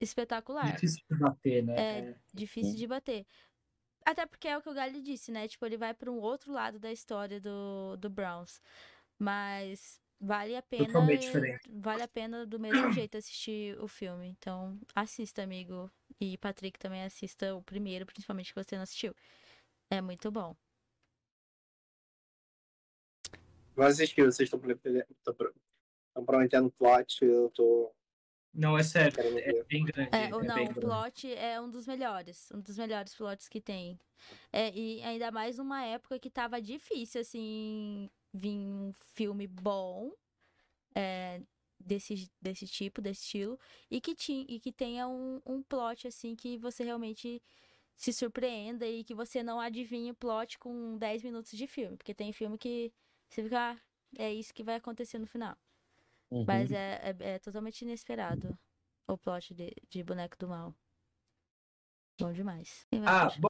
espetacular. 0.00 0.72
Difícil 0.74 1.02
de 1.10 1.18
bater, 1.18 1.62
né? 1.64 1.74
É. 1.76 1.98
É. 2.10 2.16
Difícil 2.32 2.76
de 2.76 2.86
bater. 2.86 3.26
Até 4.04 4.24
porque 4.26 4.46
é 4.46 4.56
o 4.56 4.62
que 4.62 4.68
o 4.68 4.74
Gali 4.74 5.00
disse, 5.02 5.32
né? 5.32 5.48
Tipo, 5.48 5.66
ele 5.66 5.76
vai 5.76 5.92
para 5.92 6.10
um 6.10 6.18
outro 6.20 6.52
lado 6.52 6.78
da 6.78 6.92
história 6.92 7.40
do, 7.40 7.96
do 7.96 8.08
Browns. 8.08 8.60
Mas 9.18 10.00
vale 10.20 10.54
a 10.56 10.62
pena. 10.62 10.86
Totalmente 10.86 11.22
diferente. 11.22 11.68
Vale 11.72 12.02
a 12.02 12.08
pena 12.08 12.46
do 12.46 12.60
mesmo 12.60 12.92
jeito 12.92 13.16
assistir 13.16 13.76
o 13.80 13.88
filme. 13.88 14.28
Então, 14.28 14.78
assista, 14.94 15.42
amigo. 15.42 15.90
E 16.20 16.38
Patrick 16.38 16.78
também 16.78 17.04
assista 17.04 17.54
o 17.54 17.62
primeiro, 17.62 18.06
principalmente 18.06 18.52
que 18.52 18.64
você 18.64 18.76
não 18.76 18.82
assistiu. 18.82 19.14
É 19.90 20.00
muito 20.00 20.30
bom. 20.30 20.56
Vou 23.74 23.84
assistir, 23.84 24.24
vocês 24.24 24.48
estão 24.48 24.58
prometendo 26.24 26.70
plot, 26.72 27.22
eu 27.22 27.50
tô 27.50 27.92
Não, 28.52 28.78
é 28.78 28.82
sério. 28.82 29.14
É 29.38 29.62
bem 29.64 29.84
grande. 29.84 30.16
É, 30.16 30.34
ou 30.34 30.42
é 30.42 30.46
não, 30.46 30.54
bem 30.54 30.64
o 30.64 30.72
grande. 30.72 30.80
plot 30.80 31.34
é 31.34 31.60
um 31.60 31.70
dos 31.70 31.86
melhores. 31.86 32.50
Um 32.52 32.60
dos 32.60 32.78
melhores 32.78 33.14
plots 33.14 33.48
que 33.48 33.60
tem. 33.60 34.00
É, 34.50 34.72
e 34.74 35.02
ainda 35.02 35.30
mais 35.30 35.58
numa 35.58 35.84
época 35.84 36.18
que 36.18 36.30
tava 36.30 36.60
difícil, 36.60 37.20
assim, 37.20 38.08
vir 38.32 38.56
um 38.56 38.94
filme 39.14 39.46
bom 39.46 40.10
é, 40.94 41.42
desse, 41.78 42.30
desse 42.40 42.66
tipo, 42.66 43.00
desse 43.00 43.22
estilo, 43.22 43.58
e 43.90 44.00
que, 44.00 44.14
ti, 44.14 44.46
e 44.48 44.58
que 44.60 44.72
tenha 44.72 45.06
um, 45.08 45.40
um 45.46 45.62
plot, 45.62 46.08
assim, 46.08 46.34
que 46.34 46.58
você 46.58 46.84
realmente 46.84 47.42
se 47.96 48.12
surpreenda 48.12 48.86
e 48.86 49.02
que 49.02 49.14
você 49.14 49.42
não 49.42 49.60
adivinhe 49.60 50.10
o 50.10 50.14
plot 50.14 50.58
com 50.58 50.98
10 50.98 51.22
minutos 51.24 51.52
de 51.52 51.66
filme. 51.66 51.96
Porque 51.96 52.14
tem 52.14 52.32
filme 52.32 52.58
que 52.58 52.92
você 53.28 53.42
fica, 53.42 53.72
ah, 53.72 53.76
é 54.18 54.32
isso 54.32 54.52
que 54.52 54.62
vai 54.62 54.76
acontecer 54.76 55.18
no 55.18 55.26
final. 55.26 55.56
Uhum. 56.30 56.44
Mas 56.46 56.70
é, 56.70 57.16
é, 57.20 57.34
é 57.34 57.38
totalmente 57.38 57.82
inesperado 57.82 58.56
o 59.08 59.16
plot 59.16 59.54
de, 59.54 59.72
de 59.88 60.02
Boneco 60.02 60.36
do 60.38 60.48
Mal. 60.48 60.74
Bom 62.18 62.32
demais. 62.32 62.86
Ah, 63.04 63.28
bom, 63.38 63.48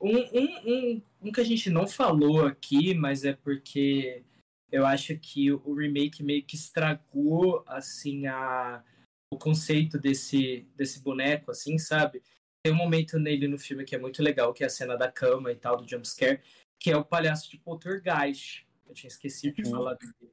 um, 0.00 0.16
um, 0.16 0.58
um, 0.66 1.02
um 1.22 1.32
que 1.32 1.40
a 1.40 1.44
gente 1.44 1.70
não 1.70 1.86
falou 1.86 2.46
aqui, 2.46 2.94
mas 2.94 3.24
é 3.24 3.32
porque 3.32 4.24
eu 4.72 4.86
acho 4.86 5.16
que 5.18 5.52
o 5.52 5.74
remake 5.74 6.22
meio 6.22 6.42
que 6.42 6.56
estragou, 6.56 7.62
assim, 7.66 8.26
a, 8.26 8.82
o 9.30 9.36
conceito 9.38 9.98
desse, 9.98 10.66
desse 10.74 11.00
boneco, 11.00 11.50
assim, 11.50 11.76
sabe? 11.76 12.22
Tem 12.64 12.72
um 12.72 12.76
momento 12.76 13.18
nele 13.18 13.46
no 13.46 13.58
filme 13.58 13.84
que 13.84 13.94
é 13.94 13.98
muito 13.98 14.22
legal, 14.22 14.54
que 14.54 14.64
é 14.64 14.66
a 14.66 14.70
cena 14.70 14.96
da 14.96 15.12
cama 15.12 15.52
e 15.52 15.56
tal, 15.56 15.76
do 15.76 15.86
jumpscare, 15.86 16.40
que 16.80 16.90
é 16.90 16.96
o 16.96 17.04
palhaço 17.04 17.50
de 17.50 17.58
Poltergeist. 17.58 18.66
Eu 18.88 18.94
tinha 18.94 19.08
esquecido 19.08 19.56
de 19.56 19.64
Uhum. 19.66 19.70
falar 19.72 19.94
dele. 19.94 20.32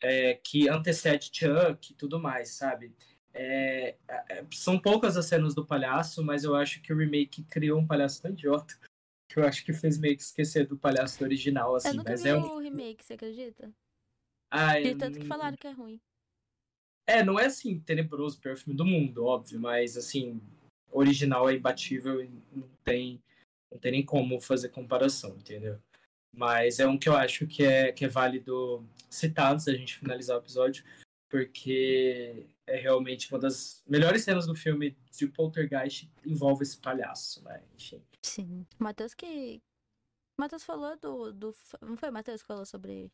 É, 0.00 0.34
que 0.34 0.68
antecede 0.68 1.30
Chuck 1.32 1.92
e 1.92 1.96
tudo 1.96 2.20
mais, 2.20 2.50
sabe? 2.50 2.94
É, 3.32 3.96
é, 4.08 4.46
são 4.52 4.78
poucas 4.78 5.16
as 5.16 5.26
cenas 5.26 5.52
do 5.52 5.66
palhaço, 5.66 6.22
mas 6.22 6.44
eu 6.44 6.54
acho 6.54 6.80
que 6.80 6.92
o 6.92 6.96
remake 6.96 7.42
criou 7.44 7.80
um 7.80 7.86
palhaço 7.86 8.22
tão 8.22 8.30
idiota 8.30 8.78
que 9.34 9.40
eu 9.40 9.44
acho 9.44 9.64
que 9.64 9.72
fez 9.72 9.98
meio 9.98 10.16
que 10.16 10.22
esquecer 10.22 10.64
do 10.64 10.78
palhaço 10.78 11.24
original, 11.24 11.74
assim. 11.74 11.88
Eu 11.88 11.94
nunca 11.94 12.12
mas 12.12 12.22
vi 12.22 12.28
é 12.28 12.36
um. 12.36 12.54
o 12.54 12.58
remake, 12.58 13.04
você 13.04 13.14
acredita? 13.14 13.68
Ah, 14.48 14.78
De 14.78 14.94
tanto 14.94 15.18
que 15.18 15.26
falaram 15.26 15.56
que 15.56 15.66
é 15.66 15.72
ruim. 15.72 16.00
É, 17.04 17.24
não 17.24 17.38
é 17.38 17.46
assim, 17.46 17.80
tenebroso, 17.80 18.40
pior 18.40 18.56
filme 18.56 18.76
do 18.76 18.84
mundo, 18.84 19.24
óbvio, 19.24 19.58
mas 19.58 19.96
assim, 19.96 20.40
original 20.90 21.50
é 21.50 21.54
imbatível 21.54 22.22
e 22.22 22.30
não 22.52 22.68
tem, 22.84 23.20
não 23.70 23.78
tem 23.78 23.90
nem 23.90 24.04
como 24.04 24.40
fazer 24.40 24.68
comparação, 24.68 25.36
entendeu? 25.36 25.80
Mas 26.32 26.78
é 26.78 26.86
um 26.86 26.96
que 26.96 27.08
eu 27.08 27.16
acho 27.16 27.44
que 27.48 27.64
é, 27.64 27.90
que 27.90 28.04
é 28.04 28.08
válido 28.08 28.88
citar 29.10 29.52
antes 29.52 29.66
da 29.66 29.74
gente 29.74 29.98
finalizar 29.98 30.36
o 30.36 30.40
episódio, 30.40 30.84
porque 31.28 32.46
é 32.68 32.76
realmente 32.76 33.30
uma 33.32 33.40
das 33.40 33.82
melhores 33.86 34.22
cenas 34.22 34.46
do 34.46 34.54
filme 34.54 34.96
de 35.10 35.26
Poltergeist 35.26 36.08
envolve 36.24 36.62
esse 36.62 36.78
palhaço, 36.78 37.42
né? 37.42 37.60
Enfim. 37.74 38.00
Sim. 38.24 38.66
Matheus 38.78 39.12
que. 39.12 39.62
Matheus 40.36 40.64
falou 40.64 40.96
do, 40.96 41.32
do. 41.32 41.54
Não 41.82 41.96
foi 41.96 42.08
o 42.08 42.12
Matheus 42.12 42.40
que 42.40 42.46
falou 42.46 42.64
sobre 42.64 43.12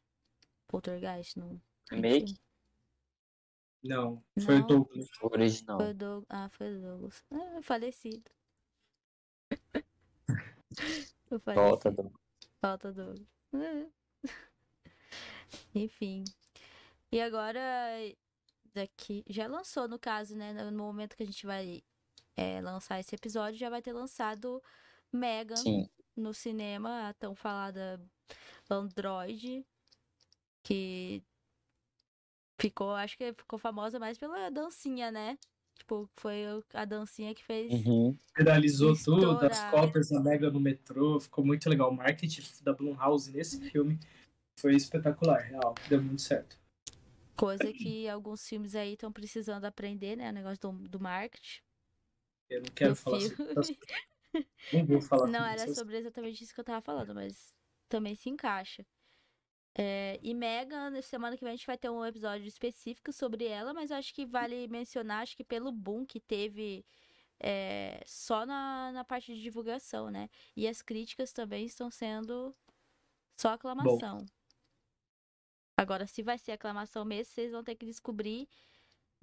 Poltergeist 0.69 1.37
no 1.37 1.61
Remake? 1.91 2.39
Não, 3.83 4.23
foi 4.45 4.59
Não. 4.59 4.65
o 4.65 4.67
Douglas. 4.67 5.07
O 5.21 5.27
original. 5.27 5.79
Foi 5.79 5.91
o 5.91 5.95
Douglas. 5.95 6.27
Ah, 6.29 6.49
foi 6.51 6.77
o 6.77 6.81
Douglas. 6.81 7.25
Ah, 7.33 7.63
falecido. 7.63 8.31
o 11.31 11.39
falecido. 11.41 12.03
do. 12.03 12.21
Falta 12.61 12.93
do. 12.93 13.27
Enfim. 15.75 16.23
E 17.11 17.21
agora, 17.21 17.61
daqui. 18.73 19.25
Já 19.29 19.49
lançou, 19.49 19.89
no 19.89 19.99
caso, 19.99 20.37
né? 20.37 20.53
No 20.53 20.85
momento 20.85 21.17
que 21.17 21.25
a 21.25 21.27
gente 21.27 21.45
vai 21.45 21.83
é, 22.37 22.61
lançar 22.61 23.01
esse 23.01 23.17
episódio, 23.17 23.59
já 23.59 23.69
vai 23.69 23.83
ter 23.83 23.93
lançado 23.93 24.63
Megan 25.13 25.57
Sim. 25.57 25.89
no 26.17 26.33
cinema, 26.33 27.09
a 27.09 27.15
tão 27.15 27.35
falada 27.35 28.01
Android, 28.71 29.65
que 30.63 31.23
ficou, 32.59 32.91
acho 32.91 33.17
que 33.17 33.33
ficou 33.33 33.59
famosa 33.59 33.99
mais 33.99 34.19
pela 34.19 34.51
dancinha, 34.51 35.11
né? 35.11 35.39
Tipo, 35.79 36.09
foi 36.17 36.45
a 36.75 36.85
dancinha 36.85 37.35
que 37.35 37.43
fez. 37.43 37.73
Uhum. 37.73 38.17
Viralizou 38.37 38.95
tudo, 38.95 39.45
as 39.45 39.71
cópias 39.71 40.11
da 40.11 40.21
Mega 40.21 40.51
no 40.51 40.61
metrô, 40.61 41.19
ficou 41.19 41.45
muito 41.45 41.69
legal. 41.69 41.91
O 41.91 41.97
marketing 41.97 42.43
da 42.63 42.73
Blumhouse 42.73 43.33
nesse 43.33 43.59
filme 43.71 43.99
foi 44.57 44.75
espetacular, 44.77 45.39
real, 45.39 45.75
deu 45.89 46.03
muito 46.03 46.21
certo. 46.21 46.61
Coisa 47.35 47.73
que 47.73 48.07
alguns 48.07 48.47
filmes 48.47 48.75
aí 48.75 48.93
estão 48.93 49.11
precisando 49.11 49.65
aprender, 49.65 50.15
né? 50.15 50.29
O 50.29 50.33
negócio 50.35 50.59
do, 50.61 50.73
do 50.87 51.01
marketing. 51.01 51.63
Eu 52.51 52.61
não 52.61 52.69
quero 52.75 52.91
do 52.91 52.97
falar 52.97 53.21
filme. 53.21 53.37
sobre 53.37 53.79
Não 54.73 54.87
vou 54.87 55.01
falar 55.01 55.27
Não 55.27 55.41
sobre 55.41 55.53
era 55.53 55.75
sobre 55.75 55.97
exatamente 55.99 56.45
isso 56.45 56.55
que 56.55 56.61
eu 56.61 56.65
tava 56.65 56.81
falando, 56.81 57.15
mas 57.15 57.55
também 57.89 58.15
se 58.15 58.29
encaixa. 58.31 58.87
É, 59.75 60.19
e 60.23 60.35
Megan, 60.35 61.01
semana 61.01 61.37
que 61.37 61.45
vem 61.45 61.53
a 61.53 61.57
gente 61.57 61.67
vai 61.67 61.79
ter 61.79 61.89
um 61.89 62.05
episódio 62.05 62.47
específico 62.47 63.13
sobre 63.13 63.47
ela, 63.47 63.73
mas 63.73 63.91
eu 63.91 63.97
acho 63.97 64.13
que 64.13 64.27
vale 64.27 64.67
mencionar, 64.69 65.23
acho 65.23 65.37
que 65.37 65.45
pelo 65.45 65.71
boom 65.71 66.05
que 66.05 66.19
teve 66.19 66.85
é, 67.39 68.03
só 68.05 68.45
na, 68.45 68.93
na 68.93 69.05
parte 69.05 69.35
de 69.35 69.41
divulgação, 69.41 70.11
né? 70.11 70.29
E 70.57 70.69
as 70.69 70.83
críticas 70.83 71.33
também 71.33 71.65
estão 71.65 71.91
sendo 71.91 72.55
só 73.39 73.55
aclamação. 73.55 74.27
Agora, 75.77 76.07
se 76.07 76.23
vai 76.23 76.37
ser 76.37 76.53
aclamação 76.53 77.05
mesmo, 77.05 77.33
vocês 77.33 77.53
vão 77.53 77.65
ter 77.65 77.75
que 77.75 77.87
descobrir 77.87 78.47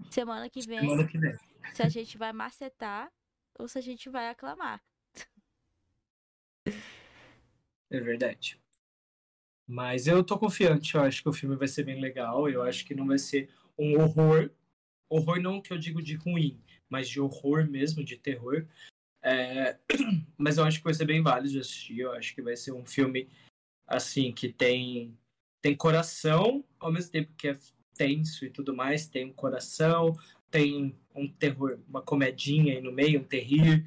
semana 0.09 0.49
que 0.49 0.61
vem 0.61 0.79
Semana 0.79 1.07
que 1.07 1.19
vem. 1.19 1.37
se 1.73 1.83
a 1.83 1.89
gente 1.89 2.17
vai 2.17 2.33
macetar 2.33 3.11
ou 3.59 3.67
se 3.67 3.77
a 3.77 3.81
gente 3.81 4.09
vai 4.09 4.29
aclamar. 4.29 4.83
É 7.89 7.99
verdade. 7.99 8.59
Mas 9.67 10.07
eu 10.07 10.23
tô 10.23 10.37
confiante, 10.37 10.95
eu 10.95 11.01
acho 11.01 11.21
que 11.21 11.29
o 11.29 11.33
filme 11.33 11.55
vai 11.55 11.67
ser 11.67 11.83
bem 11.83 11.99
legal, 11.99 12.49
eu 12.49 12.61
acho 12.61 12.85
que 12.85 12.95
não 12.95 13.07
vai 13.07 13.17
ser 13.17 13.49
um 13.77 13.99
horror. 13.99 14.49
Horror 15.09 15.41
não 15.41 15.61
que 15.61 15.71
eu 15.71 15.77
digo 15.77 16.01
de 16.01 16.15
ruim, 16.15 16.59
mas 16.89 17.09
de 17.09 17.19
horror 17.19 17.69
mesmo, 17.69 18.03
de 18.03 18.17
terror. 18.17 18.65
É, 19.21 19.77
Mas 20.37 20.57
eu 20.57 20.63
acho 20.63 20.77
que 20.77 20.83
vai 20.83 20.93
ser 20.93 21.05
bem 21.05 21.21
válido 21.21 21.49
de 21.49 21.59
assistir, 21.59 21.99
eu 21.99 22.11
acho 22.13 22.33
que 22.33 22.41
vai 22.41 22.55
ser 22.55 22.71
um 22.71 22.85
filme, 22.85 23.27
assim, 23.85 24.31
que 24.31 24.47
tem, 24.47 25.17
tem 25.61 25.75
coração, 25.75 26.63
ao 26.79 26.91
mesmo 26.91 27.11
tempo 27.11 27.33
que 27.35 27.49
é 27.49 27.57
tenso 27.95 28.45
e 28.45 28.49
tudo 28.49 28.75
mais, 28.75 29.07
tem 29.07 29.25
um 29.25 29.33
coração, 29.33 30.15
tem 30.49 30.95
um 31.13 31.27
terror, 31.27 31.79
uma 31.89 32.01
comedinha 32.01 32.75
aí 32.75 32.81
no 32.81 32.91
meio, 32.91 33.19
um 33.19 33.23
terrir. 33.23 33.85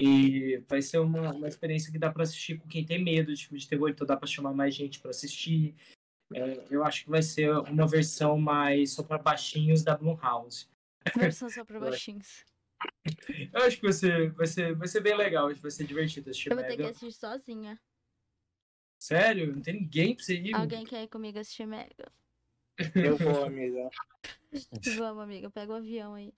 E 0.00 0.56
vai 0.66 0.80
ser 0.80 0.98
uma, 0.98 1.30
uma 1.32 1.46
experiência 1.46 1.92
que 1.92 1.98
dá 1.98 2.10
pra 2.10 2.22
assistir 2.22 2.58
com 2.58 2.66
quem 2.66 2.86
tem 2.86 3.02
medo 3.02 3.34
de 3.34 3.46
filme 3.46 3.60
de 3.60 3.68
terror, 3.68 3.90
então 3.90 4.06
dá 4.06 4.16
pra 4.16 4.26
chamar 4.26 4.54
mais 4.54 4.74
gente 4.74 4.98
pra 4.98 5.10
assistir. 5.10 5.76
É, 6.32 6.64
eu 6.70 6.82
acho 6.82 7.04
que 7.04 7.10
vai 7.10 7.22
ser 7.22 7.50
uma 7.50 7.86
versão 7.86 8.38
mais 8.38 8.92
só 8.92 9.02
pra 9.02 9.18
baixinhos 9.18 9.82
da 9.82 9.94
Blumhouse. 9.94 10.66
Versão 11.14 11.50
só 11.50 11.66
pra 11.66 11.78
Vai. 11.78 11.90
baixinhos. 11.90 12.46
Eu 13.52 13.64
acho 13.64 13.76
que 13.76 13.82
vai 13.82 13.92
ser, 13.92 14.32
vai 14.32 14.46
ser, 14.46 14.74
vai 14.74 14.88
ser 14.88 15.02
bem 15.02 15.14
legal, 15.14 15.54
vai 15.54 15.70
ser 15.70 15.84
divertido 15.84 16.30
assistir 16.30 16.50
Eu 16.50 16.56
vou 16.56 16.64
ter 16.64 16.76
que 16.76 16.82
assistir 16.82 17.12
sozinha. 17.12 17.78
Sério? 18.98 19.54
Não 19.54 19.60
tem 19.60 19.74
ninguém 19.74 20.14
pra 20.14 20.24
você 20.24 20.34
ir? 20.34 20.54
Alguém 20.54 20.86
quer 20.86 21.02
ir 21.02 21.08
comigo 21.08 21.38
assistir 21.38 21.66
Mega? 21.66 22.10
Eu 22.94 23.18
vou, 23.18 23.44
amiga. 23.44 23.90
Vamos, 24.96 25.22
amiga, 25.22 25.50
pega 25.50 25.72
o 25.72 25.76
avião 25.76 26.14
aí. 26.14 26.32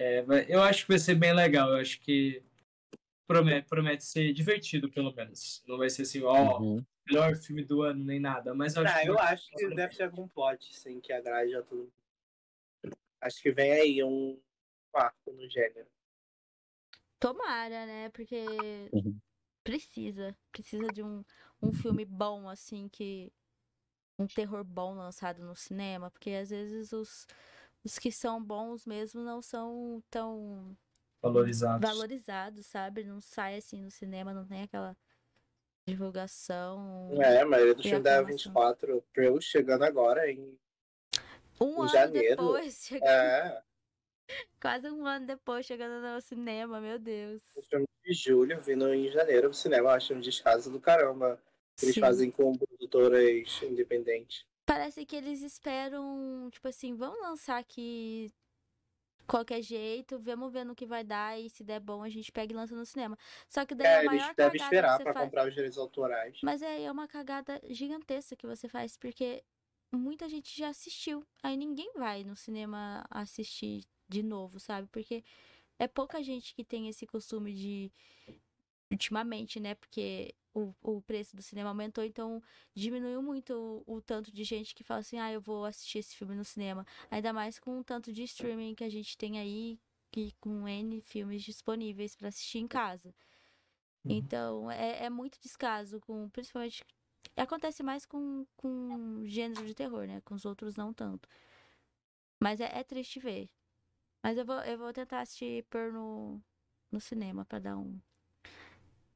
É, 0.00 0.24
eu 0.48 0.62
acho 0.62 0.84
que 0.86 0.92
vai 0.92 0.98
ser 0.98 1.14
bem 1.14 1.34
legal. 1.34 1.68
Eu 1.70 1.76
acho 1.80 2.00
que 2.00 2.42
promete, 3.26 3.68
promete 3.68 4.02
ser 4.04 4.32
divertido, 4.32 4.90
pelo 4.90 5.12
menos. 5.14 5.62
Não 5.66 5.76
vai 5.76 5.90
ser 5.90 6.02
assim, 6.02 6.22
ó, 6.22 6.58
Uhum. 6.58 6.84
melhor 7.06 7.36
filme 7.36 7.62
do 7.64 7.82
ano, 7.82 8.02
nem 8.02 8.18
nada. 8.18 8.54
Mas 8.54 8.76
eu 8.76 8.82
acho 8.82 8.96
Ah, 8.96 9.02
que 9.02 9.08
eu 9.08 9.18
acho 9.18 9.50
que 9.50 9.68
deve 9.74 9.94
ter 9.94 10.04
algum 10.04 10.26
plot, 10.26 10.74
sim, 10.74 11.00
que 11.00 11.12
agrade 11.12 11.54
a 11.54 11.62
todo 11.62 11.78
mundo. 11.80 11.92
Acho 13.20 13.42
que 13.42 13.50
vem 13.50 13.72
aí 13.72 14.02
um 14.02 14.40
quarto 14.90 15.32
no 15.32 15.46
gênero. 15.50 15.86
Tomara, 17.18 17.84
né? 17.84 18.08
Porque 18.08 18.88
Uhum. 18.94 19.18
precisa. 19.62 20.34
Precisa 20.50 20.90
de 20.90 21.02
um, 21.02 21.22
um 21.60 21.72
filme 21.74 22.06
bom, 22.06 22.48
assim, 22.48 22.88
que. 22.88 23.30
Um 24.18 24.26
terror 24.26 24.64
bom 24.64 24.94
lançado 24.94 25.42
no 25.44 25.54
cinema. 25.54 26.10
Porque 26.10 26.30
às 26.30 26.50
vezes 26.50 26.92
os, 26.92 27.26
os 27.84 27.98
que 27.98 28.10
são 28.12 28.42
bons 28.42 28.84
mesmo 28.86 29.22
não 29.22 29.40
são 29.42 30.02
tão 30.10 30.76
valorizados. 31.22 31.88
valorizados, 31.88 32.66
sabe? 32.66 33.04
Não 33.04 33.20
sai 33.20 33.56
assim 33.56 33.82
no 33.82 33.90
cinema, 33.90 34.32
não 34.34 34.46
tem 34.46 34.62
aquela 34.62 34.96
divulgação. 35.86 37.08
É, 37.20 37.40
a 37.40 37.46
maioria 37.46 37.74
do 37.74 37.82
filme 37.82 38.00
da 38.00 38.16
formação. 38.22 38.36
24 38.36 39.04
Pro 39.12 39.40
chegando 39.40 39.82
agora 39.84 40.30
em. 40.30 40.58
Um 41.60 41.72
em 41.74 41.78
ano 41.80 41.88
janeiro. 41.88 42.28
depois, 42.36 42.74
chega- 42.86 43.06
É, 43.06 43.62
quase 44.60 44.88
um 44.90 45.06
ano 45.06 45.26
depois, 45.26 45.66
chegando 45.66 46.00
no 46.02 46.20
cinema, 46.20 46.80
meu 46.80 46.98
Deus. 46.98 47.42
o 47.56 47.62
filme 47.62 47.86
de 48.04 48.12
julho 48.14 48.60
vindo 48.60 48.92
em 48.94 49.10
janeiro 49.10 49.48
no 49.48 49.54
cinema. 49.54 49.88
Eu 49.88 49.94
acho 49.94 50.14
um 50.14 50.20
descaso 50.20 50.70
do 50.70 50.80
caramba. 50.80 51.40
que 51.76 51.84
Eles 51.86 51.94
Sim. 51.94 52.00
fazem 52.00 52.30
com 52.30 52.56
produtoras 52.56 53.62
independentes. 53.62 54.44
Parece 54.70 55.04
que 55.04 55.16
eles 55.16 55.42
esperam, 55.42 56.48
tipo 56.52 56.68
assim, 56.68 56.94
vamos 56.94 57.20
lançar 57.20 57.58
aqui 57.58 58.30
qualquer 59.26 59.62
jeito, 59.62 60.18
vamos 60.18 60.52
ver 60.52 60.64
no 60.64 60.74
que 60.76 60.86
vai 60.86 61.02
dar 61.02 61.38
e 61.40 61.50
se 61.50 61.64
der 61.64 61.80
bom 61.80 62.02
a 62.04 62.08
gente 62.08 62.30
pega 62.30 62.52
e 62.52 62.56
lança 62.56 62.74
no 62.76 62.86
cinema. 62.86 63.16
Só 63.48 63.64
que 63.66 63.74
daí 63.74 63.86
É, 63.86 63.96
a 63.96 63.98
eles 64.04 64.06
maior 64.06 64.34
devem 64.34 64.60
cagada 64.60 64.96
esperar 64.96 65.02
faz. 65.12 65.24
comprar 65.26 65.48
os 65.48 65.54
direitos 65.54 65.76
autorais. 65.78 66.38
Mas 66.42 66.62
aí 66.62 66.84
é 66.84 66.92
uma 66.92 67.08
cagada 67.08 67.60
gigantesca 67.68 68.36
que 68.36 68.46
você 68.46 68.68
faz, 68.68 68.96
porque 68.96 69.42
muita 69.92 70.28
gente 70.28 70.56
já 70.56 70.68
assistiu. 70.68 71.24
Aí 71.42 71.56
ninguém 71.56 71.92
vai 71.96 72.22
no 72.22 72.36
cinema 72.36 73.04
assistir 73.10 73.84
de 74.08 74.22
novo, 74.22 74.60
sabe? 74.60 74.86
Porque 74.92 75.24
é 75.80 75.88
pouca 75.88 76.22
gente 76.22 76.54
que 76.54 76.62
tem 76.64 76.88
esse 76.88 77.06
costume 77.06 77.52
de. 77.52 77.92
Ultimamente, 78.92 79.60
né? 79.60 79.74
Porque 79.74 80.34
o, 80.54 80.74
o 80.82 81.00
preço 81.02 81.36
do 81.36 81.42
cinema 81.42 81.70
aumentou, 81.70 82.04
então 82.04 82.42
diminuiu 82.74 83.22
muito 83.22 83.84
o, 83.86 83.96
o 83.96 84.00
tanto 84.00 84.32
de 84.32 84.44
gente 84.44 84.74
que 84.74 84.84
fala 84.84 85.00
assim: 85.00 85.18
ah, 85.18 85.32
eu 85.32 85.40
vou 85.40 85.64
assistir 85.64 85.98
esse 85.98 86.16
filme 86.16 86.34
no 86.34 86.44
cinema. 86.44 86.86
Ainda 87.10 87.32
mais 87.32 87.58
com 87.58 87.80
o 87.80 87.84
tanto 87.84 88.12
de 88.12 88.22
streaming 88.24 88.74
que 88.74 88.84
a 88.84 88.88
gente 88.88 89.16
tem 89.16 89.38
aí, 89.38 89.78
que 90.10 90.32
com 90.40 90.68
N 90.68 91.00
filmes 91.00 91.42
disponíveis 91.42 92.16
pra 92.16 92.28
assistir 92.28 92.58
em 92.58 92.68
casa. 92.68 93.14
Uhum. 94.04 94.12
Então, 94.12 94.70
é, 94.70 95.04
é 95.04 95.10
muito 95.10 95.38
descaso 95.40 96.00
com, 96.00 96.28
principalmente, 96.30 96.84
acontece 97.36 97.82
mais 97.82 98.06
com, 98.06 98.46
com 98.56 99.22
gênero 99.24 99.66
de 99.66 99.74
terror, 99.74 100.06
né? 100.06 100.20
Com 100.22 100.34
os 100.34 100.44
outros 100.44 100.76
não 100.76 100.92
tanto. 100.92 101.28
Mas 102.40 102.60
é, 102.60 102.78
é 102.78 102.82
triste 102.82 103.20
ver. 103.20 103.50
Mas 104.22 104.36
eu 104.36 104.44
vou, 104.44 104.60
eu 104.60 104.78
vou 104.78 104.92
tentar 104.92 105.20
assistir 105.20 105.64
por 105.64 105.92
no, 105.92 106.42
no 106.90 107.00
cinema 107.00 107.44
pra 107.44 107.58
dar 107.58 107.76
um. 107.76 108.00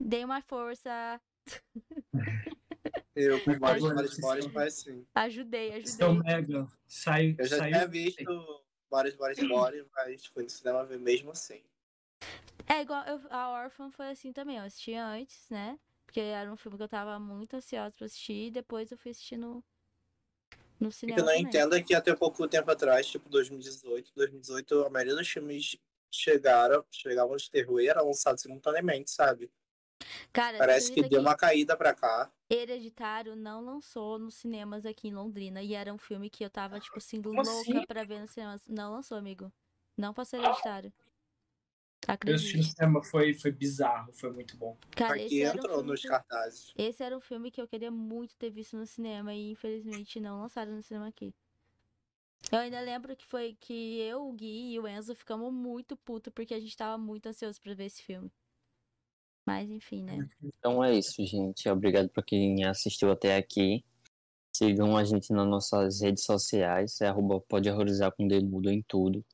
Dei 0.01 0.25
uma 0.25 0.43
força. 0.43 1.21
Eu 3.15 3.41
com 3.41 3.59
vários, 3.59 3.85
estão- 4.13 4.51
mas 4.53 4.75
sim. 4.75 5.07
Ajudei, 5.15 5.69
Então, 5.79 6.11
ajudei. 6.13 6.35
Mega, 6.37 6.69
sai, 6.87 7.37
Eu 7.39 7.47
já 7.47 7.59
saiu- 7.59 7.73
tinha 7.73 7.87
visto 7.87 8.65
vários, 8.91 9.15
vários, 9.15 9.49
vários, 9.49 9.87
mas 9.95 10.27
fui 10.27 10.43
no 10.43 10.51
cinema 10.51 10.85
ver 10.85 10.99
mesmo 10.99 11.31
assim. 11.31 11.63
É 12.67 12.81
igual 12.81 13.05
eu- 13.07 13.21
a 13.31 13.51
Orphan 13.63 13.91
foi 13.91 14.09
assim 14.09 14.33
também. 14.33 14.57
Eu 14.59 14.65
assisti 14.65 14.95
antes, 14.95 15.49
né? 15.51 15.79
Porque 16.05 16.21
era 16.21 16.53
um 16.53 16.57
filme 16.57 16.77
que 16.77 16.83
eu 16.83 16.89
tava 16.89 17.19
muito 17.19 17.55
ansiosa 17.55 17.95
pra 17.97 18.07
assistir. 18.07 18.47
E 18.49 18.51
depois 18.51 18.91
eu 18.91 18.99
fui 18.99 19.11
assistir 19.11 19.37
no, 19.37 19.63
no 20.81 20.89
O 20.89 20.91
que 20.91 20.97
cinema. 20.97 21.21
eu 21.21 21.25
não 21.25 21.33
também. 21.33 21.43
entendo 21.47 21.75
é 21.77 21.83
que 21.83 21.95
até 21.95 22.15
pouco 22.17 22.49
tempo 22.49 22.71
atrás, 22.71 23.07
tipo 23.07 23.29
2018, 23.29 24.13
2018, 24.15 24.85
a 24.85 24.91
maioria 24.91 25.15
dos 25.15 25.29
filmes 25.29 25.77
chegaram, 26.11 26.85
chegavam 26.91 27.37
de 27.37 27.51
terror 27.51 27.81
e 27.81 27.89
eram 27.89 28.07
lançados 28.07 28.43
simultaneamente, 28.43 29.11
sabe? 29.11 29.51
Cara, 30.33 30.59
Parece 30.59 30.93
que 30.93 31.03
deu 31.09 31.21
uma 31.21 31.37
caída 31.37 31.77
pra 31.77 31.95
cá. 31.95 32.31
Hereditário 32.51 33.35
não 33.37 33.65
lançou 33.65 34.19
nos 34.19 34.35
cinemas 34.35 34.85
aqui 34.85 35.09
em 35.09 35.15
Londrina. 35.15 35.63
E 35.63 35.75
era 35.75 35.93
um 35.93 35.99
filme 35.99 36.29
que 36.29 36.45
eu 36.45 36.51
tava, 36.51 36.79
tipo 36.81 36.99
assim, 36.99 37.23
Como 37.23 37.37
louca 37.37 37.51
assim? 37.61 37.87
pra 37.87 38.05
ver 38.05 38.21
nos 38.21 38.31
cinemas. 38.31 38.63
Não 38.69 38.93
lançou, 38.93 39.17
amigo. 39.17 39.53
Não 39.97 40.13
passou 40.13 40.39
Hereditário. 40.41 40.93
Eu 42.27 42.35
assisti 42.35 42.59
no 42.59 42.63
cinema, 42.63 43.03
foi, 43.03 43.33
foi 43.33 43.51
bizarro, 43.51 44.13
foi 44.13 44.31
muito 44.31 44.57
bom. 44.59 44.77
Cara, 44.95 45.17
esse 45.17 45.27
Aqui 45.27 45.43
era, 45.43 45.55
um 45.55 45.59
entrou 45.59 45.77
filme 45.77 45.91
nos 45.91 46.03
que, 46.03 46.09
cartazes. 46.09 46.73
esse 46.77 47.03
era 47.03 47.17
um 47.17 47.21
filme 47.21 47.51
que 47.51 47.61
eu 47.61 47.67
queria 47.67 47.91
muito 47.91 48.37
ter 48.37 48.51
visto 48.51 48.77
no 48.77 48.87
cinema. 48.87 49.33
E 49.33 49.53
infelizmente 49.53 50.21
não 50.21 50.41
lançaram 50.41 50.73
no 50.73 50.83
cinema 50.83 51.09
aqui. 51.09 51.35
Eu 52.53 52.59
ainda 52.59 52.79
lembro 52.81 53.17
que 53.17 53.25
foi 53.25 53.57
que 53.59 54.01
eu, 54.01 54.29
o 54.29 54.33
Gui 54.35 54.75
e 54.75 54.79
o 54.79 54.87
Enzo 54.87 55.15
ficamos 55.15 55.51
muito 55.51 55.97
putos 55.97 56.31
porque 56.35 56.53
a 56.53 56.61
gente 56.61 56.77
tava 56.77 56.99
muito 56.99 57.27
ansioso 57.27 57.59
pra 57.59 57.73
ver 57.73 57.87
esse 57.87 58.03
filme. 58.03 58.31
Mas 59.47 59.71
enfim, 59.71 60.03
né? 60.03 60.29
Então 60.43 60.83
é 60.83 60.95
isso, 60.95 61.25
gente. 61.25 61.69
Obrigado 61.69 62.09
por 62.09 62.25
quem 62.25 62.65
assistiu 62.65 63.11
até 63.11 63.37
aqui. 63.37 63.85
Sigam 64.57 64.97
a 64.97 65.05
gente 65.05 65.33
nas 65.33 65.47
nossas 65.47 66.01
redes 66.01 66.25
sociais. 66.25 67.01
É 67.01 67.09
arroba 67.09 67.41
pode 67.41 67.69
horrorizar 67.69 68.13
com 68.13 68.27
demudo 68.27 68.71
em 68.71 68.83
tudo. 68.83 69.25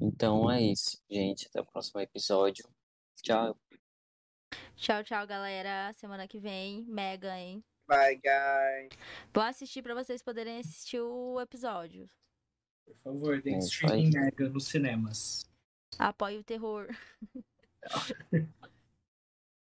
Então 0.00 0.50
é 0.50 0.62
isso, 0.62 1.00
gente. 1.08 1.46
Até 1.46 1.60
o 1.60 1.66
próximo 1.66 2.00
episódio. 2.00 2.64
Tchau. 3.22 3.56
Tchau, 4.74 5.04
tchau, 5.04 5.26
galera. 5.26 5.92
Semana 5.92 6.26
que 6.26 6.40
vem, 6.40 6.84
mega, 6.86 7.38
hein? 7.38 7.62
Bye, 7.86 8.16
guys. 8.16 8.98
Vou 9.34 9.44
assistir 9.44 9.82
pra 9.82 9.94
vocês 9.94 10.22
poderem 10.22 10.58
assistir 10.60 11.00
o 11.00 11.40
episódio. 11.40 12.08
Por 12.86 12.96
favor, 12.96 13.42
tem 13.42 13.56
É 13.56 13.58
streaming 13.58 14.16
aí. 14.16 14.24
Mega 14.24 14.48
nos 14.48 14.66
cinemas. 14.66 15.44
Apoie 15.98 16.38
o 16.38 16.44
terror. 16.44 16.88